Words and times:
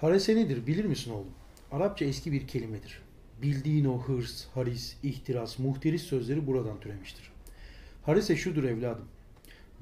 Harese 0.00 0.36
nedir 0.36 0.66
bilir 0.66 0.84
misin 0.84 1.10
oğlum? 1.10 1.32
Arapça 1.72 2.04
eski 2.04 2.32
bir 2.32 2.46
kelimedir. 2.46 3.02
Bildiğin 3.42 3.84
o 3.84 3.98
hırs, 3.98 4.46
haris, 4.54 4.96
ihtiras, 5.02 5.58
muhteris 5.58 6.02
sözleri 6.02 6.46
buradan 6.46 6.80
türemiştir. 6.80 7.32
Harese 8.02 8.36
şudur 8.36 8.64
evladım. 8.64 9.04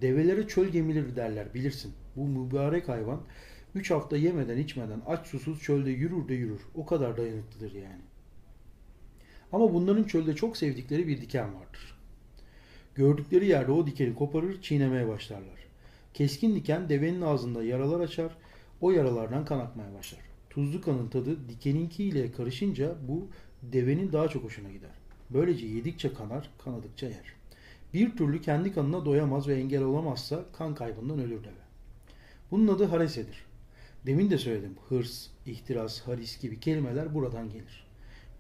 Develere 0.01 0.49
çöl 0.49 0.69
gemileri 0.69 1.17
derler 1.17 1.55
bilirsin. 1.55 1.93
Bu 2.17 2.27
mübarek 2.27 2.89
hayvan 2.89 3.21
3 3.75 3.91
hafta 3.91 4.17
yemeden 4.17 4.59
içmeden 4.59 5.03
aç 5.07 5.27
susuz 5.27 5.63
çölde 5.63 5.91
yürür 5.91 6.29
de 6.29 6.35
yürür. 6.35 6.61
O 6.75 6.87
kadar 6.87 7.17
dayanıklıdır 7.17 7.73
yani. 7.75 8.03
Ama 9.53 9.75
bunların 9.75 10.05
çölde 10.05 10.35
çok 10.35 10.57
sevdikleri 10.57 11.09
bir 11.09 11.21
diken 11.21 11.55
vardır. 11.55 11.99
Gördükleri 12.95 13.47
yerde 13.47 13.73
o 13.73 13.87
dikeni 13.87 14.15
koparır, 14.15 14.63
çiğnemeye 14.63 15.09
başlarlar. 15.09 15.67
Keskin 16.15 16.55
diken 16.57 16.89
devenin 16.89 17.23
ağzında 17.23 17.65
yaralar 17.65 18.01
açar, 18.01 18.37
o 18.81 18.91
yaralardan 18.91 19.45
kan 19.45 19.59
akmaya 19.59 19.95
başlar. 19.95 20.21
Tuzlu 20.51 20.81
kanın 20.81 21.09
tadı 21.09 21.49
dikeninkiyle 21.49 22.33
karışınca 22.33 22.95
bu 23.09 23.29
devenin 23.63 24.13
daha 24.13 24.29
çok 24.29 24.45
hoşuna 24.45 24.71
gider. 24.71 24.91
Böylece 25.31 25.67
yedikçe 25.67 26.13
kanar, 26.13 26.51
kanadıkça 26.59 27.07
yer. 27.07 27.33
Bir 27.95 28.17
türlü 28.17 28.41
kendi 28.41 28.73
kanına 28.73 29.05
doyamaz 29.05 29.49
ve 29.49 29.55
engel 29.55 29.83
olamazsa 29.83 30.45
kan 30.53 30.75
kaybından 30.75 31.19
ölür 31.19 31.45
deve. 31.45 31.67
Bunun 32.51 32.69
adı 32.69 32.85
haresedir. 32.85 33.45
Demin 34.07 34.31
de 34.31 34.39
söyledim. 34.39 34.75
Hırs, 34.89 35.27
ihtiras, 35.47 36.01
haris 36.01 36.41
gibi 36.41 36.61
kelimeler 36.61 37.15
buradan 37.15 37.51
gelir. 37.51 37.87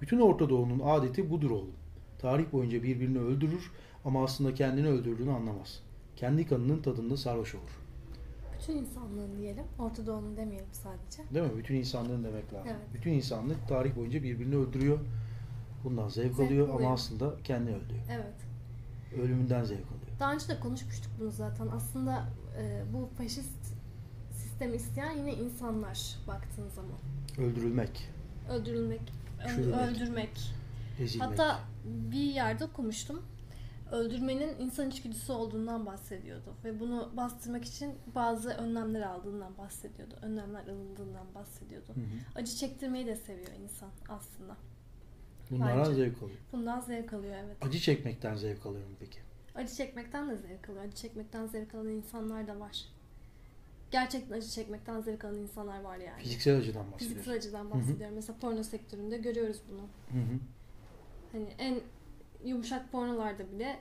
Bütün 0.00 0.18
Orta 0.18 0.50
Doğu'nun 0.50 0.80
adeti 0.84 1.30
budur 1.30 1.50
oğlum. 1.50 1.74
Tarih 2.18 2.52
boyunca 2.52 2.82
birbirini 2.82 3.18
öldürür 3.18 3.70
ama 4.04 4.24
aslında 4.24 4.54
kendini 4.54 4.88
öldürdüğünü 4.88 5.32
anlamaz. 5.32 5.82
Kendi 6.16 6.46
kanının 6.46 6.82
tadında 6.82 7.16
sarhoş 7.16 7.54
olur. 7.54 7.85
Bütün 8.60 8.76
insanlığın 8.76 9.38
diyelim. 9.38 9.64
Orta 9.78 10.06
Doğu'nun 10.06 10.36
demeyelim 10.36 10.68
sadece. 10.72 11.34
Değil 11.34 11.46
mi? 11.52 11.58
Bütün 11.58 11.74
insanlığın 11.74 12.24
demek 12.24 12.52
lazım. 12.52 12.68
Evet. 12.70 12.94
Bütün 12.94 13.10
insanlık 13.12 13.68
tarih 13.68 13.96
boyunca 13.96 14.22
birbirini 14.22 14.56
öldürüyor. 14.56 14.98
Bundan 15.84 16.08
zevk, 16.08 16.34
Zevk 16.34 16.46
alıyor 16.50 16.68
alıyor. 16.68 16.80
ama 16.80 16.92
aslında 16.94 17.34
kendi 17.44 17.70
öldürüyor. 17.70 18.04
Evet. 18.10 18.34
Ölümünden 19.22 19.64
zevk 19.64 19.86
alıyor. 19.86 20.18
Daha 20.20 20.32
önce 20.34 20.48
de 20.48 20.60
konuşmuştuk 20.60 21.12
bunu 21.20 21.30
zaten. 21.30 21.66
Aslında 21.66 22.24
e, 22.58 22.82
bu 22.92 23.08
faşist 23.18 23.74
sistemi 24.32 24.76
isteyen 24.76 25.16
yine 25.16 25.34
insanlar 25.34 26.16
baktığın 26.28 26.68
zaman. 26.68 26.98
Öldürülmek, 27.38 28.08
Öldürülmek, 28.50 29.00
ö- 29.44 29.48
Çürümek. 29.48 29.80
öldürmek. 29.80 30.30
ezilmek. 31.00 31.28
Hatta 31.28 31.60
bir 31.84 32.16
yerde 32.24 32.64
okumuştum. 32.64 33.22
Öldürmenin 33.92 34.58
insan 34.58 34.90
içgüdüsü 34.90 35.32
olduğundan 35.32 35.86
bahsediyordu. 35.86 36.54
Ve 36.64 36.80
bunu 36.80 37.10
bastırmak 37.16 37.64
için 37.64 37.94
bazı 38.14 38.50
önlemler 38.50 39.02
aldığından 39.02 39.58
bahsediyordu. 39.58 40.14
Önlemler 40.22 40.66
alındığından 40.66 41.34
bahsediyordu. 41.34 41.88
Hı 41.94 42.00
hı. 42.00 42.40
Acı 42.40 42.56
çektirmeyi 42.56 43.06
de 43.06 43.16
seviyor 43.16 43.52
insan 43.62 43.90
aslında. 44.08 44.56
Bunlardan 45.50 45.78
Bence. 45.78 45.94
zevk 45.94 46.22
alıyor. 46.22 46.38
Bundan 46.52 46.80
zevk 46.80 47.12
alıyor 47.12 47.34
evet. 47.44 47.56
Acı 47.60 47.78
çekmekten 47.78 48.34
zevk 48.34 48.66
alıyor 48.66 48.86
mu 48.86 48.94
peki? 49.00 49.18
Acı 49.54 49.74
çekmekten 49.74 50.30
de 50.30 50.36
zevk 50.36 50.68
alıyor. 50.68 50.84
Acı 50.84 50.96
çekmekten 50.96 51.46
zevk 51.46 51.74
alan 51.74 51.88
insanlar 51.88 52.48
da 52.48 52.60
var. 52.60 52.84
Gerçekten 53.90 54.36
acı 54.36 54.48
çekmekten 54.48 55.00
zevk 55.00 55.24
alan 55.24 55.36
insanlar 55.36 55.80
var 55.80 55.96
yani. 55.96 56.22
Fiziksel 56.22 56.58
acıdan 56.58 56.92
bahsediyoruz. 56.92 57.08
Fiziksel 57.08 57.34
acıdan 57.34 57.70
bahsediyorum. 57.70 58.14
Mesela 58.14 58.38
porno 58.40 58.62
sektöründe 58.62 59.18
görüyoruz 59.18 59.62
bunu. 59.70 59.80
Hı 60.20 60.26
hı. 60.26 60.38
Hani 61.32 61.48
en 61.58 61.80
yumuşak 62.46 62.92
pornolarda 62.92 63.52
bile 63.52 63.78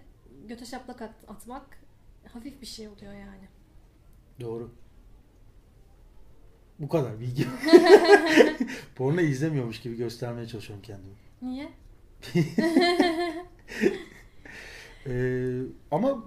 göte 0.47 0.65
şaplak 0.65 1.01
at- 1.01 1.25
atmak 1.29 1.79
hafif 2.33 2.61
bir 2.61 2.65
şey 2.67 2.87
oluyor 2.87 3.13
yani. 3.13 3.47
Doğru. 4.41 4.71
Bu 6.79 6.89
kadar 6.89 7.19
bilgi. 7.19 7.45
Porno 8.95 9.21
izlemiyormuş 9.21 9.81
gibi 9.81 9.95
göstermeye 9.95 10.47
çalışıyorum 10.47 10.83
kendimi. 10.85 11.15
Niye? 11.41 11.69
Ee, 15.07 15.61
ama 15.91 16.23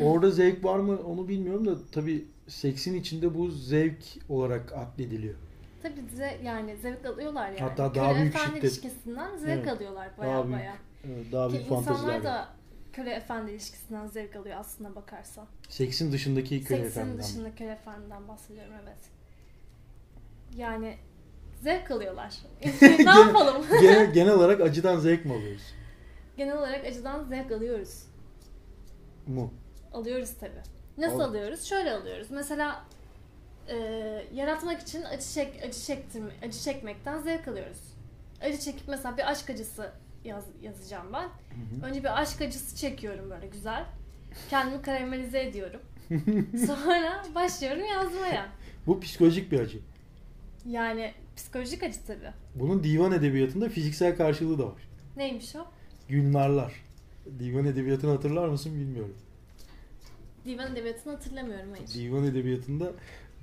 orada 0.00 0.30
zevk 0.30 0.64
var 0.64 0.78
mı 0.78 0.96
onu 0.96 1.28
bilmiyorum 1.28 1.66
da 1.66 1.76
tabii 1.92 2.24
seksin 2.48 2.94
içinde 2.94 3.34
bu 3.34 3.50
zevk 3.50 4.04
olarak 4.28 4.72
aklediliyor. 4.72 5.34
Tabii 5.84 6.08
ze 6.16 6.38
yani 6.44 6.76
zevk 6.76 7.06
alıyorlar 7.06 7.48
yani. 7.48 7.60
Hatta 7.60 7.94
daha 7.94 8.08
köle 8.10 8.20
büyük 8.20 8.34
efendi 8.34 8.56
şiddet. 8.56 8.64
ilişkisinden 8.64 9.36
zevk 9.36 9.58
Evet. 9.58 9.68
alıyorlar 9.68 10.08
baya 10.18 10.32
Daha 10.32 10.44
büyük 10.46 10.58
baya. 10.58 10.74
Evet, 11.06 11.32
daha 11.32 11.48
Ki 11.48 11.54
büyük 11.54 11.68
fanteziler 11.68 11.94
insanlar 11.98 12.24
da 12.24 12.48
köle 12.92 13.10
efendi 13.10 13.50
ilişkisinden 13.50 14.06
zevk 14.06 14.36
alıyor 14.36 14.56
aslına 14.58 14.94
bakarsan. 14.94 15.46
Seksin 15.68 16.12
dışındaki 16.12 16.64
köle 16.64 16.82
Seksin 16.82 17.00
efendiden. 17.00 17.22
dışında 17.24 17.54
köle 17.54 17.70
efendiden 17.72 18.28
bahsediyorum 18.28 18.72
evet. 18.82 18.98
Yani 20.56 20.96
zevk 21.62 21.90
alıyorlar. 21.90 22.34
ne 22.82 23.10
yapalım? 23.20 23.66
genel, 23.80 24.12
genel 24.12 24.32
olarak 24.34 24.60
acıdan 24.60 24.98
zevk 24.98 25.24
mi 25.24 25.32
alıyoruz? 25.34 25.62
Genel 26.36 26.58
olarak 26.58 26.84
acıdan 26.84 27.24
zevk 27.24 27.52
alıyoruz. 27.52 28.02
Mu? 29.26 29.54
Alıyoruz 29.92 30.34
tabi. 30.40 30.52
Nasıl 30.98 31.20
Al- 31.20 31.28
alıyoruz? 31.28 31.64
Şöyle 31.64 31.92
alıyoruz. 31.92 32.30
Mesela 32.30 32.84
e, 33.68 33.76
yaratmak 34.34 34.80
için 34.80 35.02
acı 35.02 35.28
çek 35.34 35.62
acı 35.68 35.80
çektirme 35.80 36.30
acı 36.42 36.58
çekmekten 36.58 37.18
zevk 37.18 37.48
alıyoruz. 37.48 37.78
Acı 38.40 38.58
çekip 38.58 38.88
mesela 38.88 39.16
bir 39.16 39.30
aşk 39.30 39.50
acısı 39.50 39.92
yaz, 40.24 40.44
yazacağım 40.62 41.06
ben. 41.12 41.22
Hı 41.22 41.28
hı. 41.80 41.86
Önce 41.86 42.00
bir 42.00 42.20
aşk 42.20 42.40
acısı 42.40 42.76
çekiyorum 42.76 43.30
böyle 43.30 43.46
güzel. 43.46 43.84
Kendimi 44.50 44.82
karamelize 44.82 45.42
ediyorum. 45.42 45.80
Sonra 46.66 47.24
başlıyorum 47.34 47.84
yazmaya. 47.84 48.48
Bu 48.86 49.00
psikolojik 49.00 49.52
bir 49.52 49.60
acı. 49.60 49.78
Yani 50.66 51.12
psikolojik 51.36 51.82
acı 51.82 52.04
tabi. 52.06 52.32
Bunun 52.54 52.84
divan 52.84 53.12
edebiyatında 53.12 53.68
fiziksel 53.68 54.16
karşılığı 54.16 54.58
da 54.58 54.66
var. 54.66 54.88
Neymiş 55.16 55.56
o? 55.56 55.66
Günlarlar. 56.08 56.72
Divan 57.38 57.64
edebiyatını 57.64 58.10
hatırlar 58.10 58.48
mısın 58.48 58.74
bilmiyorum. 58.74 59.16
Divan 60.44 60.72
edebiyatını 60.72 61.12
hatırlamıyorum 61.12 61.70
hayır. 61.70 61.88
Divan 61.94 62.24
edebiyatında 62.24 62.92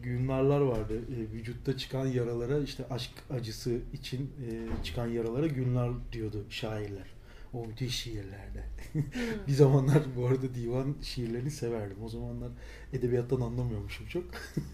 günlarlar 0.04 0.62
vardı. 0.62 0.94
E, 0.94 1.34
vücutta 1.34 1.78
çıkan 1.78 2.06
yaralara 2.06 2.60
işte 2.60 2.86
aşk 2.90 3.12
acısı 3.30 3.80
için 3.94 4.22
e, 4.22 4.84
çıkan 4.84 5.08
yaralara 5.08 5.48
günler 5.48 5.92
diyordu 6.12 6.46
şairler. 6.50 7.08
O 7.54 7.66
müthiş 7.66 7.96
şiirlerde. 7.96 8.64
Hmm. 8.92 9.02
Bir 9.48 9.54
zamanlar 9.54 10.04
bu 10.18 10.26
arada 10.26 10.56
divan 10.56 10.96
şiirlerini 11.02 11.52
severdim. 11.52 11.98
O 12.04 12.10
zamanlar 12.10 12.52
edebiyattan 12.94 13.42
anlamıyormuşum 13.42 14.08
çok. 14.08 14.24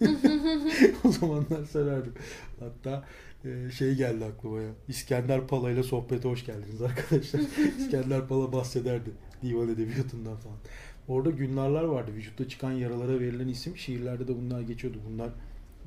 o 1.04 1.12
zamanlar 1.12 1.64
severdim. 1.64 2.12
Hatta 2.60 3.04
e, 3.44 3.70
şey 3.70 3.94
geldi 3.94 4.24
aklıma 4.24 4.60
ya. 4.60 4.70
İskender 4.88 5.46
Pala 5.46 5.70
ile 5.70 5.82
sohbete 5.82 6.28
hoş 6.28 6.46
geldiniz 6.46 6.82
arkadaşlar. 6.82 7.40
İskender 7.78 8.28
Pala 8.28 8.52
bahsederdi 8.52 9.10
divan 9.42 9.68
edebiyatından 9.68 10.36
falan. 10.36 10.58
Orada 11.08 11.30
günlerler 11.30 11.82
vardı. 11.82 12.10
Vücutta 12.14 12.48
çıkan 12.48 12.72
yaralara 12.72 13.20
verilen 13.20 13.48
isim. 13.48 13.76
Şiirlerde 13.76 14.28
de 14.28 14.36
bunlar 14.36 14.60
geçiyordu. 14.60 14.98
Bunlar 15.10 15.30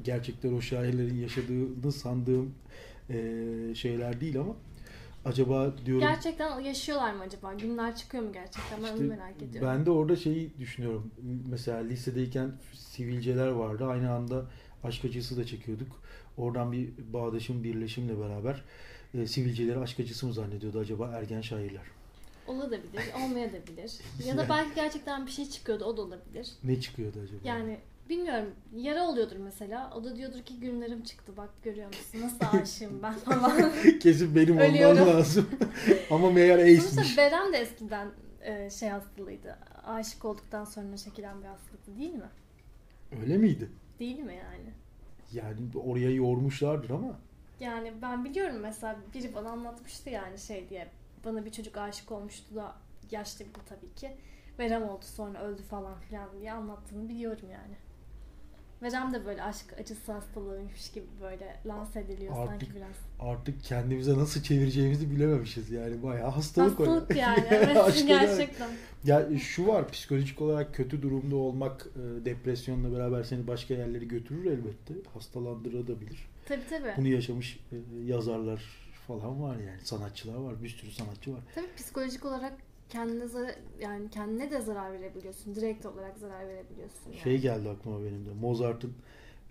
gerçekten 0.03 0.53
o 0.53 0.61
şairlerin 0.61 1.21
yaşadığını 1.21 1.91
sandığım 1.91 2.53
e, 3.09 3.15
şeyler 3.75 4.21
değil 4.21 4.39
ama 4.39 4.55
acaba 5.25 5.73
diyorum 5.85 6.07
Gerçekten 6.07 6.59
yaşıyorlar 6.59 7.13
mı 7.13 7.23
acaba? 7.23 7.53
Günler 7.53 7.95
çıkıyor 7.95 8.23
mu 8.23 8.33
gerçekten? 8.33 8.79
Ben 8.79 8.83
İşte 8.83 8.97
onu 8.97 9.07
merak 9.07 9.41
ediyorum. 9.41 9.69
Ben 9.69 9.85
de 9.85 9.91
orada 9.91 10.15
şeyi 10.15 10.51
düşünüyorum. 10.59 11.11
Mesela 11.49 11.77
lisedeyken 11.77 12.51
sivilceler 12.73 13.47
vardı. 13.47 13.85
Aynı 13.85 14.11
anda 14.11 14.45
aşk 14.83 15.05
acısı 15.05 15.37
da 15.37 15.45
çekiyorduk. 15.45 16.01
Oradan 16.37 16.71
bir 16.71 16.89
bağdaşım 17.13 17.63
birleşimle 17.63 18.19
beraber 18.19 18.63
e, 19.13 19.27
sivilceleri 19.27 19.79
aşk 19.79 19.99
acısı 19.99 20.27
mı 20.27 20.33
zannediyordu 20.33 20.79
acaba 20.79 21.11
ergen 21.13 21.41
şairler? 21.41 22.00
Olabilir, 22.47 23.01
olmayabilir. 23.15 23.93
ya 24.25 24.37
da 24.37 24.45
belki 24.49 24.75
gerçekten 24.75 25.25
bir 25.25 25.31
şey 25.31 25.49
çıkıyordu, 25.49 25.85
o 25.85 25.97
da 25.97 26.01
olabilir. 26.01 26.51
Ne 26.63 26.81
çıkıyordu 26.81 27.19
acaba? 27.23 27.39
Yani 27.43 27.79
bilmiyorum, 28.09 28.49
yara 28.75 29.03
oluyordur 29.07 29.35
mesela. 29.37 29.93
O 29.95 30.03
da 30.03 30.15
diyordur 30.15 30.41
ki 30.41 30.59
günlerim 30.59 31.03
çıktı 31.03 31.37
bak 31.37 31.49
görüyor 31.63 31.87
musun? 31.87 32.21
Nasıl 32.21 32.57
aşığım 32.61 33.03
ben 33.03 33.13
falan. 33.25 33.71
Kesin 33.99 34.35
benim 34.35 34.57
olmam 34.57 34.69
Ölüyorum. 34.69 35.07
lazım. 35.07 35.49
Ama 36.11 36.31
meğer 36.31 36.59
ace'miş. 36.59 36.83
Sonuçta 36.83 37.21
Berem 37.21 37.53
de 37.53 37.57
eskiden 37.57 38.07
e, 38.41 38.69
şey 38.69 38.89
hastalığıydı. 38.89 39.57
Aşık 39.85 40.25
olduktan 40.25 40.65
sonra 40.65 40.97
çekilen 40.97 41.41
bir 41.41 41.47
hastalıktı 41.47 41.97
değil 41.99 42.13
mi? 42.13 42.29
Öyle 43.21 43.37
miydi? 43.37 43.69
Değil 43.99 44.19
mi 44.19 44.35
yani? 44.35 44.73
Yani 45.33 45.57
oraya 45.85 46.11
yormuşlardır 46.11 46.89
ama 46.89 47.19
Yani 47.59 47.93
ben 48.01 48.25
biliyorum 48.25 48.55
mesela 48.61 48.95
biri 49.13 49.35
bana 49.35 49.49
anlatmıştı 49.49 50.09
yani 50.09 50.39
şey 50.39 50.69
diye. 50.69 50.87
Bana 51.25 51.45
bir 51.45 51.51
çocuk 51.51 51.77
aşık 51.77 52.11
olmuştu 52.11 52.55
da 52.55 52.75
yaşlıydı 53.11 53.59
tabii 53.69 53.95
ki. 53.95 54.11
Verem 54.59 54.83
oldu 54.83 55.05
sonra 55.05 55.41
öldü 55.41 55.63
falan 55.63 55.99
filan 55.99 56.29
diye 56.39 56.51
anlattığını 56.51 57.09
biliyorum 57.09 57.49
yani. 57.51 57.75
Verem 58.81 59.13
de 59.13 59.25
böyle 59.25 59.43
aşk 59.43 59.65
acısı 59.79 60.11
hastalığıymış 60.11 60.91
gibi 60.91 61.05
böyle 61.21 61.59
lanse 61.65 61.99
ediliyor 61.99 62.33
Artık 62.37 62.49
sanki 62.49 62.75
biraz. 62.75 63.29
Artık 63.31 63.63
kendimize 63.63 64.17
nasıl 64.17 64.43
çevireceğimizi 64.43 65.11
bilememişiz 65.11 65.71
yani 65.71 66.03
bayağı 66.03 66.29
hastalık. 66.29 66.79
Hastalık 66.79 67.15
yani 67.15 67.43
evet 67.49 68.03
gerçekten. 68.07 68.69
Ya 69.03 69.39
şu 69.39 69.67
var 69.67 69.91
psikolojik 69.91 70.41
olarak 70.41 70.75
kötü 70.75 71.01
durumda 71.01 71.35
olmak 71.35 71.87
e, 71.95 72.25
depresyonla 72.25 72.97
beraber 72.97 73.23
seni 73.23 73.47
başka 73.47 73.73
yerlere 73.73 74.05
götürür 74.05 74.45
elbette. 74.45 74.93
Hastalandırabilir. 75.13 76.29
Tabii 76.45 76.67
tabii. 76.69 76.93
Bunu 76.97 77.07
yaşamış 77.07 77.59
e, 77.71 77.75
yazarlar 78.05 78.80
falan 79.07 79.41
var 79.41 79.55
yani 79.55 79.81
sanatçılar 79.83 80.35
var 80.35 80.63
bir 80.63 80.69
sürü 80.69 80.91
sanatçı 80.91 81.33
var. 81.33 81.39
Tabii 81.55 81.75
psikolojik 81.75 82.25
olarak 82.25 82.53
kendine 82.89 83.27
zarar, 83.27 83.55
yani 83.81 84.09
kendine 84.09 84.51
de 84.51 84.61
zarar 84.61 84.93
verebiliyorsun. 84.93 85.55
Direkt 85.55 85.85
olarak 85.85 86.17
zarar 86.17 86.47
verebiliyorsun. 86.47 87.11
Yani. 87.11 87.19
Şey 87.19 87.37
geldi 87.37 87.69
aklıma 87.69 88.03
benim 88.03 88.25
de 88.25 88.33
Mozart'ın 88.33 88.93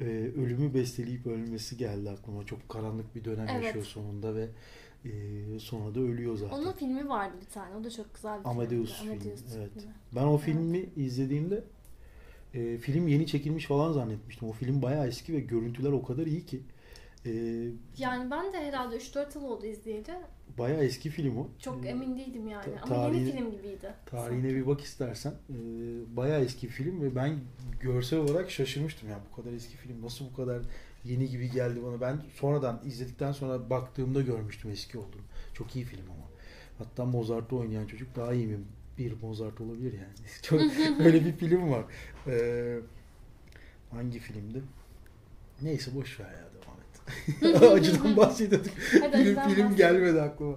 e, 0.01 0.05
ölümü 0.37 0.75
besteleyip 0.75 1.27
ölmesi 1.27 1.77
geldi 1.77 2.11
aklıma. 2.11 2.47
Çok 2.47 2.69
karanlık 2.69 3.15
bir 3.15 3.25
dönem 3.25 3.47
Evet. 3.51 3.65
yaşıyor 3.65 3.85
sonunda 3.85 4.35
ve 4.35 4.49
e, 5.05 5.11
sonra 5.59 5.95
da 5.95 6.01
ölüyor 6.01 6.37
zaten. 6.37 6.57
Onun 6.57 6.73
filmi 6.73 7.09
vardı 7.09 7.35
bir 7.41 7.53
tane. 7.55 7.77
O 7.77 7.85
da 7.85 7.91
çok 7.91 8.15
güzel 8.15 8.41
bir 8.41 8.49
Amadeus 8.49 9.01
filmdi. 9.03 9.19
filmi, 9.19 9.35
evet. 9.57 9.71
filmi. 9.75 9.93
Ben 10.17 10.25
o 10.25 10.39
filmi 10.39 10.89
izlediğimde 10.97 11.65
e, 12.55 12.79
film 12.79 13.09
yeni 13.09 13.27
çekilmiş 13.27 13.67
falan 13.67 13.93
zannetmiştim. 13.93 14.49
O 14.49 14.53
film 14.53 14.83
bayağı 14.83 15.07
eski 15.07 15.33
ve 15.33 15.41
görüntüler 15.41 15.93
o 15.93 16.03
kadar 16.03 16.27
iyi 16.27 16.47
ki. 16.47 16.61
E, 17.27 17.31
Yani 17.99 18.31
ben 18.31 18.53
de 18.53 18.59
herhalde 18.67 18.97
3-4 18.97 19.35
yıl 19.39 19.45
oldu 19.45 19.67
izleyeli. 19.67 20.05
bayağı 20.59 20.85
eski 20.85 21.11
film 21.11 21.39
o. 21.39 21.49
Çok 21.59 21.87
E, 21.87 21.89
emin 21.89 22.19
değildim 22.19 22.49
yani. 22.49 22.65
ta- 22.65 22.95
Ama 22.95 23.09
yeni 23.17 23.33
film 23.33 23.51
gibiydi. 23.51 23.95
Tarihine 24.07 24.43
sanki. 24.43 24.57
bir 24.57 24.67
bak 24.67 24.81
istersen. 24.81 25.31
E, 25.51 25.57
bayağı 26.17 26.41
eski 26.45 26.69
film 26.69 27.03
ve 27.03 27.15
ben 27.17 27.39
görsel 27.81 28.19
olarak 28.19 28.51
şaşırmıştım. 28.51 29.09
Ya 29.09 29.21
bu 29.33 29.37
kadar 29.43 29.53
eski 29.53 29.77
film 29.77 30.03
nasıl 30.03 30.25
bu 30.33 30.37
kadar 30.37 30.63
yeni 31.05 31.29
gibi 31.29 31.51
geldi 31.51 31.81
bana. 31.85 32.01
Ben 32.01 32.17
sonradan 32.35 32.81
izledikten 32.85 33.33
sonra 33.33 33.71
baktığımda 33.71 34.23
görmüştüm 34.23 34.71
eski 34.71 34.99
olduğunu. 34.99 35.23
Çok 35.55 35.77
iyi 35.77 35.85
film 35.85 36.05
ama. 36.11 36.31
Hatta 36.79 37.05
Mozart'ı 37.05 37.57
oynayan 37.57 37.87
çocuk 37.87 38.17
daha 38.17 38.33
iyi 38.33 38.47
mi? 38.47 38.59
Bir 38.99 39.13
Mozart 39.23 39.61
olabilir 39.61 39.93
yani. 39.93 40.15
Çok 40.43 40.61
öyle 41.01 41.25
bir 41.25 41.33
film 41.33 41.71
var. 41.71 41.85
E, 42.27 42.79
hangi 43.91 44.19
filmdi? 44.19 44.63
Neyse 45.63 45.91
boş 45.95 46.21
ver 46.21 46.25
ya. 46.33 46.50
Acıdan 47.73 48.17
bahsediyorduk. 48.17 48.71
Hadi 48.91 49.01
film, 49.01 49.21
acıdan 49.21 49.49
film 49.49 49.71
bahsedelim. 49.71 49.77
gelmedi 49.77 50.21
aklıma. 50.21 50.57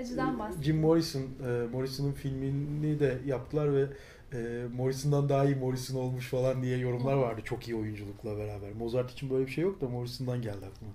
Acıdan 0.00 0.38
bahsedelim. 0.38 0.64
Jim 0.64 0.80
Morrison, 0.80 1.22
e, 1.22 1.66
Morrison'ın 1.72 2.12
filmini 2.12 3.00
de 3.00 3.18
yaptılar 3.26 3.74
ve 3.74 3.86
e, 4.32 4.66
Morrison'dan 4.76 5.28
daha 5.28 5.44
iyi 5.44 5.56
Morrison 5.56 5.98
olmuş 6.00 6.28
falan 6.28 6.62
diye 6.62 6.78
yorumlar 6.78 7.14
vardı. 7.16 7.40
Çok 7.44 7.68
iyi 7.68 7.76
oyunculukla 7.76 8.38
beraber. 8.38 8.72
Mozart 8.72 9.10
için 9.10 9.30
böyle 9.30 9.46
bir 9.46 9.52
şey 9.52 9.64
yok 9.64 9.80
da 9.80 9.88
Morrison'dan 9.88 10.42
geldi 10.42 10.66
aklıma. 10.66 10.92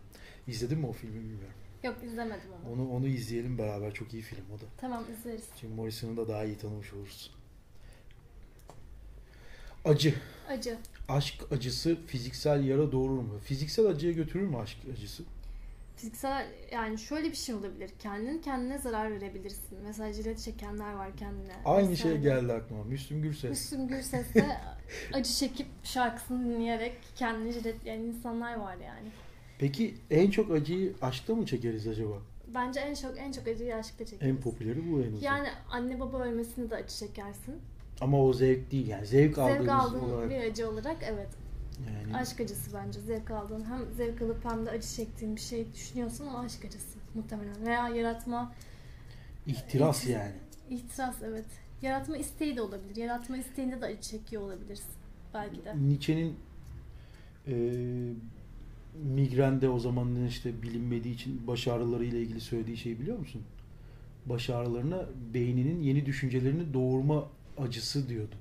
İzledin 0.48 0.80
mi 0.80 0.88
o 0.88 0.92
filmi 0.92 1.16
bilmiyorum. 1.16 1.54
Yok 1.84 1.96
izlemedim 2.06 2.50
onu. 2.66 2.74
Onu 2.74 2.90
onu 2.90 3.08
izleyelim 3.08 3.58
beraber. 3.58 3.94
Çok 3.94 4.14
iyi 4.14 4.22
film 4.22 4.44
o 4.58 4.60
da. 4.60 4.66
Tamam 4.78 5.04
izleriz. 5.20 5.44
Jim 5.62 5.72
Morrison'ı 5.72 6.18
da 6.18 6.28
daha 6.28 6.46
iyi 6.46 6.58
tanımış 6.58 6.94
oluruz. 6.94 7.32
Acı. 9.86 10.14
Acı. 10.50 10.78
Aşk 11.10 11.36
acısı 11.52 11.98
fiziksel 12.08 12.64
yara 12.64 12.92
doğurur 12.92 13.20
mu? 13.20 13.40
Fiziksel 13.44 13.86
acıya 13.86 14.14
götürür 14.14 14.48
mü 14.48 14.58
aşk 14.58 14.78
acısı? 14.94 15.24
Fiziksel 15.96 16.48
yani 16.72 16.98
şöyle 16.98 17.32
bir 17.32 17.36
şey 17.36 17.56
olabilir. 17.56 17.92
Kendin 18.00 18.42
kendine 18.42 18.78
zarar 18.78 19.12
verebilirsin. 19.12 19.78
Mesela 19.86 20.14
jilet 20.14 20.40
çekenler 20.40 20.94
var 20.94 21.18
kendine. 21.18 21.54
Aynı 21.66 21.98
şey 21.98 22.18
geldi 22.18 22.54
aklıma. 22.54 22.84
Müslüm 22.84 23.22
Gürses. 23.22 23.50
Müslüm 23.50 23.88
Gürses 23.88 24.34
de 24.34 24.58
acı 25.14 25.34
çekip 25.34 25.68
şarkısını 25.84 26.46
dinleyerek 26.46 26.98
kendini 27.16 27.52
jilet 27.52 27.86
yani 27.86 28.06
insanlar 28.06 28.56
var 28.56 28.76
yani. 28.76 29.10
Peki 29.60 29.96
en 30.12 30.32
çok 30.32 30.52
acıyı 30.52 30.94
aşkta 31.02 31.36
mı 31.36 31.46
çekeriz 31.46 31.88
acaba? 31.88 32.22
Bence 32.48 32.80
en 32.80 32.94
çok 32.94 33.18
en 33.18 33.32
çok 33.32 33.48
acıyı 33.48 33.76
aşkta 33.76 34.06
çekeriz. 34.06 34.36
En 34.36 34.42
popüleri 34.42 34.92
bu 34.92 35.00
en 35.00 35.04
azından. 35.04 35.22
Yani 35.22 35.48
anne 35.70 36.00
baba 36.00 36.20
ölmesini 36.24 36.70
de 36.70 36.76
acı 36.76 36.96
çekersin. 36.96 37.56
Ama 38.02 38.24
o 38.24 38.34
zevk 38.34 38.72
değil 38.72 38.88
yani 38.88 39.06
zevk, 39.08 39.36
Zevk 39.36 39.70
aldığın 39.70 40.00
olarak. 40.00 40.30
bir 40.30 40.38
acı 40.52 40.70
olarak 40.70 40.98
evet. 41.04 41.30
Yani 42.06 42.18
Aşk 42.18 42.42
acısı 42.42 42.72
bence 42.74 43.00
zevk 43.00 43.32
aldığın. 43.32 43.66
Hem 43.66 43.80
zevk 43.98 44.22
alıp 44.22 44.46
hem 44.46 44.66
de 44.66 44.70
acı 44.70 44.88
çektiğin 44.96 45.36
bir 45.36 45.42
şey 45.42 45.74
düşünüyorsan 45.74 46.28
o 46.36 46.38
aşk 46.40 46.66
acısı 46.66 46.98
muhtemelen. 47.16 47.66
Veya 47.66 47.88
yaratma 47.90 48.54
ihtiras 49.48 50.04
İhti- 50.06 50.12
yani. 50.12 50.32
ihtiras 50.70 51.16
evet. 51.24 51.46
Yaratma 51.82 52.18
isteği 52.18 52.56
de 52.58 52.62
olabilir. 52.62 52.96
Yaratma 52.96 53.38
isteğinde 53.38 53.82
de 53.82 53.86
acı 53.86 54.02
çekiyor 54.02 54.42
olabilirsin. 54.42 54.92
Belki 55.34 55.66
de. 55.66 55.76
Nietzsche'nin 55.88 56.36
e, 57.48 57.54
migrende 59.16 59.70
o 59.70 59.80
zamanın 59.80 60.28
işte 60.28 60.62
bilinmediği 60.62 61.14
için 61.14 61.48
baş 61.48 61.68
ağrılarıyla 61.68 62.20
ilgili 62.20 62.42
söylediği 62.42 62.78
şeyi 62.78 63.00
biliyor 63.00 63.18
musun? 63.20 63.42
Baş 64.26 64.50
ağrılarına 64.50 65.06
beyninin 65.34 65.82
yeni 65.82 66.06
düşüncelerini 66.06 66.74
doğurma 66.74 67.28
acısı 67.58 68.10
diyordu. 68.10 68.36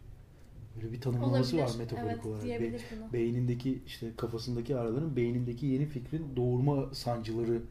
Böyle 0.77 0.93
bir 0.93 1.01
tanımlaması 1.01 1.57
Olabilir. 1.57 1.73
var 1.73 1.79
metaforik 1.79 2.13
evet, 2.15 2.27
olarak. 2.27 2.45
Be- 2.61 2.79
beynindeki 3.13 3.83
işte 3.87 4.13
kafasındaki 4.17 4.77
ağrıların 4.77 5.17
beynindeki 5.17 5.67
yeni 5.67 5.87
fikrin 5.87 6.37
doğurma 6.37 6.95
sancıları 6.95 7.63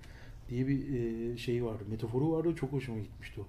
diye 0.49 0.67
bir 0.67 0.93
e, 1.33 1.37
şey 1.37 1.65
vardı. 1.65 1.83
Metaforu 1.89 2.31
vardı. 2.31 2.55
Çok 2.55 2.71
hoşuma 2.71 2.99
gitmişti 2.99 3.41
o. 3.41 3.45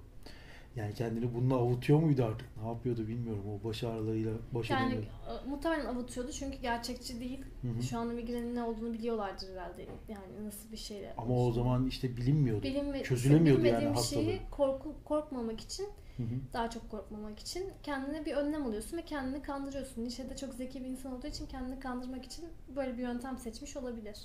Yani 0.75 0.93
kendini 0.93 1.33
bununla 1.33 1.55
avutuyor 1.55 1.99
muydu 1.99 2.23
artık? 2.23 2.47
Ne 2.63 2.67
yapıyordu 2.67 3.07
bilmiyorum. 3.07 3.43
O 3.49 3.67
baş 3.67 3.83
ağrılarıyla 3.83 4.31
baş 4.51 4.69
Yani 4.69 4.85
edemiyordu. 4.87 5.09
e, 5.45 5.49
muhtemelen 5.49 5.85
avutuyordu 5.85 6.31
çünkü 6.31 6.57
gerçekçi 6.57 7.19
değil. 7.19 7.41
Hı 7.61 7.67
hı. 7.67 7.83
Şu 7.83 7.97
anda 7.99 8.13
migrenin 8.13 8.55
ne 8.55 8.63
olduğunu 8.63 8.93
biliyorlardır 8.93 9.49
herhalde. 9.51 9.85
Yani 10.09 10.45
nasıl 10.45 10.71
bir 10.71 10.77
şeyle. 10.77 11.13
Ama 11.17 11.45
o 11.45 11.51
zaman 11.51 11.87
işte 11.87 12.17
bilinmiyordu. 12.17 12.63
Bilinme, 12.63 13.03
çözülemiyordu 13.03 13.65
yani 13.65 13.75
bir 13.75 13.79
şeyi 13.79 13.93
hastalığı. 13.93 14.49
korku, 14.51 14.95
korkmamak 15.05 15.61
için 15.61 15.87
Hı 16.17 16.23
hı. 16.23 16.53
daha 16.53 16.69
çok 16.69 16.91
korkmamak 16.91 17.39
için 17.39 17.71
kendine 17.83 18.25
bir 18.25 18.33
önlem 18.33 18.65
alıyorsun 18.65 18.97
ve 18.97 19.01
kendini 19.01 19.41
kandırıyorsun. 19.41 20.01
Nietzsche 20.01 20.29
de 20.29 20.35
çok 20.35 20.53
zeki 20.53 20.83
bir 20.83 20.89
insan 20.89 21.13
olduğu 21.13 21.27
için 21.27 21.47
kendini 21.47 21.79
kandırmak 21.79 22.25
için 22.25 22.45
böyle 22.75 22.97
bir 22.97 23.01
yöntem 23.01 23.37
seçmiş 23.37 23.77
olabilir. 23.77 24.17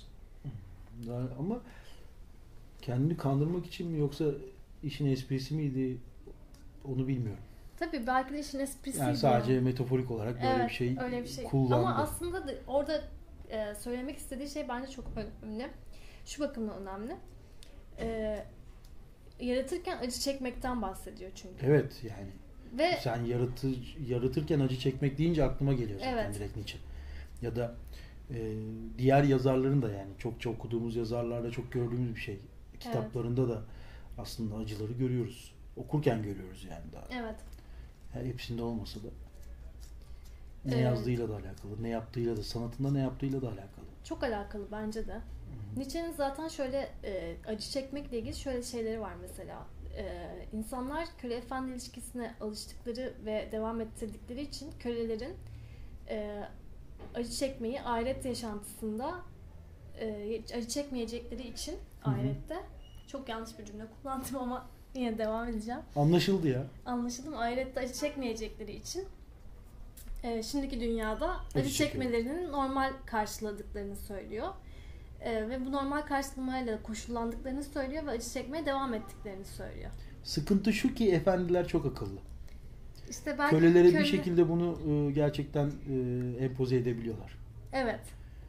Yani 1.07 1.29
ama 1.39 1.59
kendini 2.81 3.17
kandırmak 3.17 3.65
için 3.65 3.91
mi 3.91 3.99
yoksa 3.99 4.25
işin 4.83 5.05
esprisi 5.05 5.55
miydi 5.55 5.97
onu 6.85 7.07
bilmiyorum. 7.07 7.43
Tabii 7.79 8.07
belki 8.07 8.33
de 8.33 8.39
işin 8.39 8.59
esprisi 8.59 8.99
Yani 8.99 9.17
sadece 9.17 9.59
metaforik 9.59 10.11
olarak 10.11 10.35
böyle 10.35 10.47
evet, 10.47 10.69
bir 10.69 10.73
şey 10.73 10.97
öyle 11.01 11.23
bir 11.23 11.27
şey. 11.27 11.43
kullandı. 11.43 11.75
Ama 11.75 11.95
aslında 11.95 12.47
da 12.47 12.51
orada 12.67 13.01
e, 13.49 13.75
söylemek 13.75 14.17
istediği 14.17 14.49
şey 14.49 14.69
bence 14.69 14.91
çok 14.91 15.05
önemli. 15.15 15.67
Şu 16.25 16.43
bakımdan 16.43 16.81
önemli. 16.81 17.15
E, 17.99 18.45
yaratırken 19.39 19.97
acı 19.97 20.19
çekmekten 20.19 20.81
bahsediyor 20.81 21.31
çünkü. 21.35 21.65
Evet 21.65 22.01
yani 22.03 22.29
Ve 22.77 22.97
sen 23.03 23.25
yaratı, 23.25 23.67
yaratırken 24.07 24.59
acı 24.59 24.79
çekmek 24.79 25.17
deyince 25.17 25.43
aklıma 25.43 25.73
geliyor 25.73 25.99
zaten 25.99 26.13
Evet. 26.13 26.35
direkt 26.35 26.55
Nietzsche. 26.55 26.79
Ya 27.41 27.55
da 27.55 27.75
e, 28.33 28.53
diğer 28.97 29.23
yazarların 29.23 29.81
da 29.81 29.91
yani 29.91 30.09
çokça 30.17 30.49
okuduğumuz 30.49 30.95
yazarlarda 30.95 31.51
çok 31.51 31.71
gördüğümüz 31.71 32.15
bir 32.15 32.21
şey. 32.21 32.39
Kitaplarında 32.79 33.49
da 33.49 33.61
aslında 34.17 34.55
acıları 34.55 34.93
görüyoruz. 34.93 35.53
Okurken 35.77 36.23
görüyoruz 36.23 36.67
yani 36.71 36.83
daha. 36.93 37.21
evet. 37.21 37.35
Yani 38.15 38.27
hepsinde 38.27 38.61
olmasa 38.63 38.99
da. 38.99 39.07
Ne 40.65 40.73
Evet. 40.75 40.83
yazdığıyla 40.83 41.29
da 41.29 41.33
alakalı, 41.33 41.83
ne 41.83 41.89
yaptığıyla 41.89 42.37
da, 42.37 42.43
sanatında 42.43 42.91
ne 42.91 42.99
yaptığıyla 42.99 43.41
da 43.41 43.47
alakalı. 43.47 43.85
Çok 44.03 44.23
alakalı 44.23 44.67
bence 44.71 45.07
de. 45.07 45.21
Nietzsche'nin 45.77 46.11
zaten 46.11 46.47
şöyle 46.47 46.89
e, 47.03 47.35
acı 47.47 47.69
çekmekle 47.69 48.19
ilgili 48.19 48.35
şöyle 48.35 48.63
şeyleri 48.63 49.01
var 49.01 49.13
mesela. 49.21 49.65
E, 49.97 50.27
insanlar 50.53 51.07
köle 51.17 51.35
efendi 51.35 51.71
ilişkisine 51.71 52.33
alıştıkları 52.41 53.13
ve 53.25 53.49
devam 53.51 53.81
ettirdikleri 53.81 54.41
için 54.41 54.71
kölelerin 54.79 55.35
e, 56.09 56.43
acı 57.15 57.31
çekmeyi 57.31 57.81
ahiret 57.81 58.25
yaşantısında 58.25 59.15
e, 59.99 60.41
acı 60.57 60.67
çekmeyecekleri 60.67 61.47
için 61.47 61.75
hı. 62.01 62.11
ahirette 62.11 62.57
çok 63.07 63.29
yanlış 63.29 63.59
bir 63.59 63.65
cümle 63.65 63.83
kullandım 64.01 64.35
ama 64.37 64.67
yine 64.95 65.17
devam 65.17 65.47
edeceğim. 65.47 65.81
Anlaşıldı 65.95 66.47
ya. 66.47 66.63
Anlaşıldım. 66.85 67.37
Ahirette 67.37 67.79
acı 67.79 67.93
çekmeyecekleri 67.93 68.75
için 68.75 69.05
e, 70.23 70.43
şimdiki 70.43 70.79
dünyada 70.79 71.29
acı, 71.29 71.59
Acı 71.59 71.69
çekmelerinin 71.69 72.51
normal 72.51 72.93
karşıladıklarını 73.05 73.95
söylüyor. 73.95 74.47
E, 75.21 75.49
ve 75.49 75.65
bu 75.65 75.71
normal 75.71 76.01
karşılamayla 76.01 76.83
koşullandıklarını 76.83 77.63
söylüyor 77.63 78.05
ve 78.05 78.09
acı 78.09 78.29
çekmeye 78.29 78.65
devam 78.65 78.93
ettiklerini 78.93 79.45
söylüyor. 79.45 79.91
Sıkıntı 80.23 80.73
şu 80.73 80.93
ki 80.93 81.11
efendiler 81.11 81.67
çok 81.67 81.85
akıllı. 81.85 82.19
İşte 83.09 83.35
belki 83.39 83.55
Kölelere 83.55 83.87
bir 83.87 83.93
köle- 83.93 84.05
şekilde 84.05 84.49
bunu 84.49 84.77
e, 84.89 85.11
gerçekten 85.11 85.67
e, 85.89 85.93
empoze 86.45 86.75
edebiliyorlar. 86.75 87.37
Evet. 87.73 87.99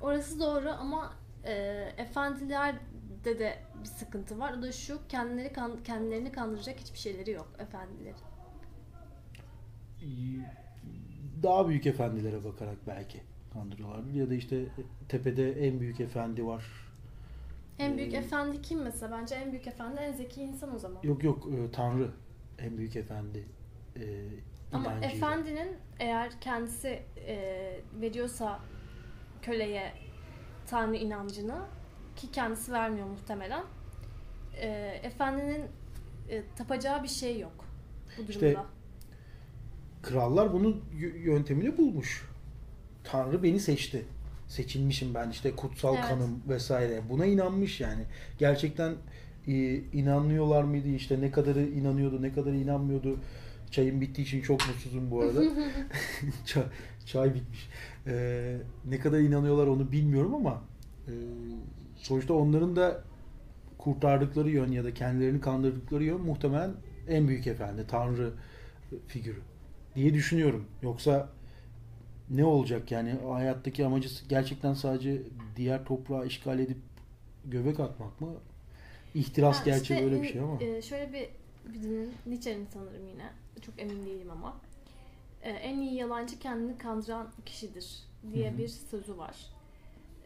Orası 0.00 0.41
doğru 0.41 0.69
ama 0.71 1.12
e, 1.45 1.53
efendilerde 1.97 3.39
de 3.39 3.59
bir 3.81 3.89
sıkıntı 3.89 4.39
var. 4.39 4.53
O 4.59 4.62
da 4.62 4.73
şu 4.73 4.99
kendileri 5.09 5.53
kan- 5.53 5.83
kendilerini 5.85 6.33
kandıracak 6.33 6.81
hiçbir 6.81 6.99
şeyleri 6.99 7.31
yok 7.31 7.49
efendilerin. 7.59 8.17
Daha 11.43 11.69
büyük 11.69 11.87
efendilere 11.87 12.45
bakarak 12.45 12.77
belki. 12.87 13.21
Kandırıyorlardır. 13.52 14.14
Ya 14.14 14.30
da 14.30 14.35
işte 14.35 14.64
tepede 15.09 15.66
en 15.69 15.80
büyük 15.80 16.00
efendi 16.00 16.47
var. 16.47 16.64
En 17.78 17.99
büyük 17.99 18.14
Ee, 18.14 18.16
efendi 18.16 18.62
kim 18.62 18.83
mesela? 18.83 19.19
Bence 19.21 19.35
en 19.35 19.50
büyük 19.52 19.66
efendi 19.66 20.00
en 20.00 20.12
zeki 20.12 20.42
insan 20.42 20.75
o 20.75 20.78
zaman. 20.78 21.00
Yok 21.02 21.25
yok 21.25 21.49
e, 21.52 21.71
Tanrı 21.73 22.11
en 22.59 22.78
büyük 22.78 22.97
efendi. 22.97 23.45
E, 23.97 24.02
Ama 24.73 24.85
inancıyla. 24.92 25.16
efendinin 25.16 25.76
eğer 25.99 26.40
kendisi 26.40 27.02
e, 27.26 27.37
veriyorsa 28.00 28.61
köleye 29.42 29.92
Tanrı 30.66 30.97
inancını 30.97 31.59
ki 32.16 32.30
kendisi 32.33 32.73
vermiyor 32.73 33.07
muhtemelen. 33.07 33.64
E, 34.61 34.69
efendinin 35.02 35.64
e, 36.28 36.42
tapacağı 36.57 37.02
bir 37.02 37.09
şey 37.09 37.40
yok 37.40 37.64
bu 38.19 38.23
durumda. 38.28 38.30
İşte 38.49 38.57
Krallar 40.02 40.52
bunun 40.52 40.85
yöntemini 41.25 41.78
bulmuş. 41.78 42.30
Tanrı 43.04 43.42
beni 43.42 43.61
seçti. 43.61 44.04
Seçilmişim 44.49 45.14
ben 45.14 45.30
işte 45.30 45.57
kutsal 45.57 45.95
Evet. 45.95 46.09
kanım 46.09 46.42
vesaire. 46.49 47.02
Buna 47.11 47.26
inanmış 47.26 47.80
yani. 47.80 48.02
Gerçekten 48.38 48.95
e, 49.47 49.52
inanıyorlar 49.76 50.62
mıydı 50.62 50.88
işte 50.88 51.21
ne 51.21 51.30
kadarı 51.30 51.62
inanıyordu 51.62 52.23
ne 52.23 52.33
kadarı 52.33 52.57
inanmıyordu. 52.57 53.19
Çayım 53.71 54.00
bittiği 54.00 54.26
için 54.26 54.40
çok 54.40 54.69
mutsuzum 54.69 55.11
bu 55.11 55.21
arada. 55.21 55.42
çay, 56.47 56.62
çay 57.07 57.35
bitmiş. 57.35 57.69
E, 58.07 58.57
ne 58.85 59.00
kadar 59.00 59.19
inanıyorlar 59.19 59.66
onu 59.66 59.92
bilmiyorum 59.92 60.35
ama 60.35 60.62
e, 61.09 61.12
sonuçta 61.97 62.35
onların 62.35 62.76
da 62.76 63.04
kurtardıkları 63.78 64.50
yön 64.50 64.73
ya 64.73 64.85
da 64.85 64.95
kendilerini 64.95 65.40
kandırdıkları 65.40 66.04
yön 66.04 66.21
muhtemelen 66.21 66.71
en 67.09 67.28
büyük 67.28 67.47
efendi, 67.47 67.87
Tanrı 67.87 68.33
figürü 69.07 69.40
diye 69.95 70.14
düşünüyorum. 70.14 70.64
Yoksa 70.83 71.28
ne 72.31 72.45
olacak 72.45 72.91
yani 72.91 73.17
hayattaki 73.29 73.87
amacı 73.87 74.09
gerçekten 74.29 74.75
sadece 74.75 75.23
diğer 75.57 75.85
toprağı 75.85 76.27
işgal 76.27 76.59
edip 76.59 76.79
göbek 77.45 77.81
atmak 77.81 78.21
mı? 78.21 78.29
İhtiras 79.15 79.59
Ha, 79.61 79.65
gerçi 79.65 79.95
işte, 79.95 80.05
böyle 80.05 80.23
bir 80.23 80.29
şey 80.29 80.41
ama. 80.41 80.63
e, 80.63 80.83
şöyle 80.83 81.13
bir, 81.13 81.29
bir 81.73 82.09
Nietzsche'nin 82.27 82.67
sanırım 82.73 83.09
yine. 83.09 83.31
Çok 83.67 83.81
emin 83.81 84.07
değilim 84.07 84.31
ama. 84.31 84.57
E, 85.43 85.51
en 85.51 85.81
iyi 85.81 85.95
yalancı 85.95 86.39
kendini 86.39 86.79
kandıran 86.79 87.29
kişidir 87.47 88.03
diye 88.33 88.51
Hı 88.51 88.55
hı. 88.55 88.59
bir 88.59 88.69
sözü 88.69 89.19
var. 89.19 89.37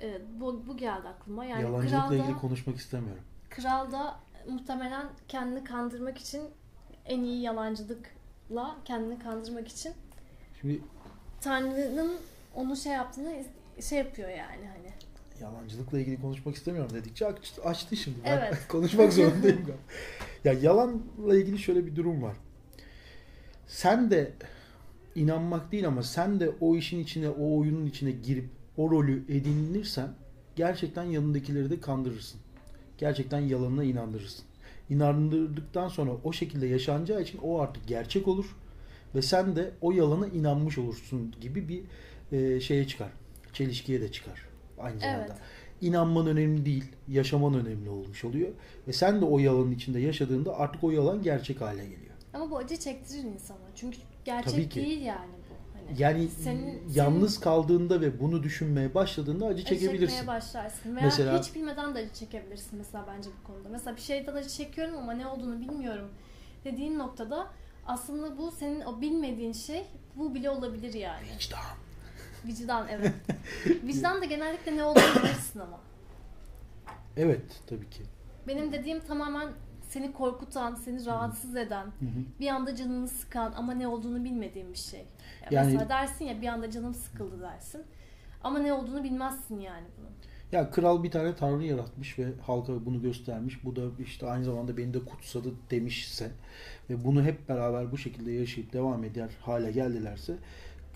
E, 0.03 0.21
bu, 0.41 0.63
bu 0.67 0.77
geldi 0.77 1.09
aklıma. 1.09 1.45
Yani 1.45 1.63
Yalancılıkla 1.63 1.99
kral 2.01 2.11
da, 2.11 2.17
ilgili 2.17 2.37
konuşmak 2.37 2.77
istemiyorum. 2.77 3.23
kral 3.51 3.93
da 3.93 4.21
muhtemelen 4.49 5.07
kendini 5.29 5.65
kandırmak 5.65 6.19
için 6.19 6.43
en 7.07 7.23
iyi 7.23 7.43
yalancılıkla 7.43 8.77
kendini 8.85 9.19
kandırmak 9.19 9.69
için 9.69 9.93
Şimdi 10.61 10.81
Tanrı'nın 11.45 12.13
onu 12.55 12.77
şey 12.77 12.93
yaptığını 12.93 13.45
şey 13.81 13.99
yapıyor 13.99 14.29
yani 14.29 14.67
hani. 14.67 14.93
yalancılıkla 15.41 16.01
ilgili 16.01 16.21
konuşmak 16.21 16.57
istemiyorum 16.57 16.93
dedikçe 16.95 17.27
aç- 17.27 17.59
açtı 17.65 17.97
şimdi. 17.97 18.17
Ben 18.25 18.39
Evet. 18.39 18.55
konuşmak 18.69 19.13
zorundayım. 19.13 19.67
ya 20.45 20.53
yalanla 20.53 21.37
ilgili 21.37 21.59
şöyle 21.59 21.87
bir 21.87 21.97
durum 21.97 22.23
var. 22.23 22.37
Sen 23.67 24.11
de 24.11 24.33
inanmak 25.15 25.73
değil 25.73 25.87
ama 25.87 26.03
sen 26.03 26.41
de 26.41 26.51
o 26.61 26.77
işin 26.77 27.01
içine, 27.01 27.29
o 27.29 27.59
oyunun 27.59 27.87
içine 27.87 28.11
girip 28.11 28.49
o 28.77 28.91
rolü 28.91 29.25
edinirsen 29.29 30.09
gerçekten 30.57 31.05
yanındakileri 31.05 31.71
de 31.71 31.81
kandırırsın. 31.81 32.41
Gerçekten 32.99 33.41
yalanına 33.41 33.85
inandırırsın. 33.85 34.45
İnandırdıktan 34.91 35.89
sonra 35.89 36.11
o 36.25 36.33
şekilde 36.33 36.67
yaşanacağı 36.67 37.23
için 37.23 37.39
o 37.39 37.61
artık 37.61 37.87
gerçek 37.87 38.29
olur 38.29 38.57
ve 39.15 39.23
sen 39.23 39.57
de 39.57 39.71
o 39.81 39.93
yalana 39.93 40.27
inanmış 40.27 40.79
olursun 40.79 41.35
gibi 41.41 41.69
bir 41.69 41.83
e, 42.33 42.61
şeye 42.61 42.87
çıkar. 42.87 43.09
Çelişkiye 43.53 44.01
de 44.01 44.13
çıkar 44.13 44.49
aynı 44.79 45.01
zamanda. 45.01 45.21
Evet. 45.27 45.33
İnanman 45.81 46.27
önemli 46.27 46.65
değil, 46.67 46.85
yaşaman 47.09 47.55
önemli 47.55 47.91
olmuş 47.91 48.25
oluyor. 48.25 48.49
Ve 48.89 48.93
sen 48.93 49.21
de 49.21 49.25
o 49.25 49.39
yalanın 49.39 49.71
içinde 49.73 50.01
yaşadığında 50.01 50.59
artık 50.59 50.85
o 50.85 50.91
yalan 50.91 51.23
gerçek 51.23 51.61
hale 51.61 51.83
geliyor. 51.85 52.15
Ama 52.35 52.51
bu 52.51 52.57
acı 52.59 52.77
çektirir 52.77 53.25
insana. 53.25 53.59
Çünkü 53.75 53.99
gerçek 54.25 54.75
değil 54.75 55.01
yani 55.03 55.29
bu. 55.51 55.55
Hani 55.89 56.03
Yani 56.03 56.29
senin- 56.29 56.83
yalnız 56.95 57.41
kaldığında 57.41 58.01
ve 58.01 58.21
bunu 58.21 58.43
düşünmeye 58.43 58.95
başladığında 58.95 59.47
acı 59.47 59.55
acı 59.63 59.65
çekebilirsin. 59.65 60.17
çekmeye 60.17 60.27
başlarsın. 60.27 60.97
Veya 60.97 61.05
Mesela- 61.05 61.39
hiç 61.43 61.55
bilmeden 61.55 61.95
de 61.95 61.99
acı 61.99 62.15
çekebilirsin 62.15 62.79
mesela 62.79 63.05
bence 63.17 63.31
bu 63.43 63.47
konuda. 63.47 63.69
Mesela 63.69 63.97
bir 63.97 64.01
şeyden 64.01 64.35
acı 64.35 64.49
çekiyorum 64.49 64.97
ama 64.97 65.13
ne 65.13 65.27
olduğunu 65.27 65.61
bilmiyorum 65.61 66.09
dediğin 66.65 66.99
noktada 66.99 67.47
aslında 67.87 68.39
bu 68.39 68.51
senin 68.51 68.81
o 68.81 69.01
bilmediğin 69.01 69.53
şey 69.53 69.87
bu 70.17 70.35
bile 70.35 70.51
olabilir 70.51 70.95
yani. 70.95 71.27
Vicdan. 71.39 71.61
Vicdan 72.47 72.87
evet. 72.91 73.13
Vicdan 73.67 74.21
da 74.21 74.25
genellikle 74.25 74.77
ne 74.77 74.85
olduğunu 74.85 75.23
bilirsin 75.23 75.61
ama. 75.61 75.81
Evet 77.17 77.61
tabii 77.67 77.91
ki. 77.91 78.03
Benim 78.49 78.73
dediğim 78.73 79.01
tamamen 79.01 79.49
seni 79.89 80.13
korkutan, 80.13 80.75
seni 80.75 81.07
rahatsız 81.07 81.57
eden, 81.57 81.85
Hı 81.85 81.89
hı. 82.05 82.41
bir 82.41 82.49
anda 82.49 82.77
canını 82.77 83.09
sıkan 83.09 83.53
ama 83.57 83.75
ne 83.75 83.89
olduğunu 83.89 84.25
bilmediğin 84.25 84.73
bir 84.73 84.79
şey. 84.79 85.01
Ya 85.01 85.07
Yani- 85.51 85.67
Mesela 85.73 85.89
dersin 85.89 86.25
ya 86.25 86.43
bir 86.43 86.47
anda 86.49 86.71
canım 86.71 86.95
sıkıldı 86.95 87.41
dersin. 87.41 87.83
Ama 88.45 88.59
ne 88.59 88.73
olduğunu 88.73 89.05
bilmezsin 89.05 89.61
yani 89.61 89.87
bunun. 89.99 90.11
Ya 90.55 90.71
kral 90.71 91.03
bir 91.03 91.11
tane 91.11 91.37
tanrı 91.37 91.65
yaratmış 91.65 92.19
ve 92.19 92.27
halka 92.43 92.87
bunu 92.87 93.03
göstermiş. 93.03 93.65
Bu 93.65 93.77
da 93.77 93.83
işte 94.05 94.27
aynı 94.27 94.45
zamanda 94.45 94.77
beni 94.77 94.95
de 94.95 94.99
kutsadı 94.99 95.53
demişse 95.71 96.31
ve 96.91 97.05
bunu 97.05 97.25
hep 97.25 97.49
beraber 97.49 97.93
bu 97.93 97.99
şekilde 97.99 98.33
yaşayıp 98.33 98.73
devam 98.73 99.05
eder 99.05 99.31
hale 99.41 99.73
geldilerse 99.73 100.37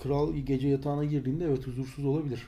kral 0.03 0.35
gece 0.37 0.69
yatağına 0.69 1.05
girdiğinde 1.05 1.45
evet 1.45 1.67
huzursuz 1.67 2.05
olabilir. 2.05 2.47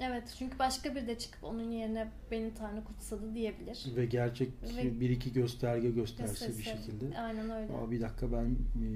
Evet 0.00 0.34
çünkü 0.38 0.58
başka 0.58 0.94
bir 0.94 1.06
de 1.06 1.18
çıkıp 1.18 1.44
onun 1.44 1.70
yerine 1.70 2.08
beni 2.30 2.54
Tanrı 2.54 2.84
kutsadı 2.84 3.34
diyebilir. 3.34 3.84
Ve 3.96 4.06
gerçek 4.06 4.48
Ve- 4.76 5.00
bir 5.00 5.10
iki 5.10 5.32
gösterge 5.32 5.90
gösterse 5.90 6.48
bir 6.48 6.54
Gösterse. 6.56 6.82
şekilde. 6.82 7.18
Aynen 7.18 7.50
öyle. 7.50 7.72
Aa, 7.72 7.90
bir 7.90 8.00
dakika 8.00 8.32
ben 8.32 8.44
e, 8.46 8.86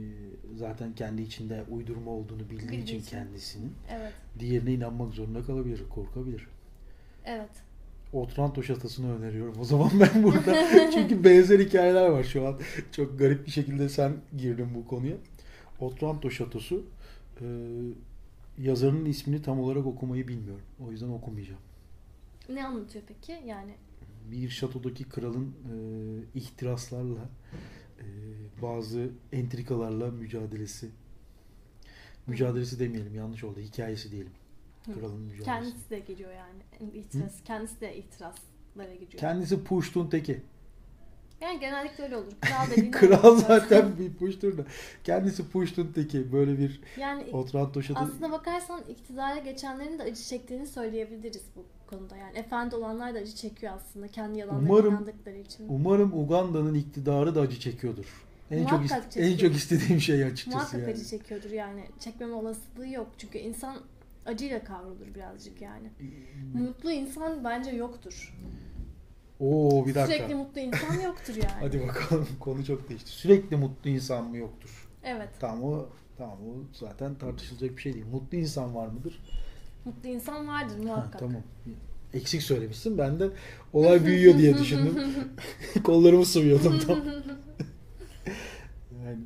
zaten 0.56 0.94
kendi 0.94 1.22
içinde 1.22 1.64
uydurma 1.70 2.10
olduğunu 2.10 2.40
bildiği 2.50 2.58
Bildiği 2.68 2.82
için 2.82 2.98
için. 3.00 3.10
kendisinin 3.10 3.72
Evet. 3.90 4.12
diğerine 4.38 4.72
inanmak 4.72 5.14
zorunda 5.14 5.42
kalabilir, 5.42 5.82
korkabilir. 5.90 6.46
Evet. 7.24 7.50
Otranto 8.12 8.62
şatasını 8.62 9.16
öneriyorum 9.16 9.54
o 9.60 9.64
zaman 9.64 9.90
ben 10.00 10.22
burada. 10.22 10.54
Çünkü 10.94 11.24
benzer 11.24 11.58
hikayeler 11.58 12.08
var 12.08 12.24
şu 12.24 12.46
an. 12.48 12.60
Çok 12.92 13.18
garip 13.18 13.46
bir 13.46 13.50
şekilde 13.50 13.88
sen 13.88 14.16
girdin 14.36 14.68
bu 14.74 14.86
konuya. 14.86 15.16
Otranto 15.80 16.30
şatosu 16.30 16.84
e, 17.40 17.46
yazarının 18.58 19.04
ismini 19.04 19.42
tam 19.42 19.60
olarak 19.60 19.86
okumayı 19.86 20.28
bilmiyorum. 20.28 20.64
O 20.86 20.90
yüzden 20.90 21.08
okumayacağım. 21.08 21.60
Ne 22.48 22.66
anlatıyor 22.66 23.04
peki? 23.08 23.42
Yani 23.46 23.74
Bir 24.30 24.48
şatodaki 24.48 25.04
kralın 25.04 25.46
e, 25.46 25.74
ihtiraslarla 26.38 27.28
e, 28.00 28.06
bazı 28.62 29.10
entrikalarla 29.32 30.10
mücadelesi 30.10 30.90
mücadelesi 32.26 32.80
demeyelim 32.80 33.14
yanlış 33.14 33.44
oldu. 33.44 33.60
Hikayesi 33.60 34.10
diyelim. 34.12 34.32
Hı. 34.86 34.92
Kralın 35.00 35.20
mücadelesi. 35.20 35.44
kendisi 35.44 35.90
de 35.90 35.98
giriyor 35.98 36.30
yani. 36.32 36.90
İtiraz, 36.94 37.44
kendisi 37.44 37.80
de 37.80 37.96
itirazlara 37.96 38.94
giriyor. 38.94 39.10
Kendisi 39.20 39.64
puştun 39.64 40.10
teki. 40.10 40.42
yani 41.40 41.60
genellikle 41.60 42.04
öyle 42.04 42.16
olur. 42.16 42.32
Kral 42.40 42.70
dediğin 42.70 42.90
Kral 42.92 43.36
zaten 43.36 43.98
bir 43.98 44.14
puştur 44.14 44.58
da. 44.58 44.62
Kendisi 45.04 45.48
puştun 45.50 45.92
teki. 45.94 46.32
Böyle 46.32 46.58
bir 46.58 46.80
yani 46.96 47.24
Otranto 47.32 47.82
şatosu. 47.82 48.06
aslında 48.06 48.32
bakarsan 48.32 48.80
iktidara 48.88 49.38
geçenlerin 49.38 49.98
de 49.98 50.02
acı 50.02 50.22
çektiğini 50.22 50.66
söyleyebiliriz 50.66 51.42
bu 51.56 51.64
konuda. 51.86 52.16
Yani 52.16 52.38
efendi 52.38 52.76
olanlar 52.76 53.14
da 53.14 53.18
acı 53.18 53.34
çekiyor 53.34 53.72
aslında 53.76 54.08
kendi 54.08 54.38
yalanlarına 54.38 54.68
Umarım- 54.72 54.94
inandıkları 54.94 55.36
için. 55.38 55.66
Umarım 55.68 56.12
Uganda'nın 56.18 56.74
iktidarı 56.74 57.34
da 57.34 57.40
acı 57.40 57.60
çekiyordur. 57.60 58.24
En 58.50 58.66
çok 58.66 58.72
Muhakkak 58.80 58.98
ist- 59.04 59.10
çekiyor. 59.14 59.26
en 59.26 59.36
çok 59.36 59.54
istediğim 59.56 60.00
şey 60.00 60.24
açıkçası 60.24 60.56
Muhakkak 60.56 60.80
yani. 60.80 60.90
acı 60.92 61.04
çekiyordur 61.04 61.50
yani. 61.50 61.84
Çekmeme 62.00 62.34
olasılığı 62.34 62.88
yok. 62.88 63.06
Çünkü 63.18 63.38
insan 63.38 63.76
acıyla 64.26 64.64
kavrulur 64.64 65.14
birazcık 65.14 65.60
yani. 65.62 65.90
Mutlu 66.54 66.90
insan 66.90 67.44
bence 67.44 67.70
yoktur. 67.70 68.34
Oo 69.40 69.86
bir 69.86 69.94
dakika. 69.94 70.16
Sürekli 70.16 70.34
mutlu 70.34 70.60
insan 70.60 71.00
yoktur 71.00 71.34
yani. 71.34 71.60
Hadi 71.60 71.80
bakalım 71.88 72.28
konu 72.40 72.64
çok 72.64 72.88
değişti. 72.88 73.10
Sürekli 73.10 73.56
mutlu 73.56 73.90
insan 73.90 74.24
mı 74.30 74.36
yoktur? 74.36 74.88
Evet. 75.04 75.28
Tamam 75.40 75.64
o 75.64 75.86
tamam 76.18 76.38
o 76.38 76.54
zaten 76.72 77.14
tartışılacak 77.14 77.76
bir 77.76 77.82
şey 77.82 77.94
değil. 77.94 78.06
Mutlu 78.12 78.38
insan 78.38 78.74
var 78.74 78.88
mıdır? 78.88 79.22
Mutlu 79.84 80.08
insan 80.08 80.48
vardır 80.48 80.76
Ha, 80.76 80.82
muhakkak. 80.82 81.18
tamam. 81.20 81.42
Eksik 82.14 82.42
söylemişsin. 82.42 82.98
Ben 82.98 83.20
de 83.20 83.28
olay 83.72 84.04
büyüyor 84.06 84.38
diye 84.38 84.58
düşündüm. 84.58 84.98
Kollarımı 85.84 86.26
sıvıyordum 86.26 86.78
tam. 86.78 86.98
yani 89.06 89.18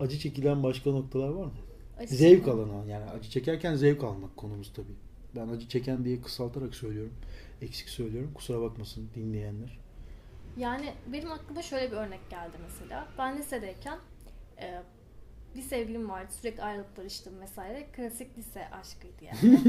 acı 0.00 0.18
çekilen 0.18 0.62
başka 0.62 0.90
noktalar 0.90 1.28
var 1.28 1.44
mı? 1.44 1.52
Acı 1.98 2.14
Zevk 2.16 2.44
çekme- 2.44 2.52
alan 2.52 2.86
yani 2.86 3.04
acı 3.10 3.30
çekerken 3.30 3.74
zevk 3.74 4.04
almak 4.04 4.36
konumuz 4.36 4.72
tabii. 4.72 4.94
Ben 5.36 5.48
acı 5.48 5.68
çeken 5.68 6.04
diye 6.04 6.20
kısaltarak 6.22 6.74
söylüyorum. 6.74 7.14
Eksik 7.62 7.88
söylüyorum. 7.88 8.30
Kusura 8.34 8.60
bakmasın 8.60 9.10
dinleyenler. 9.14 9.78
Yani 10.56 10.94
benim 11.12 11.32
aklıma 11.32 11.62
şöyle 11.62 11.90
bir 11.92 11.96
örnek 11.96 12.30
geldi 12.30 12.56
mesela. 12.62 13.08
Ben 13.18 13.38
lisedeyken 13.38 13.98
e, 14.60 14.82
bir 15.56 15.62
sevgilim 15.62 16.08
vardı. 16.10 16.32
Sürekli 16.40 16.62
ayrılıp 16.62 16.96
barıştım 16.96 17.40
vesaire. 17.40 17.86
Klasik 17.92 18.38
lise 18.38 18.68
aşkıydı 18.70 19.24
yani. 19.24 19.60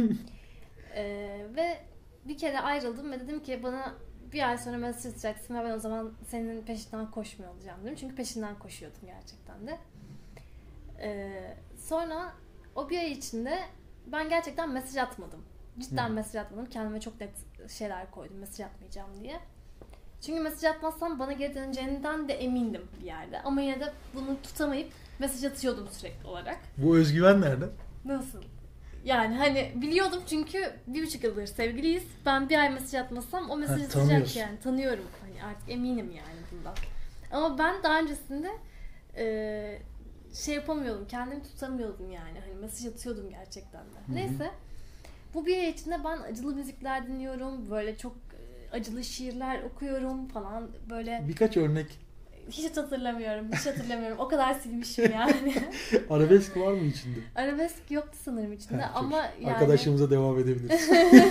Ee, 0.95 1.45
ve 1.55 1.77
bir 2.25 2.37
kere 2.37 2.59
ayrıldım 2.59 3.11
ve 3.11 3.19
dedim 3.19 3.43
ki 3.43 3.63
bana 3.63 3.95
bir 4.33 4.49
ay 4.49 4.57
sonra 4.57 4.77
mesaj 4.77 5.11
atacaksın 5.11 5.55
ve 5.55 5.63
ben 5.63 5.71
o 5.71 5.79
zaman 5.79 6.13
senin 6.27 6.61
peşinden 6.61 7.11
koşmuyor 7.11 7.53
olacağım 7.53 7.79
dedim. 7.83 7.95
Çünkü 7.95 8.15
peşinden 8.15 8.59
koşuyordum 8.59 9.01
gerçekten 9.05 9.67
de. 9.67 9.77
Ee, 11.01 11.57
sonra 11.79 12.33
o 12.75 12.89
bir 12.89 12.97
ay 12.97 13.11
içinde 13.11 13.59
ben 14.07 14.29
gerçekten 14.29 14.69
mesaj 14.69 14.97
atmadım. 14.97 15.43
Cidden 15.79 16.09
Hı. 16.09 16.13
mesaj 16.13 16.35
atmadım. 16.35 16.65
Kendime 16.65 16.99
çok 16.99 17.21
net 17.21 17.31
şeyler 17.71 18.11
koydum 18.11 18.37
mesaj 18.37 18.59
atmayacağım 18.59 19.09
diye. 19.23 19.39
Çünkü 20.21 20.39
mesaj 20.39 20.63
atmazsam 20.63 21.19
bana 21.19 21.33
geri 21.33 21.55
döneceğinden 21.55 22.27
de 22.27 22.33
emindim 22.33 22.87
bir 22.99 23.05
yerde. 23.05 23.41
Ama 23.41 23.61
yine 23.61 23.79
de 23.79 23.93
bunu 24.15 24.41
tutamayıp 24.43 24.91
mesaj 25.19 25.43
atıyordum 25.51 25.87
sürekli 25.91 26.27
olarak. 26.27 26.57
Bu 26.77 26.97
özgüven 26.97 27.41
nerede? 27.41 27.65
Nasıl? 28.05 28.41
Yani 29.05 29.35
hani 29.35 29.71
biliyordum 29.75 30.23
çünkü 30.29 30.73
bir 30.87 31.05
buçuk 31.05 31.23
yıldır 31.23 31.45
sevgiliyiz. 31.45 32.03
Ben 32.25 32.49
bir 32.49 32.59
ay 32.59 32.69
mesaj 32.69 32.93
atmasam 33.01 33.49
o 33.49 33.57
mesaj 33.57 33.81
atacak 33.81 34.35
yani. 34.35 34.59
Tanıyorum. 34.59 35.05
Hani 35.21 35.43
artık 35.43 35.69
eminim 35.69 36.11
yani 36.11 36.39
bundan. 36.51 36.75
Ama 37.31 37.57
ben 37.57 37.83
daha 37.83 37.99
öncesinde 37.99 38.49
e, 39.17 39.81
şey 40.33 40.55
yapamıyordum. 40.55 41.07
Kendimi 41.07 41.43
tutamıyordum 41.43 42.11
yani. 42.11 42.39
Hani 42.39 42.61
mesaj 42.61 42.85
atıyordum 42.85 43.29
gerçekten 43.29 43.81
de. 43.81 44.11
hı. 44.11 44.15
Neyse. 44.15 44.51
Bu 45.33 45.45
bir 45.45 45.57
ay 45.57 45.69
içinde 45.69 45.97
ben 46.03 46.17
acılı 46.17 46.55
müzikler 46.55 47.07
dinliyorum. 47.07 47.71
Böyle 47.71 47.97
çok 47.97 48.13
e, 48.13 48.75
acılı 48.75 49.03
şiirler 49.03 49.63
okuyorum 49.63 50.27
falan. 50.27 50.69
Böyle 50.89 51.23
Birkaç 51.27 51.57
örnek 51.57 51.99
hiç 52.51 52.77
hatırlamıyorum. 52.77 53.45
Hiç 53.53 53.65
hatırlamıyorum. 53.65 54.19
O 54.19 54.27
kadar 54.27 54.53
silmişim 54.53 55.11
yani. 55.11 55.53
arabesk 56.09 56.57
var 56.57 56.71
mı 56.73 56.83
içinde? 56.85 57.19
Arabesk 57.35 57.91
yoktu 57.91 58.17
sanırım 58.23 58.53
içinde 58.53 58.81
Ha, 58.81 58.91
ama 58.95 59.17
yani 59.41 59.53
Arkadaşımıza 59.53 60.09
devam 60.11 60.39
edebiliriz. 60.39 60.89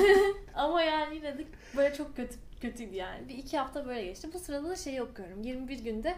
ama 0.55 0.83
yani 0.83 1.17
yine 1.17 1.39
de 1.39 1.45
böyle 1.77 1.95
çok 1.95 2.17
kötü 2.17 2.35
kötüydü 2.61 2.95
yani. 2.95 3.29
Bir 3.29 3.35
iki 3.35 3.59
hafta 3.59 3.87
böyle 3.87 4.05
geçti. 4.05 4.29
Bu 4.35 4.39
sırada 4.39 4.69
da 4.69 4.77
şeyi 4.77 5.03
okuyorum. 5.03 5.43
21 5.43 5.79
günde 5.79 6.15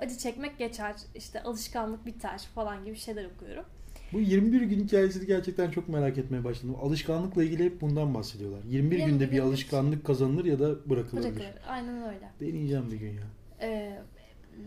acı 0.00 0.18
çekmek 0.18 0.58
geçer, 0.58 0.94
işte 1.14 1.42
alışkanlık 1.42 2.06
biter 2.06 2.38
falan 2.54 2.84
gibi 2.84 2.96
şeyler 2.96 3.24
okuyorum. 3.24 3.64
Bu 4.12 4.20
21 4.20 4.60
gün 4.62 4.84
hikayesini 4.84 5.26
gerçekten 5.26 5.70
çok 5.70 5.88
merak 5.88 6.18
etmeye 6.18 6.44
başladım. 6.44 6.76
Alışkanlıkla 6.82 7.44
ilgili 7.44 7.64
hep 7.64 7.80
bundan 7.80 8.14
bahsediyorlar. 8.14 8.60
21 8.64 8.98
21 8.98 9.12
günde 9.12 9.30
bir 9.30 9.38
alışkanlık 9.40 10.06
kazanılır 10.06 10.44
ya 10.44 10.58
da 10.60 10.90
bırakılabilir. 10.90 11.34
Bırakılır. 11.34 11.62
Aynen 11.68 12.02
öyle. 12.02 12.30
Deneyeceğim 12.40 12.90
bir 12.90 12.96
gün 12.96 13.12
ya. 13.12 13.26
Ee, 13.60 13.98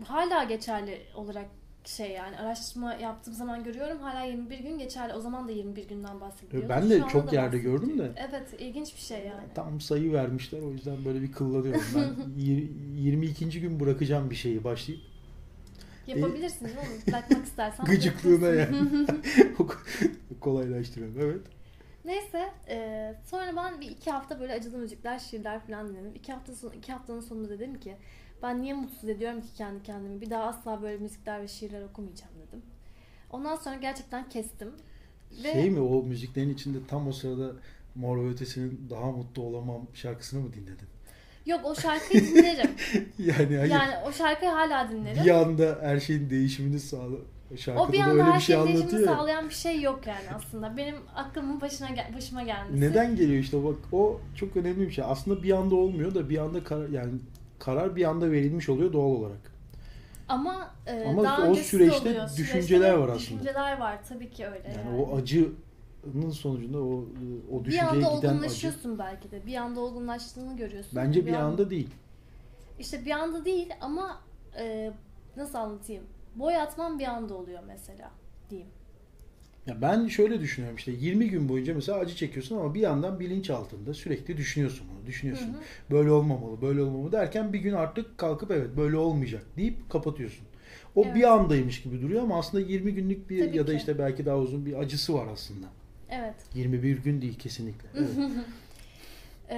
hala 0.04 0.44
geçerli 0.44 0.98
olarak 1.14 1.46
şey 1.84 2.10
yani 2.10 2.36
araştırma 2.38 2.94
yaptığım 2.94 3.34
zaman 3.34 3.64
görüyorum 3.64 3.98
hala 3.98 4.24
21 4.24 4.58
gün 4.58 4.78
geçerli. 4.78 5.14
O 5.14 5.20
zaman 5.20 5.48
da 5.48 5.52
21 5.52 5.88
günden 5.88 6.20
bahsediyor. 6.20 6.68
Ben 6.68 6.90
de 6.90 7.00
Şu 7.00 7.08
çok 7.08 7.32
yerde 7.32 7.58
gördüm 7.58 7.98
de. 7.98 8.12
Evet 8.28 8.60
ilginç 8.60 8.94
bir 8.96 9.00
şey 9.00 9.18
yani. 9.18 9.44
Tam 9.54 9.80
sayı 9.80 10.12
vermişler 10.12 10.62
o 10.62 10.72
yüzden 10.72 11.04
böyle 11.04 11.22
bir 11.22 11.32
kıllanıyorum. 11.32 11.82
Ben 11.96 12.14
yir- 12.42 12.70
22. 12.96 13.60
gün 13.60 13.80
bırakacağım 13.80 14.30
bir 14.30 14.34
şeyi 14.36 14.64
başlayıp 14.64 15.11
Yapabilirsin 16.06 16.64
değil 16.64 16.76
mi? 16.76 16.82
Bırakmak 17.08 17.46
istersen. 17.46 17.86
gıcıklığına 17.86 18.48
yani. 18.48 18.76
Kolaylaştırıyorum. 20.40 21.20
Evet. 21.20 21.40
Neyse 22.04 22.52
e, 22.68 23.14
sonra 23.24 23.56
ben 23.56 23.80
bir 23.80 23.90
iki 23.90 24.10
hafta 24.10 24.40
böyle 24.40 24.52
acılı 24.52 24.78
müzikler, 24.78 25.18
şiirler 25.18 25.60
falan 25.66 25.88
dinledim. 25.88 26.14
İki, 26.14 26.32
hafta 26.32 26.54
son, 26.54 26.70
iki 26.70 26.92
haftanın 26.92 27.20
sonunda 27.20 27.48
dedim 27.48 27.80
ki 27.80 27.96
ben 28.42 28.62
niye 28.62 28.74
mutsuz 28.74 29.08
ediyorum 29.08 29.40
ki 29.40 29.48
kendi 29.56 29.82
kendimi? 29.82 30.20
Bir 30.20 30.30
daha 30.30 30.44
asla 30.44 30.82
böyle 30.82 30.98
müzikler 30.98 31.42
ve 31.42 31.48
şiirler 31.48 31.82
okumayacağım 31.82 32.32
dedim. 32.46 32.62
Ondan 33.30 33.56
sonra 33.56 33.76
gerçekten 33.76 34.28
kestim. 34.28 34.68
Ve 35.44 35.52
Şey 35.52 35.70
mi 35.70 35.80
o 35.80 36.02
müziklerin 36.02 36.54
içinde 36.54 36.78
tam 36.88 37.08
o 37.08 37.12
sırada 37.12 37.52
Mor 37.94 38.24
ve 38.24 38.28
Ötesi'nin 38.28 38.86
Daha 38.90 39.10
Mutlu 39.10 39.42
Olamam 39.42 39.86
şarkısını 39.94 40.40
mı 40.40 40.52
dinledin? 40.52 40.91
Yok 41.46 41.60
o 41.64 41.74
şarkıyı 41.74 42.24
dinlerim. 42.26 42.70
Yani 43.18 43.56
hayır. 43.56 43.70
yani 43.70 43.92
o 44.08 44.12
şarkıyı 44.12 44.50
hala 44.50 44.90
dinlerim. 44.90 45.24
bir 45.24 45.30
anda 45.30 45.78
her 45.82 46.00
şeyin 46.00 46.30
değişimini 46.30 46.80
sağla. 46.80 47.16
Şarkıda 47.56 47.82
o 47.84 47.92
bir 47.92 47.98
da 47.98 48.02
anda 48.04 48.12
öyle 48.12 48.22
her 48.22 48.34
bir 48.34 48.40
şey 48.42 48.54
şeyin 48.56 48.66
değişimini 48.68 48.88
anlatıyor. 48.90 49.10
ya. 49.10 49.16
sağlayan 49.16 49.48
bir 49.48 49.54
şey 49.54 49.80
yok 49.80 50.00
yani 50.06 50.36
aslında. 50.36 50.76
Benim 50.76 50.94
aklımın 51.14 51.60
başına 51.60 51.90
gel- 51.90 52.10
başıma 52.16 52.42
gelmesi. 52.42 52.80
Neden 52.80 53.16
geliyor 53.16 53.38
işte 53.42 53.64
bak 53.64 53.76
o 53.92 54.20
çok 54.36 54.56
önemli 54.56 54.80
bir 54.80 54.90
şey. 54.92 55.04
Aslında 55.08 55.42
bir 55.42 55.52
anda 55.52 55.74
olmuyor 55.74 56.14
da 56.14 56.28
bir 56.30 56.38
anda 56.38 56.64
karar 56.64 56.88
yani 56.88 57.12
karar 57.58 57.96
bir 57.96 58.04
anda 58.04 58.30
verilmiş 58.30 58.68
oluyor 58.68 58.92
doğal 58.92 59.10
olarak. 59.10 59.52
Ama, 60.28 60.70
e, 60.86 61.04
Ama 61.04 61.24
daha 61.24 61.42
o 61.48 61.54
süreçte 61.54 62.00
oluyor. 62.10 62.28
düşünceler 62.36 62.62
Süreçte 62.62 62.92
var 62.98 63.08
aslında. 63.08 63.18
Düşünceler 63.18 63.78
var 63.80 63.98
tabii 64.08 64.30
ki 64.30 64.46
öyle. 64.46 64.68
Yani, 64.76 64.88
yani. 64.88 65.02
o 65.02 65.16
acının 65.16 65.54
sonucunda 66.32 66.78
o 66.82 67.04
o 67.52 67.60
bir 67.60 67.64
düşünceye 67.64 67.86
anda 67.86 68.16
giden 68.16 68.28
acı. 68.28 68.28
olgunlaşıyorsun 68.28 68.98
belki 68.98 69.30
de. 69.30 69.46
Bir 69.46 69.54
anda 69.54 69.80
olgunlaştığını 69.80 70.56
görüyorsun. 70.56 70.92
Bence 70.96 71.26
bir 71.26 71.32
anda 71.32 71.70
değil. 71.70 71.90
İşte 72.78 73.04
bir 73.04 73.10
anda 73.10 73.44
değil 73.44 73.68
ama 73.80 74.20
e, 74.58 74.92
nasıl 75.36 75.58
anlatayım? 75.58 76.04
Boy 76.36 76.56
atman 76.56 76.98
bir 76.98 77.04
anda 77.04 77.34
oluyor 77.34 77.62
mesela 77.66 78.10
diyeyim. 78.50 78.70
Ya 79.66 79.82
ben 79.82 80.06
şöyle 80.06 80.40
düşünüyorum 80.40 80.76
işte 80.76 80.92
20 80.92 81.30
gün 81.30 81.48
boyunca 81.48 81.74
mesela 81.74 81.98
acı 81.98 82.14
çekiyorsun 82.16 82.56
ama 82.56 82.74
bir 82.74 82.80
yandan 82.80 83.20
bilinç 83.20 83.50
altında 83.50 83.94
sürekli 83.94 84.36
düşünüyorsun 84.36 84.86
bunu. 84.94 85.06
Düşünüyorsun. 85.06 85.46
Hı 85.46 85.56
hı. 85.56 85.62
Böyle 85.90 86.10
olmamalı, 86.10 86.62
böyle 86.62 86.82
olmamalı 86.82 87.12
derken 87.12 87.52
bir 87.52 87.58
gün 87.58 87.72
artık 87.72 88.18
kalkıp 88.18 88.50
evet 88.50 88.76
böyle 88.76 88.96
olmayacak 88.96 89.42
deyip 89.56 89.90
kapatıyorsun. 89.90 90.46
O 90.96 91.04
Evet. 91.04 91.14
bir 91.14 91.32
andaymış 91.32 91.82
gibi 91.82 92.02
duruyor 92.02 92.22
ama 92.22 92.38
aslında 92.38 92.64
20 92.64 92.94
günlük 92.94 93.30
bir 93.30 93.46
Tabii 93.46 93.56
ya 93.56 93.66
da 93.66 93.70
ki. 93.70 93.76
işte 93.76 93.98
belki 93.98 94.26
daha 94.26 94.38
uzun 94.38 94.66
bir 94.66 94.78
acısı 94.78 95.14
var 95.14 95.26
aslında. 95.32 95.66
Evet. 96.12 96.34
21 96.54 96.98
gün 96.98 97.22
değil 97.22 97.38
kesinlikle. 97.38 97.88
Evet. 97.98 98.46
E, 99.50 99.56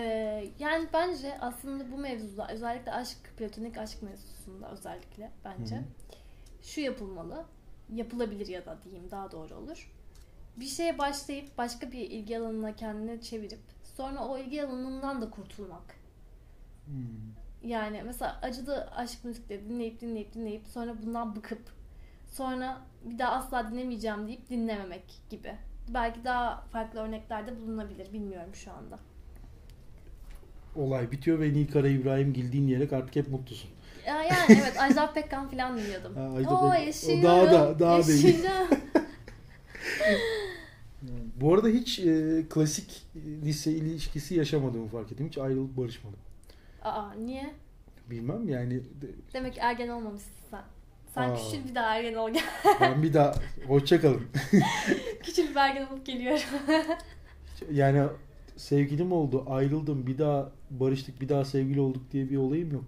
yani 0.59 0.89
bence 0.93 1.41
aslında 1.41 1.93
bu 1.93 1.99
mevzuda 1.99 2.49
özellikle 2.49 2.93
aşk, 2.93 3.17
platonik 3.37 3.79
aşk 3.79 4.03
mevzusunda 4.03 4.71
özellikle 4.71 5.31
bence 5.45 5.83
şu 6.63 6.81
yapılmalı. 6.81 7.45
Yapılabilir 7.93 8.47
ya 8.47 8.67
da 8.67 8.79
diyeyim 8.85 9.11
daha 9.11 9.33
doğru 9.33 9.55
olur. 9.55 9.93
Bir 10.57 10.67
şeye 10.67 10.99
başlayıp 10.99 11.59
başka 11.59 11.93
bir 11.93 11.99
ilgi 11.99 12.39
alanına 12.39 12.77
kendini 12.77 13.21
çevirip 13.21 13.61
sonra 13.97 14.25
o 14.29 14.39
ilgi 14.39 14.63
alanından 14.63 15.23
da 15.23 15.31
kurtulmak. 15.31 15.97
Hmm. 16.87 17.71
Yani 17.71 18.03
mesela 18.05 18.39
acılı 18.43 18.91
aşk 18.91 19.25
müzikleri 19.25 19.69
dinleyip 19.69 20.01
dinleyip 20.01 20.35
dinleyip 20.35 20.67
sonra 20.67 21.03
bundan 21.03 21.37
bıkıp 21.37 21.63
sonra 22.29 22.81
bir 23.05 23.19
daha 23.19 23.33
asla 23.33 23.71
dinlemeyeceğim 23.71 24.27
deyip 24.27 24.51
dinlememek 24.51 25.21
gibi. 25.31 25.55
Belki 25.89 26.25
daha 26.25 26.65
farklı 26.73 27.01
örneklerde 27.01 27.61
bulunabilir 27.61 28.13
bilmiyorum 28.13 28.55
şu 28.55 28.73
anda. 28.73 28.99
Olay 30.77 31.11
bitiyor 31.11 31.41
ve 31.41 31.53
Nilkara 31.53 31.89
İbrahimgil 31.89 32.53
dinleyerek 32.53 32.93
artık 32.93 33.17
hep 33.17 33.29
mutlusun. 33.29 33.71
Ya 34.07 34.23
yani 34.23 34.45
evet 34.49 34.81
Ajda 34.81 35.13
Pekkan 35.13 35.49
falan 35.51 35.79
dinliyordum. 35.79 36.15
Ha, 36.17 36.21
Ajda 36.23 36.51
Oo, 36.51 36.61
Pekkan. 36.61 36.71
O 36.71 36.75
yaşıyorum, 36.87 37.23
daha 37.25 37.53
da- 37.53 37.79
daha 37.79 38.07
değil. 38.07 38.25
yaşıyorum. 38.25 38.69
Bu 41.41 41.55
arada 41.55 41.69
hiç 41.69 41.99
e, 41.99 42.43
klasik 42.51 43.03
lise 43.45 43.73
ilişkisi 43.73 44.35
yaşamadığımı 44.35 44.89
fark 44.89 45.13
ettim. 45.13 45.27
Hiç 45.29 45.39
ayrılıp 45.39 45.77
barışmadım. 45.77 46.19
Aa 46.83 47.13
niye? 47.13 47.55
Bilmem 48.11 48.49
yani 48.49 48.81
de- 48.81 49.11
Demek 49.35 49.55
ki 49.55 49.61
ergen 49.61 49.89
olmamışsın 49.89 50.33
sen. 50.51 50.63
Sen 51.15 51.31
Aa. 51.31 51.35
küçül 51.37 51.69
bir 51.69 51.75
daha 51.75 51.97
ergen 51.97 52.15
ol 52.15 52.31
gel. 52.31 52.43
ben 52.81 53.03
bir 53.03 53.15
daha 53.15 53.35
hoşça 53.69 54.01
kalın. 54.01 54.23
ergen 55.57 55.87
olup 55.87 56.07
geliyorum. 56.07 56.45
Yani 57.73 58.09
sevgilim 58.57 59.13
oldu, 59.13 59.45
ayrıldım, 59.49 60.07
bir 60.07 60.19
daha 60.19 60.53
barıştık, 60.71 61.21
bir 61.21 61.29
daha 61.29 61.45
sevgili 61.45 61.81
olduk 61.81 62.03
diye 62.13 62.31
bir 62.31 62.37
olayım 62.37 62.73
yok. 62.73 62.85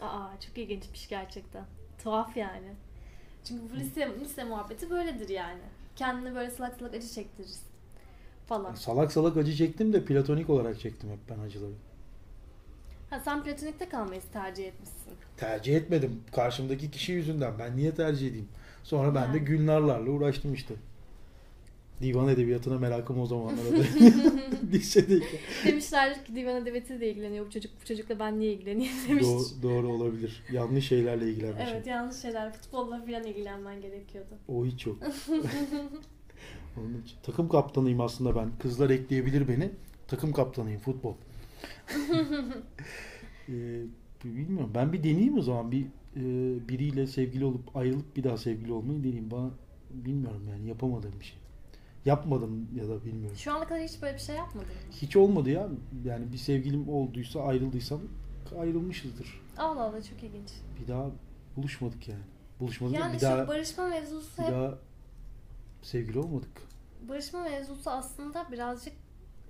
Aa 0.00 0.28
çok 0.46 0.58
ilginçmiş 0.58 1.08
gerçekten. 1.08 1.64
Tuhaf 2.02 2.36
yani. 2.36 2.68
Çünkü 3.44 3.62
bu 3.74 3.76
lise, 3.76 4.10
lise 4.20 4.44
muhabbeti 4.44 4.90
böyledir 4.90 5.28
yani. 5.28 5.60
Kendini 5.96 6.34
böyle 6.34 6.50
salak 6.50 6.76
salak 6.78 6.94
acı 6.94 7.08
çektiririz. 7.08 7.62
Falan. 8.46 8.74
Salak 8.74 9.12
salak 9.12 9.36
acı 9.36 9.54
çektim 9.56 9.92
de 9.92 10.04
platonik 10.04 10.50
olarak 10.50 10.80
çektim 10.80 11.10
hep 11.10 11.18
ben 11.30 11.38
acıları. 11.38 11.72
Ha 13.10 13.20
sen 13.20 13.44
platonikte 13.44 13.88
kalmayı 13.88 14.20
tercih 14.32 14.64
etmişsin. 14.66 15.12
Tercih 15.36 15.76
etmedim 15.76 16.22
karşımdaki 16.32 16.90
kişi 16.90 17.12
yüzünden. 17.12 17.58
Ben 17.58 17.76
niye 17.76 17.94
tercih 17.94 18.28
edeyim? 18.28 18.48
Sonra 18.82 19.14
ben 19.14 19.32
de 19.32 19.36
Yani. 19.36 19.44
Gülnarlarla 19.44 20.10
uğraştım 20.10 20.54
işte. 20.54 20.74
Divan 22.02 22.28
edebiyatına 22.28 22.78
merakım 22.78 23.20
o 23.20 23.26
zamanlarda. 23.26 23.84
Lisedeyken. 24.72 25.28
Demişlerdir 25.64 26.24
ki 26.24 26.34
divan 26.34 26.62
edebiyatıyla 26.62 27.06
ilgileniyor 27.06 27.46
bu 27.46 27.50
çocuk. 27.50 27.72
Bu 27.82 27.86
çocukla 27.86 28.18
ben 28.18 28.38
niye 28.38 28.52
ilgileneyim 28.52 28.92
demiştir. 29.08 29.32
Do- 29.32 29.62
doğru 29.62 29.88
olabilir. 29.88 30.42
Yanlış 30.52 30.88
şeylerle 30.88 31.30
ilgilenmişim. 31.30 31.68
Evet 31.74 31.86
yanlış 31.86 32.16
şeyler. 32.16 32.52
Futbolla 32.52 33.04
falan 33.06 33.24
ilgilenmen 33.24 33.80
gerekiyordu. 33.80 34.34
O 34.48 34.66
hiç 34.66 34.86
yok. 34.86 34.96
Onun 36.76 37.02
için. 37.02 37.16
Takım 37.22 37.48
kaptanıyım 37.48 38.00
aslında 38.00 38.36
ben. 38.36 38.50
Kızlar 38.58 38.90
ekleyebilir 38.90 39.48
beni. 39.48 39.70
Takım 40.08 40.32
kaptanıyım 40.32 40.80
futbol. 40.80 41.14
ee, 43.48 43.82
bilmiyorum. 44.24 44.70
Ben 44.74 44.92
bir 44.92 45.02
deneyeyim 45.02 45.38
o 45.38 45.42
zaman. 45.42 45.72
Bir 45.72 45.82
e, 46.16 46.22
biriyle 46.68 47.06
sevgili 47.06 47.44
olup 47.44 47.76
ayrılıp 47.76 48.16
bir 48.16 48.24
daha 48.24 48.36
sevgili 48.36 48.72
olmayı 48.72 48.98
deneyeyim. 48.98 49.30
Bana 49.30 49.50
bilmiyorum 49.90 50.42
yani 50.50 50.68
yapamadığım 50.68 51.20
bir 51.20 51.24
şey. 51.24 51.38
Yapmadım 52.06 52.68
ya 52.74 52.88
da 52.88 53.04
bilmiyorum. 53.04 53.36
Şu 53.36 53.52
ana 53.54 53.64
kadar 53.66 53.82
hiç 53.82 54.02
böyle 54.02 54.14
bir 54.14 54.20
şey 54.20 54.36
yapmadın 54.36 54.68
mı? 54.68 54.74
Hiç 54.92 55.16
olmadı 55.16 55.50
ya. 55.50 55.68
Yani 56.04 56.32
bir 56.32 56.38
sevgilim 56.38 56.88
olduysa 56.88 57.40
ayrıldıysam 57.40 58.00
ayrılmışızdır. 58.58 59.40
Allah 59.58 59.82
Allah 59.82 60.02
çok 60.02 60.22
ilginç. 60.22 60.50
Bir 60.82 60.88
daha 60.88 61.10
buluşmadık 61.56 62.08
yani. 62.08 62.22
Buluşmadık 62.60 62.94
Yani 62.96 63.12
bir 63.14 63.18
şu 63.18 63.24
daha 63.26 63.48
barışma 63.48 63.88
mevzusu 63.88 64.38
bir 64.38 64.46
hep 64.46 64.52
daha 64.52 64.74
sevgili 65.82 66.18
olmadık. 66.18 66.62
barışma 67.08 67.42
mevzusu 67.42 67.90
aslında 67.90 68.46
birazcık 68.52 68.92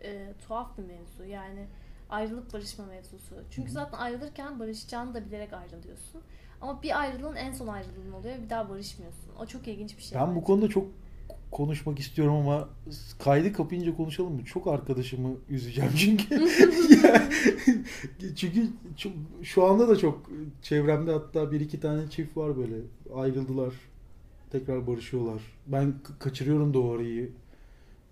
e, 0.02 0.32
tuhaf 0.46 0.78
bir 0.78 0.82
mevzu. 0.82 1.24
Yani 1.24 1.66
ayrılıp 2.10 2.52
barışma 2.52 2.86
mevzusu. 2.86 3.34
Çünkü 3.50 3.68
Hı 3.68 3.70
hı. 3.70 3.74
zaten 3.74 3.98
ayrılırken 3.98 4.58
barışacağını 4.60 5.14
da 5.14 5.24
bilerek 5.24 5.52
ayrılıyorsun. 5.52 6.22
Ama 6.60 6.82
bir 6.82 7.00
ayrılığın 7.00 7.36
en 7.36 7.52
son 7.52 7.66
ayrılığın 7.66 8.12
oluyor. 8.12 8.34
Bir 8.44 8.50
daha 8.50 8.68
barışmıyorsun. 8.68 9.30
O 9.40 9.46
çok 9.46 9.68
ilginç 9.68 9.96
bir 9.96 10.02
şey. 10.02 10.18
Ben 10.20 10.30
bu 10.30 10.34
bence. 10.34 10.44
konuda 10.46 10.68
çok 10.68 10.86
konuşmak 11.56 11.98
istiyorum 11.98 12.34
ama 12.34 12.68
kaydı 13.18 13.52
kapayınca 13.52 13.96
konuşalım 13.96 14.32
mı? 14.32 14.44
Çok 14.44 14.66
arkadaşımı 14.66 15.30
üzeceğim 15.50 15.90
çünkü. 15.98 16.40
Çünkü 18.36 18.66
çok- 18.96 19.12
şu 19.42 19.64
anda 19.64 19.88
da 19.88 19.96
çok 19.96 20.30
çevremde 20.62 21.12
hatta 21.12 21.52
bir 21.52 21.60
iki 21.60 21.80
tane 21.80 22.10
çift 22.10 22.36
var 22.36 22.56
böyle 22.56 22.74
ayrıldılar. 23.14 23.74
Tekrar 24.50 24.86
barışıyorlar. 24.86 25.42
Ben 25.66 25.94
kaçırıyorum 26.18 26.74
da 26.74 26.78
o 26.78 26.94
arayı. 26.94 27.30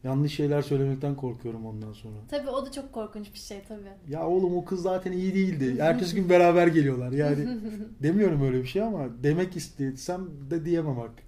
Yanlış 0.05 0.35
şeyler 0.35 0.63
söylemekten 0.63 1.15
korkuyorum 1.15 1.67
ondan 1.67 1.93
sonra. 1.93 2.15
Tabii 2.31 2.51
o 2.51 2.67
da 2.67 2.73
çok 2.73 2.93
korkunç 2.93 3.33
bir 3.35 3.39
şey 3.39 3.63
tabii. 3.69 3.81
Ya 4.09 4.27
oğlum 4.27 4.57
o 4.57 4.65
kız 4.65 4.83
zaten 4.83 5.13
iyi 5.13 5.35
değildi. 5.35 5.77
Ertesi 5.81 6.17
gün 6.17 6.29
beraber 6.29 6.67
geliyorlar. 6.67 7.13
Yani 7.13 7.49
demiyorum 8.03 8.43
öyle 8.43 8.63
bir 8.63 8.67
şey 8.67 8.83
ama 8.83 9.07
demek 9.23 9.57
istesem 9.57 10.29
de 10.51 10.65
diyemem 10.65 10.99
artık. 10.99 11.25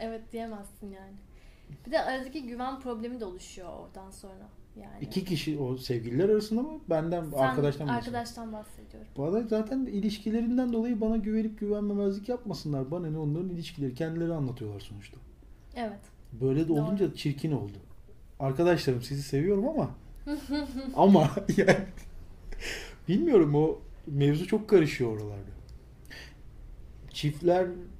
Evet 0.00 0.22
diyemezsin 0.32 0.86
yani. 0.86 1.27
Bir 1.86 1.92
de 1.92 2.00
aradaki 2.00 2.46
güven 2.46 2.80
problemi 2.80 3.20
de 3.20 3.24
oluşuyor 3.24 3.68
oradan 3.68 4.10
sonra. 4.10 4.48
Yani. 4.76 5.04
İki 5.04 5.24
kişi 5.24 5.58
o 5.58 5.76
sevgililer 5.76 6.28
arasında 6.28 6.62
mı? 6.62 6.80
Benden 6.90 7.24
Sen 7.30 7.38
arkadaştan 7.38 7.86
mı? 7.86 7.92
arkadaştan 7.92 8.52
bahsediyorum. 8.52 9.08
Bana 9.18 9.42
zaten 9.42 9.86
ilişkilerinden 9.86 10.72
dolayı 10.72 11.00
bana 11.00 11.16
güvenip 11.16 11.58
güvenmemezlik 11.60 12.28
yapmasınlar. 12.28 12.90
Bana 12.90 13.10
ne 13.10 13.18
onların 13.18 13.48
ilişkileri 13.48 13.94
kendileri 13.94 14.32
anlatıyorlar 14.32 14.80
sonuçta. 14.80 15.16
Evet. 15.76 16.00
Böyle 16.32 16.64
de 16.64 16.68
Doğru. 16.68 16.80
olunca 16.80 17.14
çirkin 17.14 17.52
oldu. 17.52 17.78
Arkadaşlarım 18.40 19.02
sizi 19.02 19.22
seviyorum 19.22 19.68
ama 19.68 19.90
ama 20.96 21.30
yani 21.56 21.78
bilmiyorum 23.08 23.54
o 23.54 23.78
mevzu 24.06 24.46
çok 24.46 24.68
karışıyor 24.68 25.10
oralarda. 25.12 25.50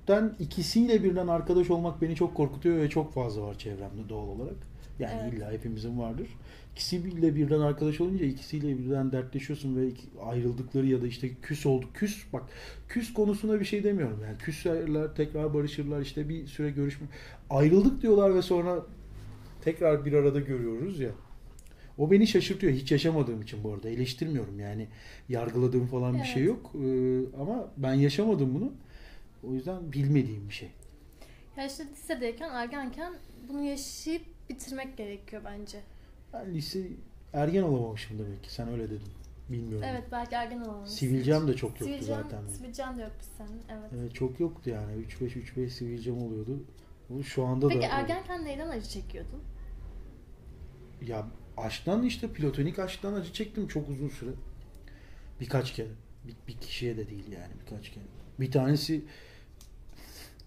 Çiftlerden 0.08 0.34
ikisiyle 0.40 1.04
birden 1.04 1.28
arkadaş 1.28 1.70
olmak 1.70 2.02
beni 2.02 2.14
çok 2.16 2.34
korkutuyor 2.34 2.76
ve 2.76 2.90
çok 2.90 3.14
fazla 3.14 3.42
var 3.42 3.58
çevremde 3.58 4.08
doğal 4.08 4.28
olarak. 4.28 4.56
Yani 4.98 5.20
Evet. 5.22 5.32
illa 5.34 5.52
hepimizin 5.52 5.98
vardır. 5.98 6.28
İkisiyle 6.72 7.34
birden 7.36 7.60
arkadaş 7.60 8.00
olunca 8.00 8.26
ikisiyle 8.26 8.78
birden 8.78 9.12
dertleşiyorsun 9.12 9.76
ve 9.76 9.88
ayrıldıkları 10.24 10.86
ya 10.86 11.02
da 11.02 11.06
işte 11.06 11.30
küs 11.42 11.66
olduk. 11.66 11.94
Küs 11.94 12.24
bak 12.32 12.42
küs 12.88 13.12
konusuna 13.12 13.60
bir 13.60 13.64
şey 13.64 13.84
demiyorum. 13.84 14.20
Yani 14.24 14.38
küslerler 14.38 15.14
tekrar 15.14 15.54
barışırlar 15.54 16.00
işte 16.00 16.28
bir 16.28 16.46
süre 16.46 16.70
görüşme. 16.70 17.06
Ayrıldık 17.50 18.02
diyorlar 18.02 18.34
ve 18.34 18.42
sonra 18.42 18.86
tekrar 19.64 20.04
bir 20.04 20.12
arada 20.12 20.40
görüyoruz 20.40 21.00
ya. 21.00 21.10
O 21.98 22.10
beni 22.10 22.26
şaşırtıyor. 22.26 22.72
Hiç 22.72 22.92
yaşamadığım 22.92 23.42
için 23.42 23.64
bu 23.64 23.72
arada. 23.72 23.88
Eleştirmiyorum 23.88 24.60
yani. 24.60 24.88
Yargıladığım 25.28 25.86
falan 25.86 26.14
bir 26.14 26.24
şey 26.24 26.42
Evet. 26.42 26.48
yok. 26.48 26.72
Ee, 26.84 27.20
ama 27.40 27.68
ben 27.76 27.94
yaşamadım 27.94 28.54
bunu. 28.54 28.72
O 29.42 29.54
yüzden 29.54 29.92
bilmediğim 29.92 30.48
bir 30.48 30.54
şey. 30.54 30.70
Ya 31.56 31.66
işte 31.66 31.86
lisedeyken, 31.86 32.50
ergenken 32.50 33.14
bunu 33.48 33.62
yaşayıp 33.62 34.22
bitirmek 34.48 34.96
gerekiyor 34.96 35.42
bence. 35.44 35.80
Ben 36.32 36.54
lise 36.54 36.88
ergen 37.32 37.62
olamamışım 37.62 38.18
demek 38.18 38.42
ki. 38.42 38.52
Sen 38.52 38.68
öyle 38.68 38.90
dedin. 38.90 39.12
Bilmiyorum. 39.48 39.88
Evet 39.90 40.04
belki 40.12 40.34
ergen 40.34 40.60
olamamışsın. 40.60 40.96
Sivilcem 40.96 41.48
de 41.48 41.56
çok 41.56 41.70
yoktu 41.70 41.84
Sivilcem- 41.84 42.22
zaten. 42.22 42.48
Sivilcem 42.48 42.98
de 42.98 43.02
yokmuş 43.02 43.26
senin. 43.38 43.62
Evet. 43.78 43.90
Evet, 43.98 44.14
çok 44.14 44.40
yoktu 44.40 44.70
yani. 44.70 44.92
3-5 44.92 45.36
3-5 45.36 45.70
sivilcem 45.70 46.22
oluyordu. 46.22 46.60
Bu 47.08 47.24
şu 47.24 47.44
anda 47.44 47.68
Peki 47.68 47.82
da 47.82 47.86
ergenken 47.86 48.44
neyden 48.44 48.68
acı 48.68 48.88
çekiyordun? 48.88 49.42
Ya 51.02 51.26
aşktan 51.56 52.02
işte 52.02 52.32
platonik 52.32 52.78
aşktan 52.78 53.14
acı 53.14 53.32
çektim 53.32 53.68
çok 53.68 53.88
uzun 53.88 54.08
süre. 54.08 54.30
Birkaç 55.40 55.72
kere. 55.72 55.88
Bir, 56.24 56.34
bir 56.48 56.60
kişiye 56.60 56.96
de 56.96 57.10
değil 57.10 57.32
yani 57.32 57.52
birkaç 57.60 57.90
kere. 57.90 58.04
Bir 58.40 58.52
tanesi 58.52 59.04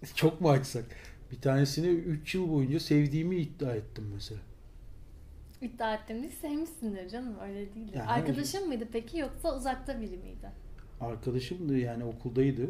çok 0.14 0.40
mu 0.40 0.50
açsak? 0.50 0.84
Bir 1.32 1.40
tanesini 1.40 1.86
3 1.86 2.34
yıl 2.34 2.52
boyunca 2.52 2.80
sevdiğimi 2.80 3.36
iddia 3.36 3.72
ettim 3.74 4.10
mesela. 4.14 4.40
İddia 5.60 5.94
ettim 5.94 6.22
değil, 6.22 6.32
sevmişsindir 6.40 7.08
canım 7.08 7.34
öyle 7.42 7.74
değil. 7.74 7.88
Yani- 7.94 8.08
Arkadaşın 8.08 8.68
mıydı 8.68 8.88
peki 8.92 9.18
yoksa 9.18 9.56
uzakta 9.56 10.00
biri 10.00 10.16
miydi? 10.16 10.50
Arkadaşımdı 11.00 11.78
yani 11.78 12.04
okuldaydı. 12.04 12.62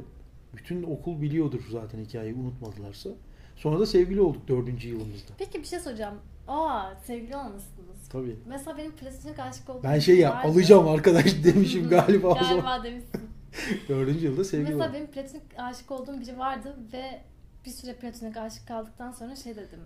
Bütün 0.57 0.83
okul 0.83 1.23
biliyordur 1.23 1.63
zaten 1.71 1.99
hikayeyi 2.05 2.35
unutmadılarsa. 2.35 3.11
Sonra 3.57 3.81
da 3.81 3.87
sevgili 3.87 4.21
olduk 4.21 4.49
dördüncü 4.49 4.89
yılımızda. 4.89 5.33
Peki 5.39 5.59
bir 5.61 5.65
şey 5.67 5.81
soracağım. 5.81 6.15
Aa 6.49 6.95
sevgili 7.07 7.37
olmuşsunuz. 7.37 8.09
Tabii. 8.13 8.37
Mesela 8.49 8.77
benim 8.79 8.93
platonik 8.93 9.39
aşık 9.39 9.69
olduğum 9.71 9.83
Ben 9.83 9.99
şey 9.99 10.19
ya 10.19 10.31
vardı. 10.31 10.49
alacağım 10.49 10.89
arkadaş 10.89 11.45
demişim 11.45 11.89
galiba. 11.89 12.33
Galiba 12.33 12.85
demişsin. 12.85 13.21
Dördüncü 13.89 14.27
yılda 14.27 14.45
sevgili 14.45 14.69
Mesela 14.69 14.85
olduk. 14.85 14.95
benim 14.95 15.07
platonik 15.11 15.43
aşık 15.59 15.91
olduğum 15.91 16.21
biri 16.21 16.39
vardı 16.39 16.77
ve 16.93 17.23
bir 17.67 17.71
süre 17.71 17.95
platonik 17.95 18.37
aşık 18.37 18.69
kaldıktan 18.69 19.13
sonra 19.13 19.37
şey 19.37 19.57
dedim. 19.57 19.81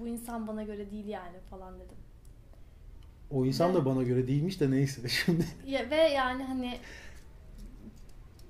Bu 0.00 0.08
insan 0.08 0.46
bana 0.48 0.62
göre 0.62 0.90
değil 0.90 1.06
yani 1.06 1.40
falan 1.50 1.74
dedim. 1.74 1.96
O 3.30 3.46
insan 3.46 3.74
da 3.74 3.84
bana 3.84 4.02
göre 4.02 4.28
değilmiş 4.28 4.60
de 4.60 4.70
neyse 4.70 5.08
şimdi. 5.08 5.44
Ya, 5.66 5.90
ve 5.90 5.96
yani 5.96 6.42
hani 6.44 6.78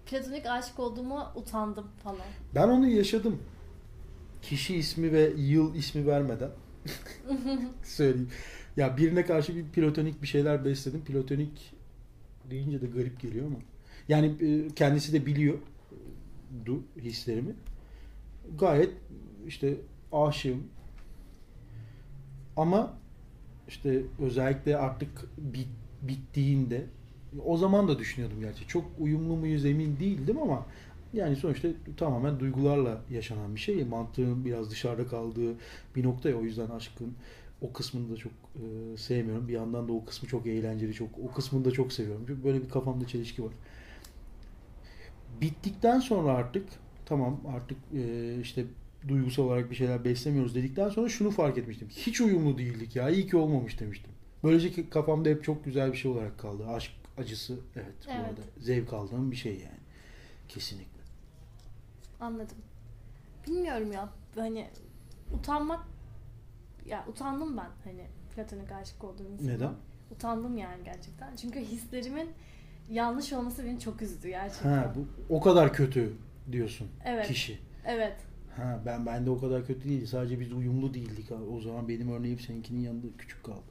platonik 0.06 0.46
aşık 0.46 0.78
olduğuma 0.80 1.32
utandım 1.36 1.86
falan. 2.02 2.26
Ben 2.54 2.68
onu 2.68 2.88
yaşadım. 2.88 3.42
Kişi 4.42 4.76
ismi 4.76 5.12
ve 5.12 5.32
yıl 5.36 5.74
ismi 5.74 6.06
vermeden 6.06 6.50
söyleyeyim. 7.84 8.30
Ya 8.76 8.96
birine 8.96 9.24
karşı 9.26 9.56
bir 9.56 9.64
platonik 9.64 10.22
bir 10.22 10.26
şeyler 10.26 10.64
besledim. 10.64 11.04
Platonik 11.04 11.72
deyince 12.50 12.80
de 12.80 12.86
garip 12.86 13.20
geliyor 13.20 13.46
ama. 13.46 13.56
Yani 14.10 14.26
e, 14.40 14.68
kendisi 14.76 15.12
de 15.12 15.26
biliyor 15.26 15.58
du 16.66 16.82
hislerimi. 17.00 17.54
Gayet 18.58 18.90
işte 19.46 19.76
aşığım. 20.12 20.62
Ama 22.56 22.98
işte 23.68 24.02
özellikle 24.18 24.76
artık 24.76 25.28
bit, 25.38 25.68
bittiğinde 26.02 26.84
o 27.44 27.56
zaman 27.56 27.88
da 27.88 27.98
düşünüyordum 27.98 28.40
gerçi. 28.40 28.66
Çok 28.66 28.84
uyumlu 28.98 29.36
muyuz 29.36 29.64
emin 29.64 29.96
değildim 30.00 30.38
ama 30.42 30.66
yani 31.12 31.36
sonuçta 31.36 31.68
tamamen 31.96 32.40
duygularla 32.40 33.00
yaşanan 33.10 33.54
bir 33.54 33.60
şey. 33.60 33.84
Mantığın 33.84 34.44
biraz 34.44 34.70
dışarıda 34.70 35.06
kaldığı 35.06 35.54
bir 35.96 36.04
nokta 36.04 36.28
ya. 36.28 36.36
O 36.36 36.42
yüzden 36.42 36.70
aşkın 36.70 37.14
o 37.62 37.72
kısmını 37.72 38.12
da 38.12 38.16
çok 38.16 38.32
e, 38.32 38.96
sevmiyorum. 38.96 39.48
Bir 39.48 39.52
yandan 39.52 39.88
da 39.88 39.92
o 39.92 40.04
kısmı 40.04 40.28
çok 40.28 40.46
eğlenceli. 40.46 40.94
çok 40.94 41.08
O 41.24 41.32
kısmını 41.34 41.64
da 41.64 41.70
çok 41.70 41.92
seviyorum. 41.92 42.24
Çünkü 42.26 42.44
böyle 42.44 42.62
bir 42.62 42.68
kafamda 42.68 43.06
çelişki 43.06 43.44
var. 43.44 43.52
Bittikten 45.40 46.00
sonra 46.00 46.32
artık 46.32 46.68
tamam 47.06 47.40
artık 47.56 47.78
e, 47.94 48.40
işte 48.40 48.64
duygusal 49.08 49.42
olarak 49.42 49.70
bir 49.70 49.74
şeyler 49.76 50.04
beslemiyoruz 50.04 50.54
dedikten 50.54 50.88
sonra 50.88 51.08
şunu 51.08 51.30
fark 51.30 51.58
etmiştim. 51.58 51.88
Hiç 51.88 52.20
uyumlu 52.20 52.58
değildik 52.58 52.96
ya. 52.96 53.10
İyi 53.10 53.26
ki 53.26 53.36
olmamış 53.36 53.80
demiştim. 53.80 54.10
Böylece 54.44 54.70
ki 54.70 54.90
kafamda 54.90 55.28
hep 55.28 55.44
çok 55.44 55.64
güzel 55.64 55.92
bir 55.92 55.96
şey 55.96 56.10
olarak 56.10 56.38
kaldı. 56.38 56.68
Aşk 56.68 56.92
acısı 57.18 57.58
evet, 57.76 57.94
bu 58.06 58.10
Evet. 58.10 58.24
arada. 58.24 58.40
Zevk 58.58 58.92
aldığım 58.92 59.30
bir 59.30 59.36
şey 59.36 59.52
yani. 59.52 59.80
Kesinlikle. 60.48 61.00
Anladım. 62.20 62.56
Bilmiyorum 63.46 63.92
ya 63.92 64.08
hani 64.34 64.68
utanmak 65.34 65.80
ya 66.86 67.04
utandım 67.08 67.56
ben 67.56 67.70
hani 67.84 68.06
platonik 68.34 68.72
aşık 68.72 69.04
olduğum 69.04 69.28
insana. 69.32 69.52
Neden? 69.52 69.74
Utandım 70.10 70.58
yani 70.58 70.84
gerçekten. 70.84 71.36
Çünkü 71.36 71.60
hislerimin 71.60 72.30
yanlış 72.90 73.32
olması 73.32 73.64
beni 73.64 73.80
çok 73.80 74.02
üzdü 74.02 74.28
gerçekten. 74.28 74.70
Ha, 74.72 74.94
bu 74.96 75.34
o 75.34 75.40
kadar 75.40 75.72
kötü 75.72 76.12
diyorsun 76.52 76.88
Evet. 77.04 77.26
kişi. 77.28 77.58
Evet. 77.86 78.16
Ha, 78.56 78.80
ben 78.86 79.06
ben 79.06 79.26
de 79.26 79.30
o 79.30 79.40
kadar 79.40 79.66
kötü 79.66 79.88
değil. 79.88 80.06
Sadece 80.06 80.40
biz 80.40 80.52
uyumlu 80.52 80.94
değildik. 80.94 81.28
O 81.52 81.60
zaman 81.60 81.88
benim 81.88 82.12
örneğim 82.12 82.38
seninkinin 82.38 82.80
yanında 82.80 83.06
küçük 83.18 83.44
kaldı. 83.44 83.62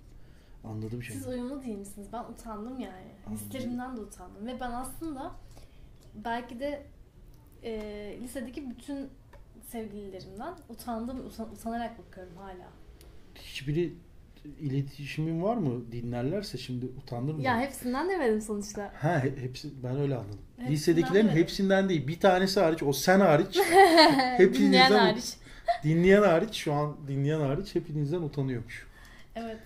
Anladım 0.63 1.03
şimdi. 1.03 1.19
Siz 1.19 1.27
uyumlu 1.27 1.63
değil 1.63 1.77
misiniz? 1.77 2.07
Ben 2.13 2.23
utandım 2.23 2.79
yani. 2.79 3.11
Anladım. 3.27 3.45
Hislerimden 3.45 3.97
de 3.97 4.01
utandım. 4.01 4.47
Ve 4.47 4.59
ben 4.59 4.71
aslında 4.71 5.31
belki 6.15 6.59
de 6.59 6.85
e, 7.63 7.71
lisedeki 8.21 8.69
bütün 8.69 9.09
sevgililerimden 9.67 10.53
utandım, 10.69 11.25
utan- 11.25 11.51
utanarak 11.51 11.99
bakıyorum 11.99 12.37
hala. 12.37 12.67
Hiçbiri 13.35 13.93
iletişimin 14.59 15.43
var 15.43 15.57
mı? 15.57 15.91
Dinlerlerse 15.91 16.57
şimdi 16.57 16.85
utanır 16.85 17.33
mı? 17.33 17.41
Ya 17.41 17.59
hepsinden 17.59 18.09
demedim 18.09 18.41
sonuçta. 18.41 18.93
Ha 18.95 19.23
he- 19.23 19.41
hepsi 19.41 19.83
ben 19.83 19.99
öyle 19.99 20.15
anladım. 20.15 20.39
Hepsinden 20.55 20.71
Lisedekilerin 20.73 21.15
demedim. 21.27 21.41
hepsinden 21.43 21.89
değil. 21.89 22.07
Bir 22.07 22.19
tanesi 22.19 22.59
hariç 22.59 22.83
o 22.83 22.93
sen 22.93 23.19
hariç 23.19 23.59
hepinizden 24.37 24.63
Dinleyen 24.63 24.91
hariç. 24.91 25.33
dinleyen 25.83 26.21
hariç 26.23 26.55
şu 26.55 26.73
an 26.73 26.97
dinleyen 27.07 27.39
hariç 27.39 27.75
hepinizden 27.75 28.21
utanıyormuş. 28.21 28.87
Evet. 29.35 29.57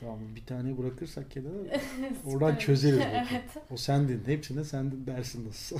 Tamam 0.00 0.18
bir 0.36 0.46
tane 0.46 0.78
bırakırsak 0.78 1.30
kenara 1.30 1.52
oradan 2.26 2.50
Evet. 2.50 2.60
çözeriz. 2.60 2.98
evet. 3.12 3.44
O 3.70 3.76
sendin. 3.76 4.22
Hepsine 4.26 4.64
sendin 4.64 5.06
dersin 5.06 5.48
nasıl. 5.48 5.78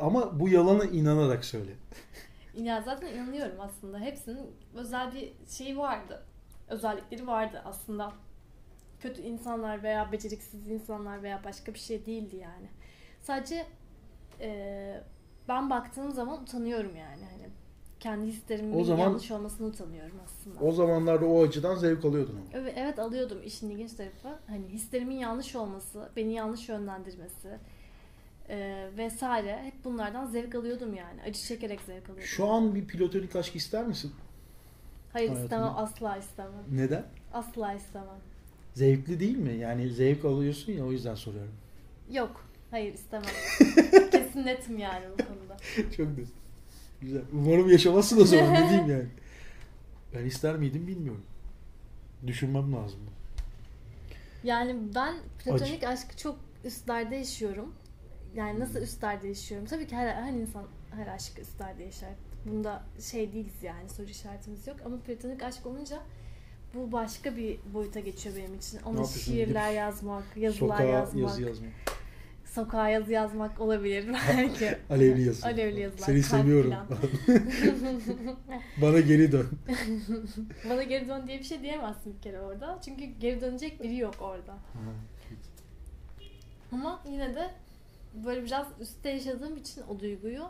Ama 0.00 0.40
bu 0.40 0.48
yalana 0.48 0.84
inanarak 0.84 1.44
söyle. 1.44 1.70
Ya 2.56 2.82
zaten 2.82 3.06
inanıyorum 3.14 3.56
aslında. 3.60 4.00
Hepsinin 4.00 4.38
özel 4.74 5.14
bir 5.14 5.32
şeyi 5.48 5.78
vardı. 5.78 6.22
Özellikleri 6.68 7.26
vardı 7.26 7.62
aslında. 7.64 8.12
Kötü 9.00 9.22
insanlar 9.22 9.82
veya 9.82 10.12
beceriksiz 10.12 10.68
insanlar 10.68 11.22
veya 11.22 11.44
başka 11.44 11.74
bir 11.74 11.78
şey 11.78 12.06
değildi 12.06 12.36
yani. 12.36 12.68
Sadece 13.20 13.66
eee, 14.40 15.02
ben 15.48 15.70
baktığım 15.70 16.12
zaman 16.12 16.42
utanıyorum 16.42 16.96
yani. 16.96 17.24
Hani 17.24 17.48
kendi 18.00 18.26
hislerimin 18.26 18.80
O 18.80 18.84
zaman- 18.84 19.02
yanlış 19.02 19.30
olmasını 19.30 19.66
utanıyorum 19.66 20.20
aslında. 20.24 20.60
O 20.60 20.72
zamanlarda 20.72 21.26
o 21.26 21.42
açıdan 21.42 21.74
zevk 21.74 22.04
alıyordun 22.04 22.32
ama. 22.36 22.44
Evet, 22.52 22.74
evet 22.76 22.98
alıyordum 22.98 23.38
işin 23.44 23.70
ilginç 23.70 23.92
tarafı. 23.92 24.28
Hani 24.46 24.68
hislerimin 24.68 25.16
yanlış 25.18 25.56
olması, 25.56 26.08
beni 26.16 26.32
yanlış 26.32 26.68
yönlendirmesi 26.68 27.58
eee, 28.48 28.88
vesaire. 28.96 29.58
Hep 29.62 29.84
bunlardan 29.84 30.26
zevk 30.26 30.54
alıyordum 30.54 30.94
yani. 30.94 31.22
Acı 31.22 31.40
çekerek 31.40 31.80
zevk 31.80 32.02
alıyordum. 32.04 32.22
Şu 32.28 32.46
an 32.48 32.74
bir 32.74 32.86
platonik 32.86 33.36
aşk 33.36 33.56
ister 33.56 33.86
misin? 33.86 34.12
Hayır 35.12 35.28
hayatında- 35.28 35.44
istemem, 35.44 35.72
asla 35.76 36.16
istemem. 36.16 36.62
Neden? 36.70 37.04
Asla 37.32 37.74
istemem. 37.74 38.18
Zevkli 38.74 39.20
değil 39.20 39.36
mi? 39.38 39.54
Yani 39.54 39.90
zevk 39.90 40.24
alıyorsun 40.24 40.72
ya 40.72 40.84
o 40.84 40.92
yüzden 40.92 41.14
soruyorum. 41.14 41.52
Yok. 42.10 42.44
Hayır 42.70 42.94
istemem. 42.94 43.30
Kesin 44.10 44.46
netim 44.46 44.78
yani 44.78 45.04
bu 45.12 45.24
konuda. 45.24 45.56
Çok 45.96 46.16
güzel. 46.16 46.34
Güzel. 47.00 47.22
Umarım 47.32 47.70
yaşamazsın 47.70 48.20
o 48.20 48.24
zaman 48.24 48.54
ne 48.54 48.68
diyeyim 48.68 48.90
yani. 48.90 49.06
Ben 50.14 50.24
ister 50.24 50.56
miydim 50.56 50.86
bilmiyorum. 50.86 51.24
Düşünmem 52.26 52.72
lazım. 52.72 53.00
Yani 54.44 54.76
ben 54.94 55.14
platonik 55.44 55.84
aşkı 55.84 56.16
çok 56.16 56.38
üstlerde 56.64 57.16
yaşıyorum. 57.16 57.74
Yani 58.34 58.60
nasıl 58.60 58.82
üstlerde 58.82 59.28
yaşıyorum? 59.28 59.66
Tabii 59.66 59.86
ki 59.86 59.96
her, 59.96 60.22
her 60.22 60.32
insan 60.32 60.64
her 60.90 61.06
aşkı 61.06 61.40
üstlerde 61.40 61.82
yaşar. 61.82 62.10
Bunda 62.44 62.82
şey 63.10 63.32
değiliz 63.32 63.62
yani 63.62 63.88
soru 63.88 64.06
işaretimiz 64.06 64.66
yok. 64.66 64.76
Ama 64.84 64.96
platonik 64.98 65.42
aşk 65.42 65.66
olunca 65.66 65.98
bu 66.74 66.92
başka 66.92 67.36
bir 67.36 67.58
boyuta 67.74 68.00
geçiyor 68.00 68.36
benim 68.36 68.54
için. 68.54 68.80
Ona 68.82 69.04
şiirler 69.04 69.68
Gidip 69.68 69.76
yazmak, 69.78 70.24
yazılar 70.36 70.76
Sokağa 70.78 70.82
yazmak, 70.84 71.22
yazı 71.22 71.42
yazmak. 71.42 71.70
sokağa 72.44 72.88
yazı 72.88 73.12
yazmak 73.12 73.60
olabilir 73.60 74.06
belki. 74.28 74.76
Alevli 74.90 75.22
yazı. 75.22 75.46
Alevli 75.46 75.80
yazılar. 75.80 76.06
Seni 76.06 76.20
kalp 76.22 76.30
seviyorum. 76.30 76.72
Bana 78.82 79.00
geri 79.00 79.32
dön. 79.32 79.48
Bana 80.70 80.82
geri 80.82 81.08
dön 81.08 81.26
diye 81.26 81.38
bir 81.38 81.44
şey 81.44 81.62
diyemezsin 81.62 82.14
bir 82.16 82.22
kere 82.22 82.40
orada. 82.40 82.78
Çünkü 82.84 83.04
geri 83.04 83.40
dönecek 83.40 83.82
biri 83.82 83.96
yok 83.96 84.14
orada. 84.20 84.54
Ama 86.72 87.00
yine 87.10 87.34
de 87.34 87.50
böyle 88.26 88.44
biraz 88.44 88.66
üstte 88.80 89.10
yaşadığım 89.10 89.56
için 89.56 89.82
o 89.88 90.00
duyguyu 90.00 90.44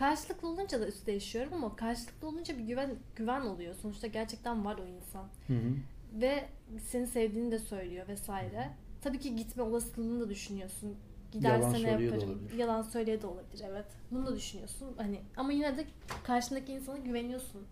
karşılıklı 0.00 0.48
olunca 0.48 0.80
da 0.80 0.86
üstte 0.86 1.12
yaşıyorum 1.12 1.54
ama 1.54 1.76
karşılıklı 1.76 2.28
olunca 2.28 2.58
bir 2.58 2.64
güven 2.64 2.90
güven 3.16 3.40
oluyor. 3.40 3.74
Sonuçta 3.74 4.06
gerçekten 4.06 4.64
var 4.64 4.78
o 4.78 4.86
insan. 4.86 5.28
Hı 5.46 5.52
hı. 5.52 5.74
Ve 6.20 6.44
seni 6.78 7.06
sevdiğini 7.06 7.50
de 7.50 7.58
söylüyor 7.58 8.08
vesaire. 8.08 8.70
Tabii 9.02 9.18
ki 9.18 9.36
gitme 9.36 9.62
olasılığını 9.62 10.20
da 10.20 10.30
düşünüyorsun. 10.30 10.96
Giderse 11.32 11.56
Yalan 11.58 11.72
ne 11.72 11.78
söylüyor 11.78 12.12
da 12.12 12.14
yaparım? 12.14 12.30
olabilir. 12.30 12.58
Yalan 12.58 12.82
söyleye 12.82 13.22
de 13.22 13.26
olabilir 13.26 13.64
evet. 13.70 13.86
Bunu 14.10 14.26
da 14.26 14.36
düşünüyorsun. 14.36 14.88
Hani 14.96 15.20
ama 15.36 15.52
yine 15.52 15.78
de 15.78 15.84
karşındaki 16.24 16.72
insana 16.72 16.98
güveniyorsun. 16.98 17.66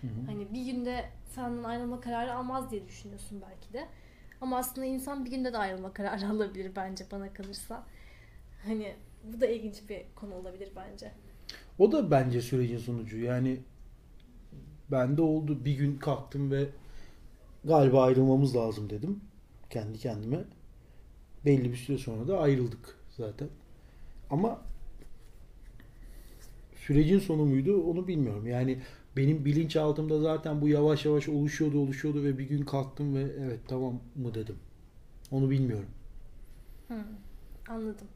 Hı 0.00 0.06
hı. 0.06 0.26
Hani 0.26 0.52
bir 0.52 0.72
günde 0.72 1.04
senden 1.34 1.64
ayrılma 1.64 2.00
kararı 2.00 2.34
almaz 2.34 2.70
diye 2.70 2.88
düşünüyorsun 2.88 3.42
belki 3.50 3.72
de. 3.72 3.88
Ama 4.40 4.58
aslında 4.58 4.86
insan 4.86 5.24
bir 5.24 5.30
günde 5.30 5.52
de 5.52 5.58
ayrılma 5.58 5.92
kararı 5.94 6.28
alabilir 6.28 6.72
bence 6.76 7.04
bana 7.12 7.32
kalırsa. 7.32 7.86
Hani 8.66 8.94
bu 9.24 9.40
da 9.40 9.46
ilginç 9.46 9.88
bir 9.88 10.02
konu 10.14 10.34
olabilir 10.34 10.68
bence. 10.76 11.12
O 11.78 11.92
da 11.92 12.10
bence 12.10 12.42
sürecin 12.42 12.78
sonucu. 12.78 13.18
Yani 13.18 13.60
bende 14.90 15.22
oldu. 15.22 15.64
Bir 15.64 15.74
gün 15.74 15.98
kalktım 15.98 16.50
ve 16.50 16.68
galiba 17.64 18.02
ayrılmamız 18.02 18.56
lazım 18.56 18.90
dedim. 18.90 19.20
Kendi 19.70 19.98
kendime. 19.98 20.44
Belli 21.44 21.72
bir 21.72 21.76
süre 21.76 21.98
sonra 21.98 22.28
da 22.28 22.38
ayrıldık 22.38 22.96
zaten. 23.16 23.48
Ama 24.30 24.60
sürecin 26.76 27.18
sonu 27.18 27.44
muydu 27.44 27.82
onu 27.82 28.08
bilmiyorum. 28.08 28.46
Yani 28.46 28.78
benim 29.16 29.44
bilinçaltımda 29.44 30.20
zaten 30.20 30.60
bu 30.60 30.68
yavaş 30.68 31.04
yavaş 31.04 31.28
oluşuyordu 31.28 31.80
oluşuyordu 31.80 32.24
ve 32.24 32.38
bir 32.38 32.44
gün 32.44 32.64
kalktım 32.64 33.14
ve 33.14 33.20
evet 33.20 33.60
tamam 33.68 34.00
mı 34.16 34.34
dedim. 34.34 34.56
Onu 35.30 35.50
bilmiyorum. 35.50 35.88
Hı, 36.88 37.04
anladım. 37.68 38.06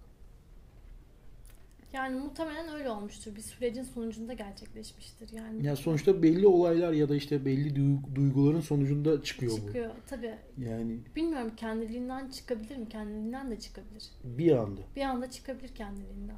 Yani 1.95 2.21
muhtemelen 2.21 2.75
öyle 2.75 2.91
olmuştur. 2.91 3.37
Bir 3.37 3.41
sürecin 3.41 3.83
sonucunda 3.83 4.33
gerçekleşmiştir. 4.33 5.29
Yani 5.33 5.67
Ya 5.67 5.77
sonuçta 5.77 6.23
belli 6.23 6.47
olaylar 6.47 6.93
ya 6.93 7.09
da 7.09 7.17
işte 7.17 7.45
belli 7.45 7.75
duygu- 7.77 8.15
duyguların 8.15 8.61
sonucunda 8.61 9.23
çıkıyor, 9.23 9.53
çıkıyor. 9.57 9.91
Tabii. 10.07 10.35
bu. 10.59 10.63
Yani 10.63 10.99
Bilmiyorum 11.17 11.51
kendiliğinden 11.57 12.29
çıkabilir 12.29 12.77
mi? 12.77 12.89
Kendiliğinden 12.89 13.51
de 13.51 13.59
çıkabilir. 13.61 14.05
bir 14.25 14.53
anda. 14.53 14.81
Bir 14.97 15.03
anda 15.03 15.31
çıkabilir 15.31 15.69
kendiliğinden. 15.75 16.37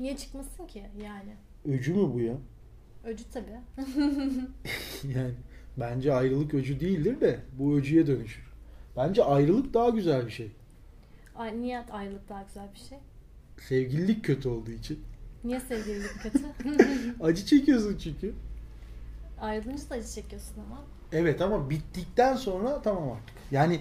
Niye 0.00 0.16
çıkmasın 0.16 0.66
ki 0.66 0.82
yani? 1.02 1.32
Öcü 1.64 1.94
mü 1.94 2.14
bu 2.14 2.20
ya? 2.20 2.34
Öcü 3.04 3.24
tabii. 3.32 3.60
Yani 5.14 5.34
bence 5.76 6.12
ayrılık 6.14 6.54
öcü 6.54 6.80
değildir 6.80 7.20
de 7.20 7.40
bu 7.58 7.74
öcüye 7.76 8.06
dönüşür. 8.06 8.44
Bence 8.96 9.24
ayrılık 9.24 9.74
daha 9.74 9.88
güzel 9.88 10.26
bir 10.26 10.30
şey. 10.30 10.52
Ay, 11.36 11.60
niye 11.60 11.78
ayrılık 11.80 12.28
daha 12.28 12.42
güzel 12.42 12.68
bir 12.74 12.78
şey? 12.78 12.98
Sevgililik 13.60 14.24
kötü 14.24 14.48
olduğu 14.48 14.70
için. 14.70 14.98
Niye 15.44 15.60
sevgililik 15.60 16.22
kötü? 16.22 16.38
Acı 17.20 17.46
çekiyorsun 17.46 17.98
çünkü. 17.98 18.34
Ayrılınca 19.40 19.90
da 19.90 19.94
acı 19.94 20.08
çekiyorsun 20.08 20.54
ama. 20.66 20.84
Evet 21.12 21.40
ama 21.40 21.70
bittikten 21.70 22.36
sonra 22.36 22.82
tamam 22.82 23.10
artık. 23.10 23.36
Yani 23.50 23.80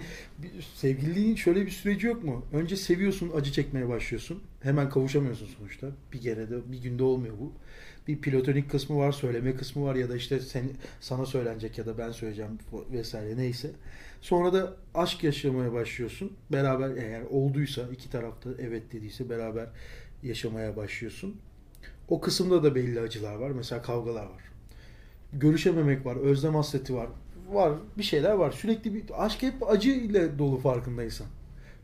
sevgililiğin 0.76 1.36
şöyle 1.36 1.66
bir 1.66 1.72
süreci 1.72 2.08
yok 2.08 2.24
mu? 2.24 2.46
Önce 2.54 2.76
seviyorsun, 2.76 3.32
acı 3.36 3.52
çekmeye 3.52 3.90
başlıyorsun. 3.90 4.44
Hemen 4.62 4.90
kavuşamıyorsun 4.90 5.48
sonuçta. 5.58 5.88
Bir 6.14 6.22
kere 6.22 6.50
de 6.50 6.72
bir 6.72 6.82
günde 6.82 7.04
olmuyor 7.04 7.36
bu. 7.40 7.52
Bir 8.08 8.18
platonik 8.22 8.72
kısmı 8.72 8.98
var, 8.98 9.12
söyleme 9.12 9.56
kısmı 9.56 9.84
var 9.84 9.96
ya 9.96 10.10
da 10.10 10.16
işte 10.16 10.40
sen, 10.40 10.64
sana 11.02 11.26
söylenecek 11.26 11.78
ya 11.78 11.86
da 11.86 11.98
ben 11.98 12.12
söyleyeceğim 12.12 12.60
vesaire 12.92 13.38
neyse. 13.38 13.72
Sonra 14.22 14.54
da 14.54 14.74
aşk 14.94 15.24
yaşamaya 15.24 15.74
başlıyorsun. 15.74 16.32
Beraber 16.52 16.90
eğer 16.90 17.22
olduysa 17.22 17.82
iki 17.94 18.10
tarafta 18.10 18.50
evet 18.60 18.94
dediyse 18.94 19.30
beraber 19.30 19.68
yaşamaya 20.24 20.78
başlıyorsun. 20.78 21.36
O 22.10 22.22
kısımda 22.22 22.64
da 22.64 22.76
belli 22.76 23.00
acılar 23.00 23.36
var. 23.36 23.50
Mesela 23.50 23.82
kavgalar 23.82 24.26
var 24.26 24.48
görüşememek 25.34 26.06
var, 26.06 26.16
özlem 26.16 26.56
hasreti 26.56 26.96
var. 26.96 27.08
Var, 27.52 27.74
bir 27.98 28.04
şeyler 28.04 28.32
var. 28.32 28.52
Sürekli 28.52 28.94
bir 28.94 29.26
aşk 29.26 29.42
hep 29.42 29.70
acı 29.70 29.90
ile 29.90 30.40
dolu 30.40 30.58
farkındaysan. 30.58 31.28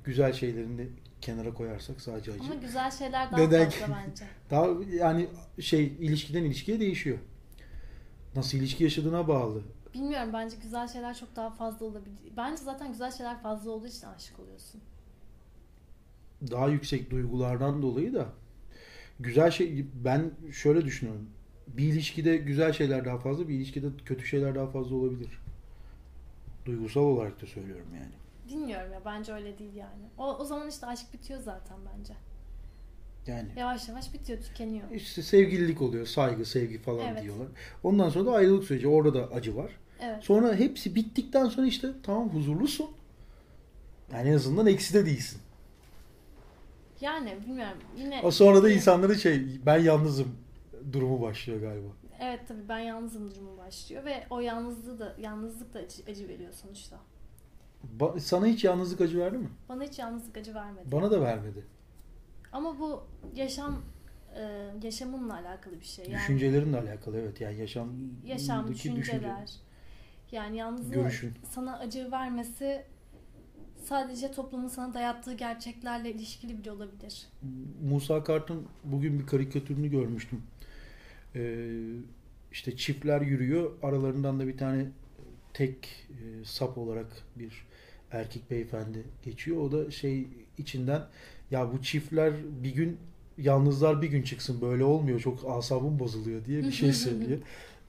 Güzel 0.04 0.34
şeylerini 0.34 0.88
kenara 1.22 1.54
koyarsak 1.54 2.02
sadece 2.02 2.32
acı. 2.32 2.42
Ama 2.44 2.56
güzel 2.56 2.92
şeyler 2.92 3.32
daha 3.32 3.42
Neden? 3.42 3.70
fazla 3.70 3.98
bence. 4.08 4.26
Daha 4.52 4.68
yani 4.94 5.28
şey 5.60 5.86
ilişkiden 5.86 6.44
ilişkiye 6.44 6.80
değişiyor. 6.80 7.18
Nasıl 8.36 8.58
ilişki 8.58 8.84
yaşadığına 8.84 9.28
bağlı. 9.28 9.62
Bilmiyorum 9.94 10.30
bence 10.34 10.56
güzel 10.64 10.88
şeyler 10.88 11.16
çok 11.18 11.36
daha 11.36 11.50
fazla 11.50 11.86
olabilir. 11.86 12.18
Bence 12.38 12.64
zaten 12.64 12.92
güzel 12.92 13.12
şeyler 13.12 13.42
fazla 13.42 13.72
olduğu 13.72 13.88
için 13.88 14.08
aşık 14.08 14.40
oluyorsun. 14.40 14.82
Daha 16.52 16.68
yüksek 16.68 17.12
duygulardan 17.12 17.82
dolayı 17.82 18.14
da 18.14 18.26
güzel 19.20 19.52
şey 19.52 19.86
ben 20.06 20.32
şöyle 20.52 20.86
düşünüyorum. 20.86 21.30
Bir 21.68 21.84
ilişkide 21.84 22.38
güzel 22.38 22.74
şeyler 22.74 23.06
daha 23.06 23.18
fazla, 23.18 23.48
bir 23.48 23.54
ilişkide 23.54 23.88
kötü 24.06 24.26
şeyler 24.26 24.56
daha 24.56 24.68
fazla 24.68 24.96
olabilir. 24.96 25.40
Duygusal 26.66 27.02
olarak 27.02 27.42
da 27.42 27.46
söylüyorum 27.46 27.88
yani. 27.96 28.12
Bilmiyorum 28.50 28.94
ya 28.94 29.02
bence 29.06 29.34
öyle 29.34 29.60
değil 29.60 29.76
yani. 29.76 30.04
O, 30.18 30.38
o 30.38 30.46
zaman 30.46 30.70
işte 30.70 30.86
aşk 30.86 31.14
bitiyor 31.14 31.40
zaten 31.40 31.78
bence. 31.98 32.14
Yani 33.28 33.50
Yavaş 33.58 33.90
yavaş 33.90 34.14
bitiyor, 34.14 34.42
tükeniyor. 34.42 34.92
İşte 34.92 35.22
sevgililik 35.22 35.82
oluyor, 35.82 36.06
saygı, 36.06 36.46
sevgi 36.46 36.78
falan 36.78 37.08
Evet. 37.08 37.24
diyorlar. 37.24 37.48
Ondan 37.84 38.10
sonra 38.10 38.26
da 38.26 38.32
ayrılık 38.34 38.64
süreci. 38.64 38.88
Orada 38.88 39.14
da 39.14 39.32
acı 39.36 39.56
var. 39.56 39.72
Evet. 40.04 40.24
Sonra 40.24 40.56
hepsi 40.56 40.96
bittikten 40.96 41.50
sonra 41.50 41.68
işte 41.68 41.88
tamam 42.04 42.30
huzurlusun. 42.30 42.90
Yani 44.12 44.30
en 44.30 44.34
azından 44.34 44.68
ekside 44.68 45.06
değilsin. 45.06 45.42
Yani 47.02 47.38
bilmiyorum 47.42 47.78
yine 47.98 48.22
O 48.24 48.32
sonra 48.32 48.64
da 48.64 48.70
insanların 48.70 49.14
şey 49.14 49.66
ben 49.66 49.78
yalnızım 49.78 50.36
durumu 50.94 51.22
başlıyor 51.22 51.62
galiba. 51.62 51.88
Evet 52.20 52.40
tabii 52.48 52.70
ben 52.70 52.80
yalnızım 52.80 53.32
durumu 53.32 53.58
başlıyor 53.58 54.06
ve 54.06 54.24
o 54.30 54.40
yalnızlığı 54.40 55.00
da 55.00 55.16
yalnızlık 55.20 55.74
da 55.74 55.80
acı, 55.80 56.12
acı 56.12 56.28
veriyor 56.28 56.54
sonuçta. 56.54 57.00
Ba- 58.00 58.20
sana 58.20 58.46
hiç 58.46 58.64
yalnızlık 58.64 59.02
acı 59.02 59.20
verdi 59.20 59.38
mi? 59.38 59.50
Bana 59.70 59.84
hiç 59.84 60.00
yalnızlık 60.00 60.38
acı 60.38 60.56
vermedi. 60.56 60.92
Bana 60.92 61.12
da 61.12 61.22
vermedi. 61.22 61.66
Ama 62.52 62.80
bu 62.80 63.04
yaşam 63.36 63.82
e, 64.36 64.70
yaşamınla 64.84 65.34
alakalı 65.34 65.80
bir 65.80 65.86
şey. 65.86 66.06
Yani 66.06 66.16
Düşüncelerinle 66.16 66.78
alakalı 66.78 67.18
evet. 67.18 67.42
Yani 67.42 67.60
yaşam 67.60 67.90
yaşam, 68.26 68.68
düşünceler. 68.68 69.52
Yani 70.34 70.58
yalnızlığı 70.58 70.94
Görüşün. 70.94 71.34
sana 71.50 71.78
acı 71.78 72.12
vermesi 72.12 72.86
sadece 73.84 74.32
toplumun 74.32 74.68
sana 74.68 74.94
dayattığı 74.94 75.34
gerçeklerle 75.34 76.12
ilişkili 76.12 76.58
bile 76.58 76.72
olabilir. 76.72 77.28
Musa 77.84 78.24
Kart'ın 78.24 78.68
bugün 78.84 79.20
bir 79.20 79.26
karikatürünü 79.26 79.90
görmüştüm. 79.92 80.42
Ee, 81.36 81.70
işte 82.52 82.78
çiftler 82.78 83.22
yürüyor. 83.22 83.72
Aralarından 83.84 84.40
da 84.40 84.48
bir 84.48 84.58
tane 84.58 84.86
tek 85.54 86.08
e, 86.10 86.46
sap 86.46 86.78
olarak 86.78 87.08
bir 87.36 87.66
erkek 88.12 88.52
beyefendi 88.52 89.04
geçiyor. 89.24 89.58
O 89.58 89.72
da 89.72 89.92
şey 89.92 90.28
içinden 90.58 91.02
ya 91.52 91.74
bu 91.74 91.82
çiftler 91.82 92.34
bir 92.64 92.74
gün 92.74 92.98
yalnızlar 93.38 94.02
bir 94.02 94.08
gün 94.08 94.22
çıksın 94.22 94.62
böyle 94.62 94.84
olmuyor 94.84 95.20
çok 95.20 95.40
asabım 95.50 96.00
bozuluyor 96.00 96.46
diye 96.46 96.64
bir 96.64 96.72
şey 96.72 96.94
söylüyor. 97.04 97.40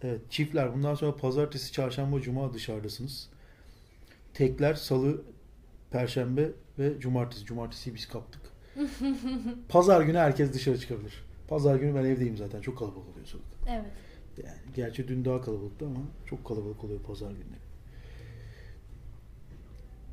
Evet, 0.02 0.20
çiftler 0.30 0.74
bundan 0.74 0.94
sonra 0.94 1.16
pazartesi, 1.16 1.72
çarşamba, 1.72 2.20
cuma 2.20 2.54
dışarıdasınız. 2.54 3.28
Tekler 4.35 4.74
salı, 4.74 5.22
perşembe 5.90 6.50
ve 6.78 7.00
cumartesi. 7.00 7.44
Cumartesiyi 7.44 7.94
biz 7.94 8.09
kaptık. 8.09 8.42
Pazar 9.68 10.02
günü 10.02 10.18
herkes 10.18 10.52
dışarı 10.52 10.80
çıkabilir. 10.80 11.24
Pazar 11.48 11.76
günü 11.76 11.94
ben 11.94 12.04
evdeyim 12.04 12.37
zaten. 12.37 12.61
Çok 12.61 12.78
kalabalık 12.78 13.09
oluyor 13.09 13.26
sokak. 13.26 13.46
Evet. 13.68 13.85
Yani 14.44 14.57
gerçi 14.76 15.09
dün 15.09 15.24
daha 15.24 15.40
kalabalıktı 15.40 15.87
ama 15.87 16.00
çok 16.26 16.44
kalabalık 16.46 16.85
oluyor 16.85 17.00
pazar 17.00 17.30
günleri. 17.30 17.64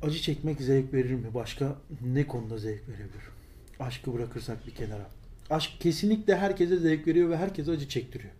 Acı 0.02 0.18
çekmek 0.18 0.60
zevk 0.60 0.94
verir 0.94 1.14
mi? 1.14 1.34
Başka 1.34 1.76
ne 2.04 2.26
konuda 2.26 2.58
zevk 2.58 2.88
verebilir? 2.88 3.22
Aşkı 3.80 4.14
bırakırsak 4.14 4.66
bir 4.66 4.74
kenara. 4.74 5.06
Aşk 5.50 5.70
kesinlikle 5.80 6.36
herkese 6.36 6.76
zevk 6.76 7.06
veriyor 7.06 7.30
ve 7.30 7.36
herkese 7.36 7.70
acı 7.70 7.88
çektiriyor. 7.88 8.32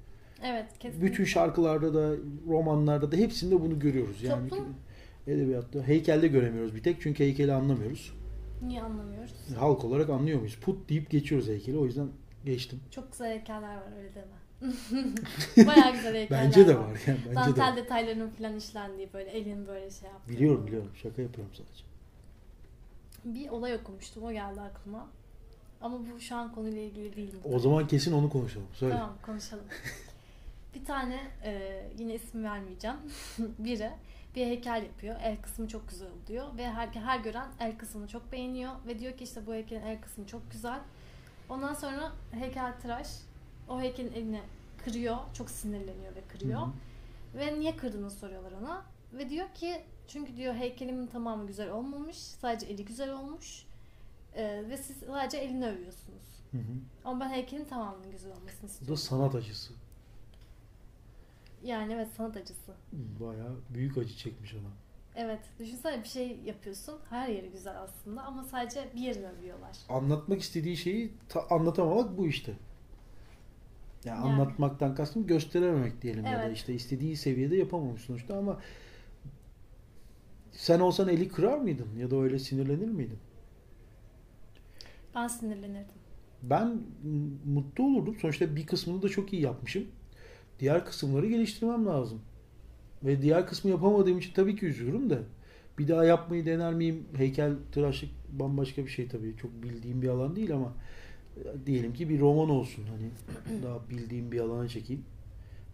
Evet 0.43 0.79
kesinlikle. 0.79 1.07
Bütün 1.11 1.25
şarkılarda 1.25 1.95
da, 1.95 2.17
romanlarda 2.49 3.13
da 3.13 3.17
hepsinde 3.17 3.61
bunu 3.61 3.79
görüyoruz. 3.79 4.23
Yani 4.23 4.49
Toplum- 4.49 4.73
edebiyatta, 5.27 5.83
heykelde 5.83 6.29
göremiyoruz 6.29 6.75
bir 6.75 6.83
tek 6.83 7.01
çünkü 7.01 7.25
heykeli 7.25 7.53
anlamıyoruz. 7.53 8.13
Niye 8.67 8.83
anlamıyoruz? 8.83 9.33
Halk 9.59 9.85
olarak 9.85 10.11
anlıyor 10.11 10.39
muyuz? 10.39 10.57
Put 10.61 10.89
deyip 10.89 11.11
geçiyoruz 11.11 11.49
heykeli. 11.49 11.79
O 11.79 11.85
yüzden 11.85 12.09
geçtim. 12.45 12.81
Çok 12.91 13.13
güzel 13.13 13.31
heykeller 13.31 13.77
var 13.77 13.93
öyle 13.99 14.11
deme. 14.15 14.43
Bayağı 15.67 15.93
güzel 15.93 16.15
heykeller 16.15 16.45
Bence 16.45 16.69
de 16.69 16.79
var. 16.79 17.01
Yani, 17.07 17.19
bence 17.27 17.31
de 17.31 17.35
Dantel 17.35 17.65
var. 17.65 17.77
detaylarının 17.77 18.31
falan 18.31 18.57
işlendiği 18.57 19.09
böyle 19.15 19.31
elin 19.31 19.67
böyle 19.67 19.91
şey 19.91 20.09
yaptığı. 20.09 20.33
Biliyorum 20.33 20.67
biliyorum. 20.67 20.91
Şaka 20.95 21.23
yapıyorum 21.23 21.55
sadece. 21.55 21.85
Bir 23.25 23.49
olay 23.49 23.75
okumuştum 23.75 24.23
o 24.25 24.33
geldi 24.33 24.61
aklıma. 24.61 25.09
Ama 25.81 25.99
bu 26.15 26.21
şu 26.21 26.37
an 26.37 26.55
konuyla 26.55 26.83
ilgili 26.83 27.17
değil. 27.17 27.35
O 27.45 27.59
zaman 27.59 27.87
kesin 27.87 28.13
onu 28.13 28.31
konuşalım. 28.31 28.67
Söyle. 28.73 28.95
Tamam 28.95 29.17
konuşalım. 29.23 29.65
bir 30.75 30.85
tane 30.85 31.21
e, 31.45 31.83
yine 31.99 32.15
isim 32.15 32.45
vermeyeceğim. 32.45 32.97
Biri 33.39 33.91
bir 34.37 34.47
heykel 34.47 34.83
yapıyor. 34.83 35.17
El 35.23 35.43
kısmı 35.43 35.69
çok 35.69 35.89
güzel 35.89 36.09
oluyor 36.11 36.57
ve 36.57 36.71
her, 36.71 36.89
her 36.89 37.19
gören 37.19 37.49
el 37.61 37.79
kısmını 37.79 38.09
çok 38.09 38.33
beğeniyor 38.33 38.73
ve 38.87 38.99
diyor 38.99 39.17
ki 39.17 39.25
işte 39.25 39.47
bu 39.47 39.55
heykelin 39.55 39.83
el 39.83 40.01
kısmı 40.01 40.27
çok 40.27 40.51
güzel. 40.51 40.81
Ondan 41.49 41.75
sonra 41.75 42.13
heykeltıraş 42.31 43.09
o 43.69 43.81
heykelin 43.81 44.13
elini 44.13 44.41
kırıyor. 44.85 45.17
Çok 45.35 45.51
sinirleniyor 45.51 46.15
ve 46.15 46.21
kırıyor. 46.29 46.61
Hı 46.61 46.65
hı. 46.65 47.39
Ve 47.39 47.61
niye 47.61 47.77
kırdığını 47.77 48.11
soruyorlar 48.11 48.53
ona. 48.53 48.85
Ve 49.13 49.31
diyor 49.31 49.49
ki 49.55 49.83
çünkü 50.09 50.37
diyor 50.37 50.55
heykelimin 50.55 51.07
tamamı 51.07 51.47
güzel 51.47 51.71
olmamış. 51.71 52.17
Sadece 52.17 52.67
eli 52.67 52.85
güzel 52.85 53.13
olmuş. 53.13 53.67
Ee, 54.37 54.63
ve 54.69 54.77
siz 54.77 54.97
sadece 54.97 55.39
elini 55.39 55.67
övüyorsunuz. 55.67 56.23
Hı 56.51 56.59
hı. 56.59 56.63
Ama 57.05 57.21
ben 57.25 57.31
heykelin 57.31 57.65
tamamının 57.65 58.11
güzel 58.11 58.33
olmasını 58.33 58.63
Bu 58.63 58.67
istiyorum. 58.67 58.97
da 58.97 59.01
sanat 59.01 59.35
acısı. 59.35 59.73
Yani 61.65 61.93
evet 61.93 62.09
sanat 62.17 62.37
acısı. 62.37 62.73
Bayağı 63.21 63.57
büyük 63.75 63.99
acı 63.99 64.17
çekmiş 64.17 64.53
adam. 64.55 64.73
Evet 65.17 65.41
düşünsene 65.59 66.03
bir 66.03 66.09
şey 66.09 66.39
yapıyorsun. 66.45 66.99
Her 67.11 67.29
yeri 67.29 67.51
güzel 67.51 67.83
aslında 67.83 68.23
ama 68.23 68.45
sadece 68.45 68.91
bir 68.95 69.01
yerini 69.01 69.27
övüyorlar. 69.29 69.77
Anlatmak 69.89 70.41
istediği 70.41 70.77
şeyi 70.77 71.13
ta- 71.29 71.47
anlatamamak 71.51 72.19
bu 72.19 72.27
işte. 72.27 72.53
Yani, 74.05 74.19
Yani. 74.21 74.33
anlatmaktan 74.33 74.95
kastım 74.95 75.27
gösterememek 75.27 76.03
diyelim 76.03 76.25
ya 76.27 76.43
da 76.43 76.43
Evet. 76.47 76.57
işte 76.57 76.75
istediği 76.75 77.17
seviyede 77.17 77.57
yapamamış 77.57 78.03
sonuçta 78.03 78.39
ama 78.39 78.61
sen 80.53 80.81
olsan 80.81 81.09
eli 81.09 81.29
kırar 81.29 81.59
mıydın 81.59 81.97
ya 81.99 82.11
da 82.11 82.17
öyle 82.17 82.39
sinirlenir 82.39 82.89
miydin? 82.89 83.19
Ben 85.15 85.29
sinirlenirdim. 85.29 85.95
Ben 86.43 86.81
mutlu 87.47 87.85
olurdum. 87.85 88.17
Sonuçta 88.21 88.57
bir 88.57 88.67
kısmını 88.67 89.03
da 89.03 89.09
çok 89.09 89.33
iyi 89.33 89.43
yapmışım. 89.43 89.87
Diğer 90.61 90.85
kısımları 90.85 91.27
geliştirmem 91.27 91.87
lazım. 91.87 92.21
Ve 93.05 93.23
diğer 93.23 93.47
kısmı 93.47 93.71
yapamadığım 93.71 94.19
için 94.19 94.33
tabii 94.35 94.57
ki 94.57 94.67
üzülürüm 94.67 95.11
de. 95.11 95.19
Bir 95.79 95.89
daha 95.89 96.05
yapmayı 96.05 96.47
dener 96.47 96.75
miyim? 96.75 97.05
Heykel 97.17 97.53
tıraşlık 97.73 98.11
bambaşka 98.33 98.85
bir 98.85 98.91
şey 98.91 99.09
tabii. 99.09 99.37
Çok 99.37 99.63
bildiğim 99.63 100.03
bir 100.03 100.09
alan 100.09 100.37
değil 100.37 100.55
ama 100.55 100.73
e, 101.37 101.67
diyelim 101.67 101.95
ki 101.95 102.09
bir 102.09 102.21
roman 102.21 102.51
olsun. 102.51 102.85
Hani 102.91 103.11
daha 103.63 103.91
bildiğim 103.91 104.33
bir 104.33 104.41
alana 104.41 104.69
çekeyim. 104.69 105.05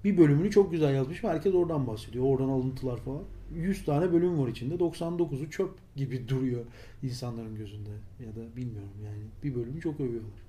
Bir 0.05 0.19
bölümünü 0.19 0.51
çok 0.51 0.71
güzel 0.71 0.95
yazmışım. 0.95 1.31
Herkes 1.31 1.55
oradan 1.55 1.87
bahsediyor. 1.87 2.25
Oradan 2.25 2.49
alıntılar 2.49 2.97
falan. 2.97 3.23
100 3.55 3.85
tane 3.85 4.13
bölüm 4.13 4.39
var 4.39 4.49
içinde. 4.49 4.75
99'u 4.75 5.51
çöp 5.51 5.71
gibi 5.97 6.29
duruyor 6.29 6.65
insanların 7.03 7.57
gözünde. 7.57 7.91
Ya 8.27 8.37
da 8.37 8.57
bilmiyorum 8.57 8.97
yani. 9.05 9.23
Bir 9.45 9.55
bölümü 9.55 9.81
çok 9.81 10.01
övüyorlar. 10.01 10.48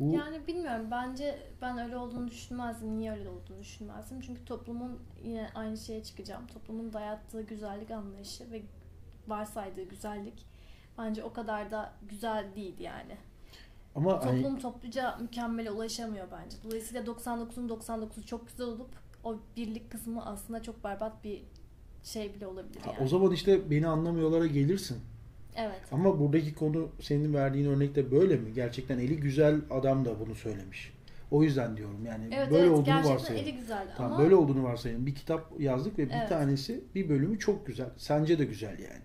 Bu 0.00 0.14
Yani 0.14 0.46
bilmiyorum 0.46 0.86
bence 0.90 1.38
ben 1.62 1.78
öyle 1.78 1.96
olduğunu 1.96 2.28
düşünmezdim. 2.28 2.98
Niye 2.98 3.12
öyle 3.12 3.28
olduğunu 3.28 3.60
düşünmezdim. 3.60 4.20
Çünkü 4.20 4.44
toplumun 4.44 4.98
yine 5.24 5.48
aynı 5.54 5.76
şeye 5.76 6.02
çıkacağım. 6.02 6.46
Toplumun 6.46 6.92
dayattığı 6.92 7.42
güzellik 7.42 7.90
anlayışı 7.90 8.50
ve 8.50 8.62
varsaydığı 9.28 9.82
güzellik 9.82 10.46
bence 10.98 11.24
o 11.24 11.32
kadar 11.32 11.70
da 11.70 11.92
güzel 12.08 12.46
değil 12.56 12.80
yani. 12.80 13.16
ama 13.94 14.24
hani 14.24 14.42
Toplum 14.42 14.60
topluca 14.60 15.16
mükemmele 15.20 15.70
ulaşamıyor 15.70 16.26
bence. 16.32 16.56
Dolayısıyla 16.64 17.02
99'un 17.02 17.68
99'u 17.68 18.26
çok 18.26 18.48
güzel 18.48 18.66
olup 18.66 18.90
o 19.24 19.36
birlik 19.56 19.90
kısmı 19.90 20.26
aslında 20.26 20.62
çok 20.62 20.84
berbat 20.84 21.24
bir 21.24 21.42
şey 22.04 22.34
bile 22.34 22.46
olabilir 22.46 22.80
ha, 22.80 22.90
yani. 22.92 23.04
o 23.04 23.08
zaman 23.08 23.32
işte 23.32 23.70
beni 23.70 23.88
anlamıyorlara 23.88 24.46
gelirsin. 24.46 24.98
Evet. 25.56 25.80
Ama 25.92 26.18
buradaki 26.20 26.54
konu 26.54 26.88
senin 27.00 27.34
verdiğin 27.34 27.66
örnekte 27.66 28.10
böyle 28.10 28.36
mi? 28.36 28.52
Gerçekten 28.54 28.98
eli 28.98 29.16
güzel 29.20 29.60
adam 29.70 30.04
da 30.04 30.20
bunu 30.20 30.34
söylemiş. 30.34 30.92
O 31.30 31.42
yüzden 31.42 31.76
diyorum 31.76 32.06
yani 32.06 32.28
Evet 32.32 32.50
böyle 32.50 32.62
evet 32.62 32.78
olduğunu 32.78 33.04
varsayalım. 33.04 33.46
eli 33.48 33.56
güzel 33.56 33.86
Tamam 33.96 34.12
ama 34.12 34.22
böyle 34.22 34.34
olduğunu 34.34 34.62
varsayalım. 34.64 35.06
Bir 35.06 35.14
kitap 35.14 35.60
yazdık 35.60 35.98
ve 35.98 36.06
bir 36.08 36.14
Evet. 36.14 36.28
tanesi 36.28 36.84
bir 36.94 37.08
bölümü 37.08 37.38
çok 37.38 37.66
güzel. 37.66 37.90
Sence 37.96 38.38
de 38.38 38.44
güzel 38.44 38.78
yani. 38.78 39.02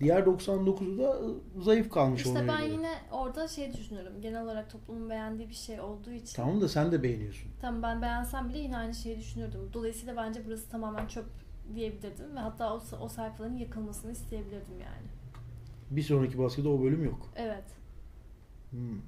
Diğer 0.00 0.22
99'u 0.22 0.98
da 0.98 1.18
zayıf 1.62 1.90
kalmış 1.90 2.26
işte 2.26 2.30
ona 2.38 2.48
ben 2.48 2.60
göre. 2.60 2.72
yine 2.72 2.92
orada 3.12 3.48
şey 3.48 3.72
düşünüyorum. 3.74 4.12
Genel 4.22 4.42
olarak 4.42 4.70
toplumun 4.70 5.10
beğendiği 5.10 5.48
bir 5.48 5.54
şey 5.54 5.80
olduğu 5.80 6.10
için 6.10 6.36
Tamam 6.36 6.60
da 6.60 6.68
sen 6.68 6.92
de 6.92 7.02
beğeniyorsun. 7.02 7.50
Tamam 7.60 7.82
ben 7.82 8.02
beğensem 8.02 8.48
bile 8.48 8.58
yine 8.58 8.76
aynı 8.76 8.94
şeyi 8.94 9.18
düşünürdüm. 9.18 9.60
Dolayısıyla 9.72 10.16
bence 10.16 10.42
burası 10.46 10.68
tamamen 10.68 11.06
çöp 11.06 11.26
diyebilirdim 11.74 12.36
ve 12.36 12.40
hatta 12.40 12.74
o, 12.74 12.82
o 13.00 13.08
sayfaların 13.08 13.56
yakılmasını 13.56 14.12
isteyebilirdim 14.12 14.80
yani. 14.80 15.06
Bir 15.96 16.02
sonraki 16.02 16.38
baskıda 16.38 16.68
o 16.68 16.82
bölüm 16.82 17.04
yok. 17.04 17.30
Evet. 17.36 17.64
Hmm. 18.70 19.00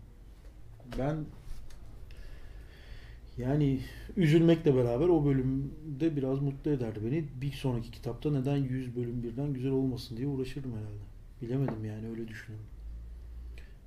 Ben 0.98 1.24
yani 3.38 3.80
üzülmekle 4.16 4.74
beraber 4.76 5.08
o 5.08 5.24
bölümde 5.24 6.16
biraz 6.16 6.40
mutlu 6.40 6.70
ederdi 6.70 7.00
beni. 7.04 7.24
Bir 7.40 7.52
sonraki 7.52 7.90
kitapta 7.90 8.30
neden 8.32 8.56
100 8.56 8.96
bölüm 8.96 9.22
birden 9.22 9.52
güzel 9.54 9.72
olmasın 9.72 10.16
diye 10.16 10.28
uğraşırdım 10.28 10.72
herhalde. 10.72 11.04
Bilemedim 11.42 11.84
yani 11.84 12.08
öyle 12.08 12.28
düşünüyorum. 12.28 12.66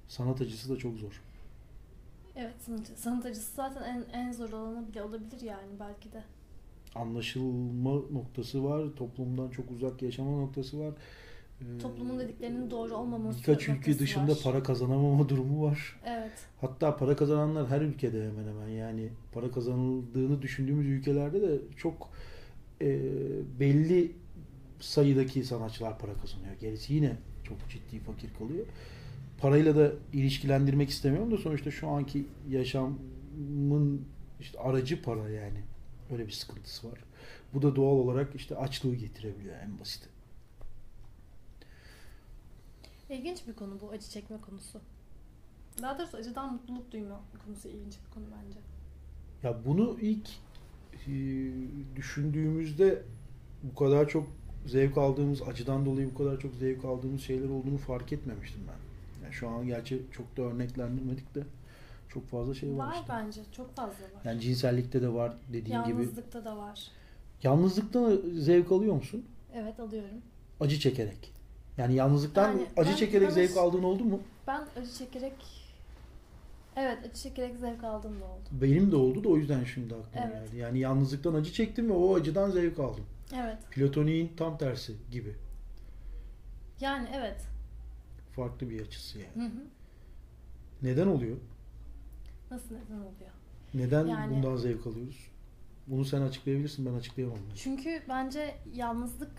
Sanat 0.07 0.41
acısı 0.41 0.69
da 0.69 0.77
çok 0.77 0.97
zor. 0.97 1.21
Evet 2.35 2.55
sanat, 2.95 3.25
acısı 3.25 3.55
zaten 3.55 3.83
en, 3.83 4.19
en 4.19 4.31
zor 4.31 4.51
olanı 4.51 4.87
bile 4.87 5.03
olabilir 5.03 5.41
yani 5.41 5.69
belki 5.79 6.11
de. 6.11 6.23
Anlaşılma 6.95 7.91
noktası 7.91 8.63
var. 8.63 8.95
Toplumdan 8.95 9.49
çok 9.49 9.71
uzak 9.71 10.01
yaşama 10.01 10.31
noktası 10.31 10.79
var. 10.79 10.93
Toplumun 11.81 12.19
dediklerinin 12.19 12.71
doğru 12.71 12.95
olmaması 12.95 13.39
Birkaç 13.39 13.69
ülke 13.69 13.99
dışında 13.99 14.31
var. 14.31 14.39
para 14.43 14.63
kazanamama 14.63 15.29
durumu 15.29 15.63
var. 15.63 15.99
Evet. 16.05 16.31
Hatta 16.61 16.97
para 16.97 17.15
kazananlar 17.15 17.67
her 17.67 17.81
ülkede 17.81 18.27
hemen 18.27 18.47
hemen 18.47 18.67
yani 18.67 19.09
para 19.33 19.51
kazanıldığını 19.51 20.41
düşündüğümüz 20.41 20.87
ülkelerde 20.87 21.41
de 21.41 21.57
çok 21.77 22.09
e, 22.81 22.99
belli 23.59 24.11
sayıdaki 24.79 25.43
sanatçılar 25.43 25.99
para 25.99 26.13
kazanıyor. 26.13 26.53
Gerisi 26.61 26.93
yine 26.93 27.15
çok 27.43 27.57
ciddi 27.69 27.99
fakir 27.99 28.33
kalıyor. 28.33 28.65
Parayla 29.37 29.75
da 29.75 29.91
ilişkilendirmek 30.13 30.89
istemiyorum 30.89 31.31
da 31.31 31.37
sonuçta 31.37 31.71
şu 31.71 31.87
anki 31.87 32.25
yaşamın 32.49 34.01
işte 34.39 34.59
aracı 34.59 35.01
para 35.01 35.29
yani. 35.29 35.59
Öyle 36.11 36.27
bir 36.27 36.31
sıkıntısı 36.31 36.91
var. 36.91 36.99
Bu 37.53 37.61
da 37.61 37.75
doğal 37.75 37.95
olarak 37.95 38.35
işte 38.35 38.55
açlığı 38.55 38.95
getirebiliyor 38.95 39.55
en 39.65 39.79
basit. 39.79 40.09
İlginç 43.09 43.47
bir 43.47 43.53
konu 43.53 43.77
bu 43.81 43.89
acı 43.89 44.09
çekme 44.09 44.37
konusu. 44.41 44.79
Daha 45.81 45.99
doğrusu 45.99 46.17
acıdan 46.17 46.53
mutluluk 46.53 46.91
duyma 46.91 47.21
konusu 47.45 47.67
ilginç 47.67 47.93
bir 48.07 48.13
konu 48.13 48.23
bence. 48.37 48.59
Ya 49.43 49.65
bunu 49.65 49.97
ilk 50.01 50.29
e, 51.07 51.11
düşündüğümüzde 51.95 53.03
bu 53.63 53.75
kadar 53.75 54.09
çok 54.09 54.27
zevk 54.65 54.97
aldığımız, 54.97 55.41
acıdan 55.41 55.85
dolayı 55.85 56.09
bu 56.13 56.17
kadar 56.17 56.39
çok 56.39 56.55
zevk 56.55 56.85
aldığımız 56.85 57.21
şeyler 57.21 57.49
olduğunu 57.49 57.77
fark 57.77 58.13
etmemiştim 58.13 58.61
ben. 58.67 59.23
Yani 59.23 59.33
şu 59.33 59.49
an 59.49 59.67
gerçi 59.67 60.01
çok 60.11 60.37
da 60.37 60.41
örneklendirmedik 60.41 61.35
de 61.35 61.43
çok 62.09 62.27
fazla 62.27 62.53
şey 62.53 62.77
var, 62.77 62.87
Var 62.87 62.93
işte. 62.93 63.05
bence. 63.09 63.41
Çok 63.51 63.75
fazla 63.75 64.03
var. 64.03 64.21
Yani 64.25 64.41
cinsellikte 64.41 65.01
de 65.01 65.13
var 65.13 65.33
dediğin 65.47 65.83
gibi. 65.83 65.91
Yalnızlıkta 66.01 66.45
da 66.45 66.57
var. 66.57 66.87
Yalnızlıktan 67.43 68.21
zevk 68.33 68.71
alıyor 68.71 68.95
musun? 68.95 69.25
Evet 69.53 69.79
alıyorum. 69.79 70.17
Acı 70.59 70.79
çekerek. 70.79 71.38
Yani 71.79 71.95
yalnızlıktan 71.95 72.47
Yani 72.51 72.65
acı 72.77 72.89
ben- 72.91 72.95
çekerek 72.95 73.27
ben- 73.27 73.33
zevk 73.33 73.57
aldığın 73.57 73.83
oldu 73.83 74.03
mu? 74.03 74.19
Ben 74.47 74.67
acı 74.81 74.93
çekerek 74.93 75.33
Evet 76.75 76.97
acı 77.05 77.21
çekerek 77.21 77.55
zevk 77.57 77.83
aldığım 77.83 78.19
da 78.21 78.25
oldu. 78.25 78.49
Benim 78.51 78.91
de 78.91 78.95
oldu 78.95 79.23
da 79.23 79.29
o 79.29 79.37
yüzden 79.37 79.63
şimdi 79.63 79.95
aklıma 79.95 80.25
Evet. 80.27 80.45
geldi. 80.47 80.57
Yani 80.57 80.79
yalnızlıktan 80.79 81.33
acı 81.33 81.53
çektim 81.53 81.89
ve 81.89 81.93
o 81.93 82.15
acıdan 82.15 82.51
zevk 82.51 82.79
aldım. 82.79 83.05
Evet. 83.35 83.57
Platoniğin 83.71 84.31
tam 84.37 84.57
tersi 84.57 84.93
gibi. 85.11 85.35
Yani 86.79 87.07
evet. 87.13 87.41
Farklı 88.35 88.69
bir 88.69 88.81
açısı 88.81 89.19
yani. 89.19 89.45
Hı 89.45 89.49
hı. 89.49 89.61
Neden 90.81 91.07
oluyor? 91.07 91.37
Nasıl 92.51 92.75
neden 92.75 92.97
oluyor? 92.97 93.31
Neden 93.73 94.05
Yani- 94.07 94.35
bundan 94.35 94.55
zevk 94.55 94.87
alıyoruz? 94.87 95.27
Bunu 95.87 96.05
sen 96.05 96.21
açıklayabilirsin 96.21 96.85
ben 96.85 96.93
açıklayamam. 96.93 97.37
Çünkü 97.55 98.01
bence 98.09 98.55
yalnızlık 98.73 99.31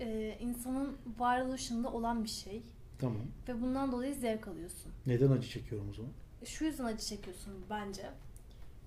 e, 0.00 0.36
insanın 0.40 0.96
varoluşunda 1.18 1.92
olan 1.92 2.24
bir 2.24 2.28
şey 2.28 2.62
Tamam. 2.98 3.22
ve 3.48 3.62
bundan 3.62 3.92
dolayı 3.92 4.14
zevk 4.14 4.48
alıyorsun. 4.48 4.92
Neden 5.06 5.30
acı 5.30 5.48
çekiyorum 5.48 5.88
o 5.90 5.94
zaman? 5.94 6.10
Şu 6.44 6.64
yüzden 6.64 6.84
acı 6.84 7.06
çekiyorsun 7.06 7.52
bence. 7.70 8.10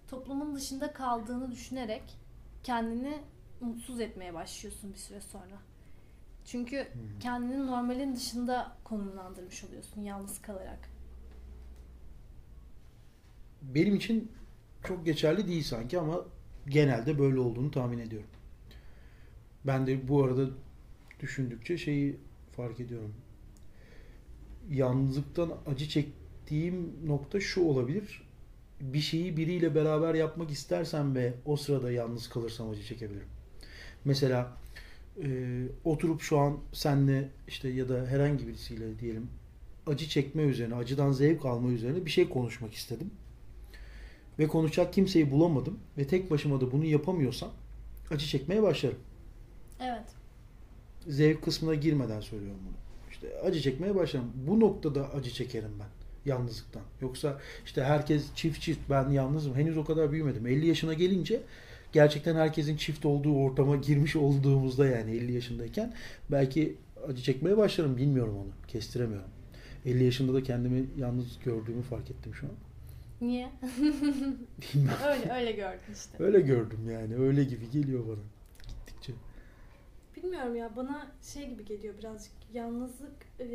Toplumun 0.07 0.55
dışında 0.55 0.93
kaldığını 0.93 1.51
düşünerek 1.51 2.03
kendini 2.63 3.21
mutsuz 3.61 3.99
etmeye 3.99 4.33
başlıyorsun 4.33 4.93
bir 4.93 4.97
süre 4.99 5.21
sonra. 5.21 5.57
Çünkü 6.45 6.77
Hmm. 6.93 7.19
kendini 7.19 7.67
normalin 7.67 8.15
dışında 8.15 8.77
konumlandırmış 8.83 9.63
oluyorsun 9.63 10.01
yalnız 10.01 10.41
kalarak. 10.41 10.89
Benim 13.61 13.95
için 13.95 14.31
çok 14.83 15.05
geçerli 15.05 15.47
değil 15.47 15.63
sanki 15.63 15.99
ama 15.99 16.21
genelde 16.67 17.19
böyle 17.19 17.39
olduğunu 17.39 17.71
tahmin 17.71 17.97
ediyorum. 17.99 18.29
Ben 19.67 19.87
de 19.87 20.07
bu 20.07 20.23
arada 20.23 20.49
düşündükçe 21.19 21.77
şeyi 21.77 22.15
fark 22.55 22.79
ediyorum. 22.79 23.13
Yalnızlıktan 24.69 25.51
acı 25.67 25.89
çektiğim 25.89 26.93
nokta 27.07 27.39
şu 27.39 27.61
olabilir. 27.63 28.21
Bir 28.81 28.99
şeyi 28.99 29.37
biriyle 29.37 29.75
beraber 29.75 30.13
yapmak 30.13 30.51
istersem 30.51 31.15
ve 31.15 31.33
o 31.45 31.55
sırada 31.55 31.91
yalnız 31.91 32.29
kalırsam 32.29 32.69
acı 32.69 32.83
çekebilirim. 32.83 33.27
Mesela 34.05 34.57
e, 35.23 35.61
oturup 35.83 36.21
şu 36.21 36.39
an 36.39 36.57
senle 36.73 37.29
işte 37.47 37.69
ya 37.69 37.89
da 37.89 38.07
herhangi 38.07 38.47
birisiyle 38.47 38.99
diyelim 38.99 39.29
acı 39.87 40.07
çekme 40.09 40.43
üzerine, 40.43 40.75
acıdan 40.75 41.11
zevk 41.11 41.45
alma 41.45 41.69
üzerine 41.69 42.05
bir 42.05 42.11
şey 42.11 42.29
konuşmak 42.29 42.73
istedim. 42.73 43.11
Ve 44.39 44.47
konuşacak 44.47 44.93
kimseyi 44.93 45.31
bulamadım 45.31 45.79
ve 45.97 46.07
tek 46.07 46.31
başıma 46.31 46.61
da 46.61 46.71
bunu 46.71 46.85
yapamıyorsam 46.85 47.51
acı 48.11 48.27
çekmeye 48.27 48.63
başlarım. 48.63 48.97
Evet. 49.79 50.05
Zevk 51.07 51.43
kısmına 51.43 51.75
girmeden 51.75 52.21
söylüyorum 52.21 52.59
bunu. 52.65 52.75
İşte 53.11 53.39
acı 53.39 53.61
çekmeye 53.61 53.95
başlarım. 53.95 54.31
Bu 54.47 54.59
noktada 54.59 55.13
acı 55.13 55.31
çekerim 55.31 55.71
ben 55.79 56.05
yalnızlıktan. 56.31 56.81
Yoksa 57.01 57.39
işte 57.65 57.83
herkes 57.83 58.35
çift 58.35 58.61
çift 58.61 58.89
ben 58.89 59.09
yalnızım. 59.09 59.55
Henüz 59.55 59.77
o 59.77 59.85
kadar 59.85 60.11
büyümedim. 60.11 60.47
50 60.47 60.67
yaşına 60.67 60.93
gelince 60.93 61.41
gerçekten 61.91 62.35
herkesin 62.35 62.77
çift 62.77 63.05
olduğu 63.05 63.35
ortama 63.35 63.75
girmiş 63.75 64.15
olduğumuzda 64.15 64.85
yani 64.85 65.11
50 65.11 65.31
yaşındayken 65.31 65.93
belki 66.31 66.75
acı 67.07 67.23
çekmeye 67.23 67.57
başlarım. 67.57 67.97
Bilmiyorum 67.97 68.37
onu. 68.37 68.67
Kestiremiyorum. 68.67 69.29
50 69.85 70.03
yaşında 70.03 70.33
da 70.33 70.43
kendimi 70.43 70.85
yalnız 70.97 71.39
gördüğümü 71.45 71.81
fark 71.81 72.11
ettim 72.11 72.33
şu 72.35 72.47
an. 72.47 72.53
Niye? 73.21 73.49
Öyle 75.07 75.33
öyle 75.33 75.51
gördün 75.51 75.93
işte. 75.93 76.23
Öyle 76.23 76.41
gördüm 76.41 76.89
yani. 76.91 77.15
Öyle 77.15 77.43
gibi 77.43 77.69
geliyor 77.71 78.07
bana. 78.07 78.34
Bilmiyorum 80.17 80.55
ya 80.55 80.75
bana 80.75 81.07
şey 81.33 81.49
gibi 81.49 81.65
geliyor 81.65 81.93
birazcık 81.97 82.31
yalnızlık 82.53 83.13
e, 83.39 83.47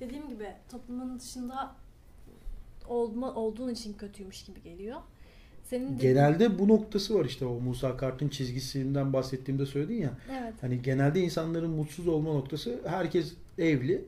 dediğim 0.00 0.28
gibi 0.28 0.46
toplumun 0.70 1.18
dışında 1.18 1.74
olma, 2.88 3.34
olduğun 3.34 3.68
için 3.70 3.92
kötüymüş 3.92 4.44
gibi 4.44 4.62
geliyor. 4.62 4.96
Senin 5.64 5.86
dediğin- 5.86 6.14
Genelde 6.14 6.58
bu 6.58 6.68
noktası 6.68 7.18
var 7.18 7.24
işte 7.24 7.44
o 7.46 7.60
Musa 7.60 7.96
Kart'ın 7.96 8.28
çizgisinden 8.28 9.12
bahsettiğimde 9.12 9.66
söyledin 9.66 10.00
ya. 10.02 10.10
Evet. 10.40 10.54
Hani 10.60 10.82
genelde 10.82 11.20
insanların 11.20 11.70
mutsuz 11.70 12.08
olma 12.08 12.32
noktası 12.32 12.80
herkes 12.86 13.34
evli. 13.58 14.04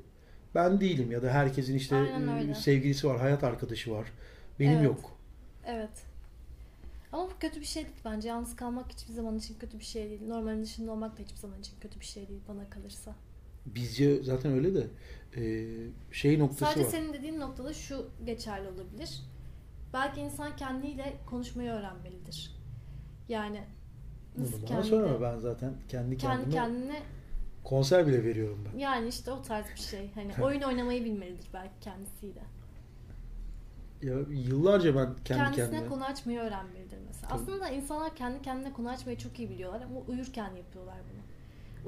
Ben 0.55 0.81
değilim 0.81 1.13
ya 1.13 1.23
da 1.23 1.31
herkesin 1.31 1.75
işte 1.77 1.97
öyle. 1.97 2.55
sevgilisi 2.55 3.07
var, 3.07 3.21
hayat 3.21 3.45
arkadaşı 3.45 3.93
var. 3.93 4.07
Benim 4.61 4.73
Evet. 4.73 4.85
yok. 4.85 5.11
Evet. 5.67 6.12
Ama 7.13 7.31
bu 7.31 7.39
kötü 7.41 7.61
bir 7.61 7.67
şey 7.67 7.85
değil 7.85 7.97
bence. 8.05 8.29
Yalnız 8.29 8.57
kalmak 8.57 8.93
hiçbir 8.93 9.13
zaman 9.13 9.39
için 9.39 9.59
kötü 9.59 9.79
bir 9.79 9.85
şey 9.85 10.11
değil. 10.11 10.27
Normalin 10.29 10.63
dışında 10.63 10.93
olmak 10.93 11.19
da 11.19 11.23
hiçbir 11.23 11.37
zaman 11.39 11.61
için 11.61 11.73
kötü 11.81 12.01
bir 12.01 12.05
şey 12.05 12.29
değil 12.29 12.41
bana 12.49 12.71
kalırsa. 12.71 13.15
Bizce 13.67 14.23
zaten 14.23 14.53
öyle 14.53 14.75
de 14.75 14.87
e, 15.37 15.43
şey 16.13 16.39
noktası 16.39 16.65
Sadece 16.65 16.85
var. 16.85 16.91
senin 16.91 17.13
dediğin 17.13 17.41
noktada 17.41 17.73
şu 17.75 18.07
geçerli 18.25 18.69
olabilir. 18.69 19.23
Belki 19.93 20.21
insan 20.21 20.57
kendiyle 20.57 21.15
konuşmayı 21.27 21.71
öğrenmelidir. 21.71 22.57
Yani 23.29 23.65
Bunu 24.37 24.45
nasıl 24.45 24.57
bana 24.59 24.67
kendiyle- 24.69 24.91
söyleme 24.91 25.21
ben 25.21 25.39
zaten 25.39 25.75
kendi 25.89 26.17
kendi 26.19 26.19
kendime 26.19 26.55
kendine 26.55 27.03
konser 27.65 28.07
bile 28.07 28.25
veriyorum 28.25 28.65
ben. 28.73 28.79
yani 28.79 29.09
işte 29.09 29.31
o 29.31 29.43
tarz 29.43 29.67
bir 29.75 29.81
şey. 29.81 30.11
Hani 30.15 30.33
oyun 30.45 30.63
oynamayı 30.63 31.05
bilmelidir 31.05 31.49
belki 31.55 31.75
kendisiyle. 31.81 32.43
Ya 34.03 34.15
yıllarca 34.31 34.95
ben 34.97 35.07
kendi 35.25 35.25
Kendisine 35.25 35.71
kendime 35.71 35.89
konu 35.89 36.05
açmayı 36.05 36.39
öğrenmelidir 36.39 36.99
mesela. 37.07 37.29
Tabii. 37.29 37.43
Aslında 37.43 37.69
insanlar 37.69 38.15
kendi 38.17 38.43
kendine 38.43 38.73
konu 38.73 38.89
açmayı 38.91 39.19
çok 39.19 39.39
iyi 39.39 39.51
biliyorlar 39.51 39.81
ama 39.83 40.01
uyurken 40.09 40.51
yapıyorlar 40.57 40.95
bunu. 41.13 41.23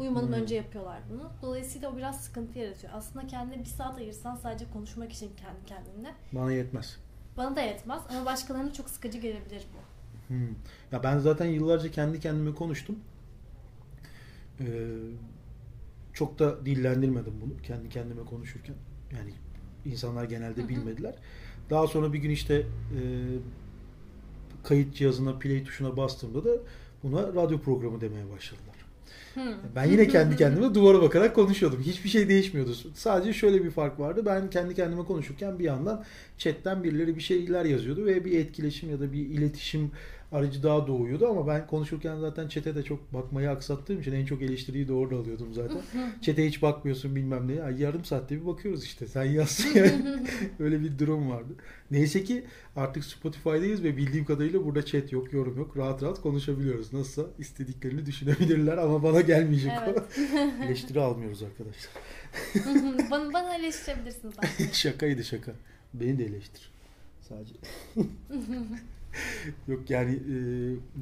Uyumadan 0.02 0.26
Hmm. 0.26 0.32
önce 0.34 0.54
yapıyorlar 0.54 0.98
bunu. 1.10 1.30
Dolayısıyla 1.42 1.92
o 1.92 1.96
biraz 1.96 2.20
sıkıntı 2.24 2.58
yaratıyor. 2.58 2.92
Aslında 2.96 3.26
kendine 3.26 3.60
bir 3.60 3.64
saat 3.64 3.98
ayırsan 3.98 4.36
sadece 4.36 4.64
konuşmak 4.72 5.12
için 5.12 5.30
kendi 5.36 5.64
kendine. 5.66 6.14
bana 6.32 6.52
yetmez. 6.52 6.96
Bana 7.36 7.56
da 7.56 7.60
yetmez 7.60 8.02
ama 8.10 8.24
başkalarına 8.24 8.72
çok 8.72 8.90
sıkıcı 8.90 9.18
gelebilir 9.18 9.62
bu. 9.74 9.78
Hmm. 10.28 10.48
Ya 10.92 11.02
ben 11.02 11.18
zaten 11.18 11.46
yıllarca 11.46 11.90
kendi 11.90 12.20
kendime 12.20 12.54
konuştum. 12.54 12.98
Ee, 14.60 14.64
çok 16.12 16.38
da 16.38 16.66
dillendirmedim 16.66 17.34
bunu 17.40 17.56
kendi 17.62 17.88
kendime 17.88 18.24
konuşurken. 18.24 18.74
Yani 19.16 19.32
insanlar 19.84 20.24
genelde 20.24 20.68
bilmediler. 20.68 21.14
Daha 21.70 21.86
sonra 21.86 22.12
bir 22.12 22.18
gün 22.18 22.30
işte 22.30 22.54
e, 22.54 23.00
kayıt 24.64 24.94
cihazına 24.94 25.38
play 25.38 25.64
tuşuna 25.64 25.96
bastığımda 25.96 26.44
da 26.44 26.50
buna 27.02 27.22
radyo 27.22 27.58
programı 27.58 28.00
demeye 28.00 28.30
başladılar. 28.30 28.74
Hmm. 29.34 29.42
Ben 29.76 29.84
yine 29.84 30.08
kendi 30.08 30.36
kendime 30.44 30.74
duvara 30.74 31.02
bakarak 31.02 31.34
konuşuyordum. 31.34 31.80
Hiçbir 31.82 32.08
şey 32.08 32.28
değişmiyordu. 32.28 32.74
Sadece 32.94 33.32
şöyle 33.32 33.64
bir 33.64 33.70
fark 33.70 34.00
vardı. 34.00 34.22
Ben 34.26 34.50
kendi 34.50 34.74
kendime 34.74 35.04
konuşurken 35.04 35.58
bir 35.58 35.64
yandan 35.64 36.04
chatten 36.38 36.84
birileri 36.84 37.16
bir 37.16 37.20
şeyler 37.20 37.64
yazıyordu 37.64 38.06
ve 38.06 38.24
bir 38.24 38.38
etkileşim 38.38 38.90
ya 38.90 39.00
da 39.00 39.12
bir 39.12 39.18
iletişim 39.18 39.90
aracı 40.34 40.62
daha 40.62 40.86
doğuyordu 40.86 41.28
ama 41.28 41.46
ben 41.46 41.66
konuşurken 41.66 42.16
zaten 42.18 42.48
chat'e 42.48 42.74
de 42.74 42.82
çok 42.82 43.14
bakmayı 43.14 43.50
aksattığım 43.50 44.00
için 44.00 44.12
en 44.12 44.26
çok 44.26 44.42
eleştiriyi 44.42 44.88
de 44.88 44.92
orada 44.92 45.16
alıyordum 45.16 45.54
zaten. 45.54 45.82
Chat'e 46.22 46.46
hiç 46.46 46.62
bakmıyorsun 46.62 47.16
bilmem 47.16 47.48
ne. 47.48 47.52
Ya 47.52 47.70
yarım 47.70 48.04
saatte 48.04 48.40
bir 48.40 48.46
bakıyoruz 48.46 48.84
işte. 48.84 49.06
Sen 49.06 49.24
yazsın 49.24 49.68
yani. 49.74 50.26
Öyle 50.58 50.80
bir 50.80 50.98
durum 50.98 51.30
vardı. 51.30 51.52
Neyse 51.90 52.24
ki 52.24 52.44
artık 52.76 53.04
Spotify'dayız 53.04 53.82
ve 53.82 53.96
bildiğim 53.96 54.24
kadarıyla 54.24 54.64
burada 54.64 54.84
chat 54.84 55.12
yok, 55.12 55.32
yorum 55.32 55.56
yok. 55.58 55.76
Rahat 55.76 56.02
rahat 56.02 56.22
konuşabiliyoruz. 56.22 56.92
Nasılsa 56.92 57.30
istediklerini 57.38 58.06
düşünebilirler 58.06 58.78
ama 58.78 59.02
bana 59.02 59.20
gelmeyecek 59.20 59.72
Evet. 59.84 59.98
o. 59.98 60.64
Eleştiri 60.64 61.00
almıyoruz 61.00 61.42
arkadaşlar. 61.42 61.92
bana, 63.10 63.32
bana 63.32 63.56
eleştirebilirsiniz. 63.56 64.34
Şakaydı 64.72 65.24
şaka. 65.24 65.52
Beni 65.94 66.18
de 66.18 66.24
eleştir. 66.24 66.70
Sadece. 67.28 67.54
Yok 69.68 69.90
yani 69.90 70.12
e, 70.14 70.36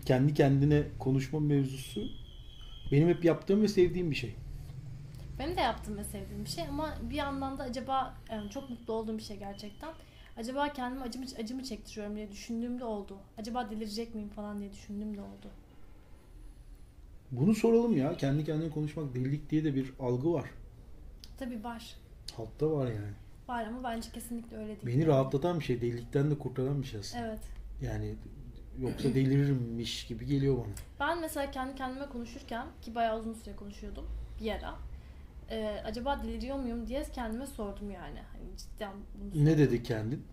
kendi 0.04 0.34
kendine 0.34 0.82
konuşma 0.98 1.40
mevzusu 1.40 2.08
benim 2.92 3.08
hep 3.08 3.24
yaptığım 3.24 3.62
ve 3.62 3.68
sevdiğim 3.68 4.10
bir 4.10 4.16
şey. 4.16 4.34
Benim 5.38 5.56
de 5.56 5.60
yaptığım 5.60 5.96
ve 5.96 6.04
sevdiğim 6.04 6.44
bir 6.44 6.50
şey 6.50 6.64
ama 6.68 6.94
bir 7.10 7.14
yandan 7.14 7.58
da 7.58 7.62
acaba 7.62 8.14
yani 8.30 8.50
çok 8.50 8.70
mutlu 8.70 8.92
olduğum 8.92 9.18
bir 9.18 9.22
şey 9.22 9.38
gerçekten. 9.38 9.90
Acaba 10.36 10.72
kendime 10.72 11.04
acımı, 11.04 11.26
acımı 11.40 11.62
çektiriyorum 11.62 12.16
diye 12.16 12.32
düşündüğümde 12.32 12.84
oldu. 12.84 13.16
Acaba 13.38 13.70
delirecek 13.70 14.14
miyim 14.14 14.28
falan 14.28 14.60
diye 14.60 14.72
düşündüğümde 14.72 15.20
oldu. 15.20 15.50
Bunu 17.30 17.54
soralım 17.54 17.96
ya. 17.96 18.16
Kendi 18.16 18.44
kendine 18.44 18.70
konuşmak 18.70 19.14
delilik 19.14 19.50
diye 19.50 19.64
de 19.64 19.74
bir 19.74 19.92
algı 20.00 20.32
var. 20.32 20.50
Tabii 21.38 21.64
var. 21.64 21.96
Halkta 22.36 22.70
var 22.70 22.86
yani. 22.86 23.12
Var 23.48 23.64
ama 23.64 23.84
bence 23.84 24.10
kesinlikle 24.10 24.56
öyle 24.56 24.68
değil. 24.68 24.86
Beni 24.86 25.06
rahatlatan 25.06 25.60
bir 25.60 25.64
şey. 25.64 25.80
Delilikten 25.80 26.30
de 26.30 26.38
kurtaran 26.38 26.82
bir 26.82 26.86
şey 26.86 27.00
aslında. 27.00 27.26
Evet. 27.26 27.40
Yani 27.82 28.14
yoksa 28.78 29.08
delirirmiş 29.08 30.06
gibi 30.06 30.26
geliyor 30.26 30.56
bana. 30.58 30.72
Ben 31.00 31.20
mesela 31.20 31.50
kendi 31.50 31.74
kendime 31.74 32.08
konuşurken 32.08 32.66
ki 32.82 32.94
bayağı 32.94 33.18
uzun 33.18 33.34
süre 33.34 33.56
konuşuyordum 33.56 34.06
bir 34.40 34.50
ara. 34.52 34.74
Ee, 35.50 35.82
acaba 35.84 36.22
deliriyor 36.22 36.56
muyum 36.56 36.86
diye 36.86 37.02
kendime 37.12 37.46
sordum 37.46 37.90
yani. 37.90 38.18
Hani 38.32 38.56
cidden 38.58 38.92
bunu 39.14 39.44
Ne 39.44 39.58
dedi 39.58 39.82
kendin? 39.82 40.24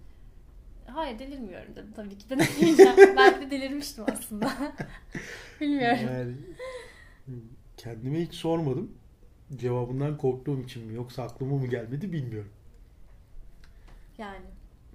Hayır 0.86 1.20
delirmiyorum 1.20 1.76
dedim 1.76 1.92
tabii 1.96 2.18
ki 2.18 2.30
de 2.30 2.38
ne 2.38 2.48
diyeceğim. 2.60 2.96
Belki 3.18 3.42
de 3.42 3.52
delirmiştim 3.52 4.06
aslında. 4.12 4.52
Bilmiyorum. 5.62 6.00
Yani 6.12 6.34
kendime 7.78 8.22
hiç 8.22 8.34
sormadım. 8.34 8.92
Cevabından 9.56 10.18
korktuğum 10.18 10.62
için 10.62 10.88
mi 10.88 10.94
yoksa 10.94 11.24
aklıma 11.24 11.56
mı 11.58 11.68
gelmedi 11.68 12.12
bilmiyorum. 12.12 12.52
Yani 14.18 14.46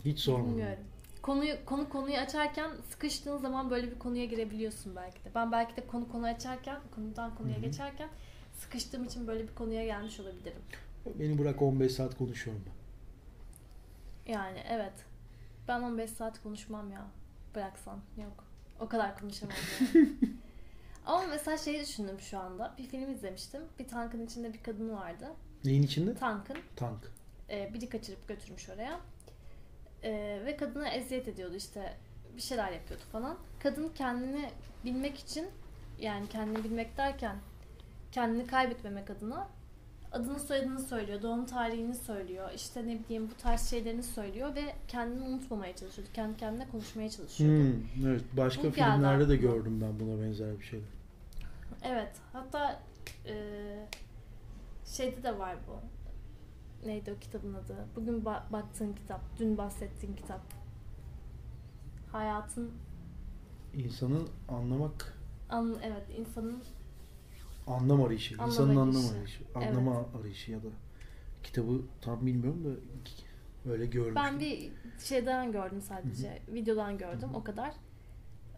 Hiç 0.05 0.19
sormadım. 0.21 0.51
bilmiyorum. 0.51 0.85
Konuyu 1.25 1.65
konu 1.67 1.89
konuyu 1.89 2.17
açarken 2.17 2.71
sıkıştığın 2.91 3.37
zaman 3.37 3.71
böyle 3.71 3.91
bir 3.91 3.99
konuya 3.99 4.25
girebiliyorsun 4.25 4.97
belki 4.97 5.25
de. 5.25 5.29
Ben 5.35 5.53
belki 5.53 5.77
de 5.77 5.87
konu 5.87 6.09
konu 6.09 6.27
açarken, 6.27 6.81
konudan 6.95 7.35
konuya 7.35 7.57
Hı 7.57 7.59
hı. 7.59 7.65
geçerken 7.65 8.09
sıkıştığım 8.59 9.05
için 9.05 9.27
böyle 9.27 9.49
bir 9.49 9.55
konuya 9.55 9.85
gelmiş 9.85 10.21
olabilirim. 10.21 10.63
Beni 11.07 11.39
bırak 11.39 11.63
15 11.63 11.93
saat 11.93 12.19
konuşuyorum 12.19 12.63
ben. 12.67 14.33
Yani 14.33 14.59
evet. 14.69 14.93
Ben 15.69 15.83
15 15.83 16.11
saat 16.11 16.43
konuşmam 16.43 16.91
ya. 16.91 17.07
Bıraksan. 17.55 17.99
Yok. 18.23 18.45
O 18.81 18.89
kadar 18.89 19.19
konuşamam. 19.21 19.57
Ama 21.07 21.25
mesela 21.31 21.57
şeyi 21.57 21.81
düşündüm 21.81 22.21
şu 22.21 22.39
anda. 22.39 22.75
Bir 22.79 22.85
film 22.85 23.11
izlemiştim. 23.11 23.63
Bir 23.79 23.89
tankın 23.89 24.27
içinde 24.27 24.53
bir 24.53 24.63
kadın 24.63 24.93
vardı. 24.93 25.27
Neyin 25.65 25.83
içinde? 25.83 26.15
Tankın. 26.15 26.57
Tank. 26.77 27.13
e, 27.51 27.75
biri 27.75 27.89
kaçırıp 27.89 28.29
götürmüş 28.29 28.69
oraya. 28.69 29.01
E, 30.05 30.41
ve 30.47 30.57
kadına 30.57 30.89
eziyet 30.89 31.29
ediyordu 31.29 31.55
işte. 31.57 31.95
Bir 32.37 32.43
şeyler 32.43 32.73
yapıyordu 32.73 33.05
falan. 33.13 33.37
Kadın 33.63 33.89
kendini 33.89 34.51
bilmek 34.85 35.19
için 35.19 35.47
yani 36.01 36.29
kendini 36.29 36.65
bilmek 36.65 36.97
derken 36.97 37.37
kendini 38.13 38.47
kaybetmemek 38.47 39.11
adına 39.11 39.49
adını 40.13 40.41
soyadını 40.41 40.81
söylüyor, 40.81 41.23
doğum 41.23 41.47
tarihini 41.47 41.95
söylüyor, 41.95 42.51
işte 42.55 42.87
ne 42.87 42.99
bileyim 43.05 43.31
bu 43.31 43.43
tarz 43.43 43.71
şeylerini 43.71 44.03
söylüyor 44.03 44.55
ve 44.55 44.75
kendini 44.89 45.25
unutmamaya 45.25 45.77
çalışıyordu. 45.77 46.11
Kendi 46.15 46.37
kendine 46.37 46.69
konuşmaya 46.69 47.11
çalışıyordu. 47.11 47.59
Hmm, 47.59 48.07
evet. 48.07 48.23
Başka 48.37 48.63
Bu 48.63 48.73
geldi 48.73 48.93
filmlerde 48.93 49.29
de 49.29 49.35
aklıma. 49.35 49.55
gördüm 49.55 49.81
ben 49.81 50.01
buna 50.01 50.23
benzer 50.23 50.59
bir 50.61 50.65
şeyler. 50.65 50.89
Evet. 51.85 52.13
Hatta 52.33 52.81
e, 53.27 53.35
şeyde 54.87 55.23
de 55.23 55.39
var 55.39 55.57
bu. 55.69 55.81
Neydi 56.85 57.13
o 57.17 57.19
kitabın 57.21 57.55
adı? 57.55 57.77
Bugün 57.97 58.21
ba- 58.23 58.53
baktığın 58.53 58.93
kitap, 58.93 59.21
dün 59.39 59.59
bahsettiğin 59.59 60.17
kitap. 60.17 60.41
Hayatın 62.13 62.71
İnsanı 63.75 64.19
anlamak, 64.49 65.19
an 65.49 65.77
evet 65.83 66.19
insanın 66.19 66.63
anlam 67.67 68.03
arayışı. 68.03 68.35
Anlam 68.35 68.49
insanın 68.51 68.69
anlam 68.77 68.87
arayışı. 68.89 69.13
arayışı. 69.15 69.45
Anlama 69.55 70.07
arayışı 70.21 70.53
ya 70.53 70.59
da 70.59 70.69
kitabı 71.43 71.81
tam 72.01 72.27
bilmiyorum 72.27 72.65
da 72.65 72.69
öyle 73.71 73.87
görmüştüm. 73.87 74.15
ben 74.25 74.41
bir 74.41 74.73
şeyden 75.05 75.53
gördüm 75.53 75.81
sadece. 75.83 76.43
Videodan 76.49 76.99
gördüm 76.99 77.29
o 77.35 77.45
kadar. 77.45 77.73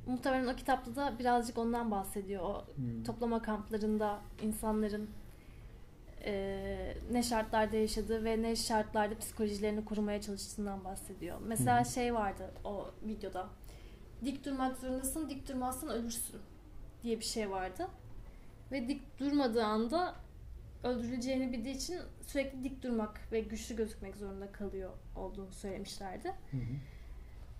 Muhtemelen 0.07 0.53
o 0.53 0.57
kitapta 0.57 0.97
da 0.97 1.19
birazcık 1.19 1.59
ondan 1.59 1.91
bahsediyor. 1.91 2.43
O 2.43 2.65
Hmm. 2.77 3.05
toplama 3.05 3.43
kamplarında 3.43 4.21
insanların 4.43 5.11
e, 6.27 6.95
ne 7.13 7.23
şartlarda 7.23 7.77
yaşadığı 7.77 8.25
ve 8.25 8.43
ne 8.43 8.57
şartlarda 8.57 9.19
psikolojilerini 9.19 9.85
korumaya 9.85 10.21
çalıştığından 10.21 10.85
bahsediyor. 10.85 11.39
Mesela 11.47 11.81
Hı 11.81 11.91
şey 11.91 12.15
vardı 12.15 12.51
o 12.65 12.91
videoda. 13.03 13.49
Dik 14.25 14.45
durmak 14.45 14.77
zorundasın, 14.77 15.29
dik 15.29 15.49
durmazsan 15.49 15.91
ölürsün 15.91 16.41
diye 17.03 17.21
bir 17.21 17.25
şey 17.25 17.51
vardı. 17.51 17.89
Ve 18.73 18.89
dik 18.89 19.19
durmadığı 19.19 19.65
anda 19.65 20.15
öldürüleceğini 20.85 21.53
bildiği 21.53 21.75
için 21.75 22.01
sürekli 22.27 22.65
dik 22.65 22.83
durmak 22.83 23.33
ve 23.33 23.41
güçlü 23.41 23.77
gözükmek 23.77 24.17
zorunda 24.17 24.53
kalıyor 24.53 24.91
olduğunu 25.17 25.53
söylemişlerdi. 25.53 26.29
Hı 26.29 26.57
hı. 26.57 26.61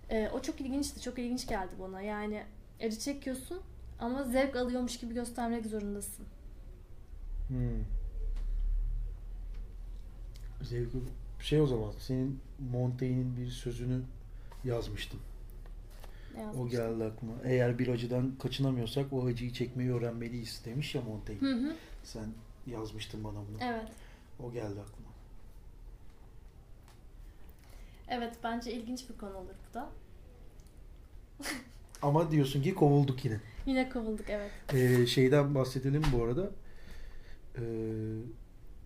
Ee, 0.09 0.29
o 0.29 0.41
çok 0.41 0.61
ilginçti. 0.61 1.01
Çok 1.01 1.19
ilginç 1.19 1.47
geldi 1.47 1.71
bana. 1.79 2.01
Yani 2.01 2.43
acı 2.85 2.99
çekiyorsun 2.99 3.61
ama 3.99 4.23
zevk 4.23 4.55
alıyormuş 4.55 4.99
gibi 4.99 5.13
göstermek 5.13 5.65
zorundasın. 5.65 6.25
Hmm. 7.47 7.96
Zevkli 10.61 10.99
şey 11.39 11.61
o 11.61 11.67
zaman 11.67 11.91
senin 11.99 12.39
Montaigne'in 12.71 13.37
bir 13.37 13.49
sözünü 13.49 14.01
yazmıştım. 14.63 15.19
O 16.59 16.67
geldi 16.67 17.03
aklıma. 17.03 17.33
Eğer 17.43 17.79
bir 17.79 17.87
acıdan 17.87 18.35
kaçınamıyorsak 18.39 19.13
o 19.13 19.25
acıyı 19.25 19.53
çekmeyi 19.53 19.91
öğrenmeliyiz 19.91 20.61
demiş 20.65 20.95
ya 20.95 21.01
Montaigne. 21.01 21.47
Hı 21.47 21.53
hı. 21.53 21.75
Sen 22.03 22.25
yazmıştın 22.67 23.23
bana 23.23 23.33
bunu. 23.33 23.57
Evet. 23.61 23.87
O 24.39 24.51
geldi 24.51 24.79
aklıma. 24.81 25.07
Evet 28.07 28.33
bence 28.43 28.73
ilginç 28.73 29.09
bir 29.09 29.17
konu 29.17 29.37
olur 29.37 29.53
bu 29.69 29.73
da. 29.73 29.89
Ama 32.01 32.31
diyorsun 32.31 32.61
ki 32.61 32.75
kovulduk 32.75 33.25
yine. 33.25 33.39
Yine 33.65 33.89
kovulduk 33.89 34.25
evet. 34.29 34.51
Ee, 34.73 35.05
şeyden 35.05 35.55
bahsedelim 35.55 36.03
bu 36.13 36.23
arada. 36.23 36.51
Ee, 37.57 37.61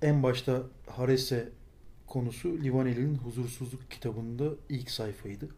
en 0.02 0.24
başta 0.24 0.64
Harese 0.88 1.50
konusu 2.12 2.64
Livaneli'nin 2.64 3.16
Huzursuzluk 3.16 3.92
kitabında 3.92 4.56
ilk 4.70 4.92
sayfaydı. 4.92 5.50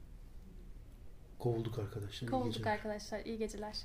Kovulduk 1.39 1.79
arkadaşlar. 1.79 2.27
iyi 2.27 2.31
Kovulduk 2.31 2.53
geceler. 2.53 2.71
arkadaşlar. 2.71 3.25
İyi 3.25 3.37
geceler. 3.37 3.77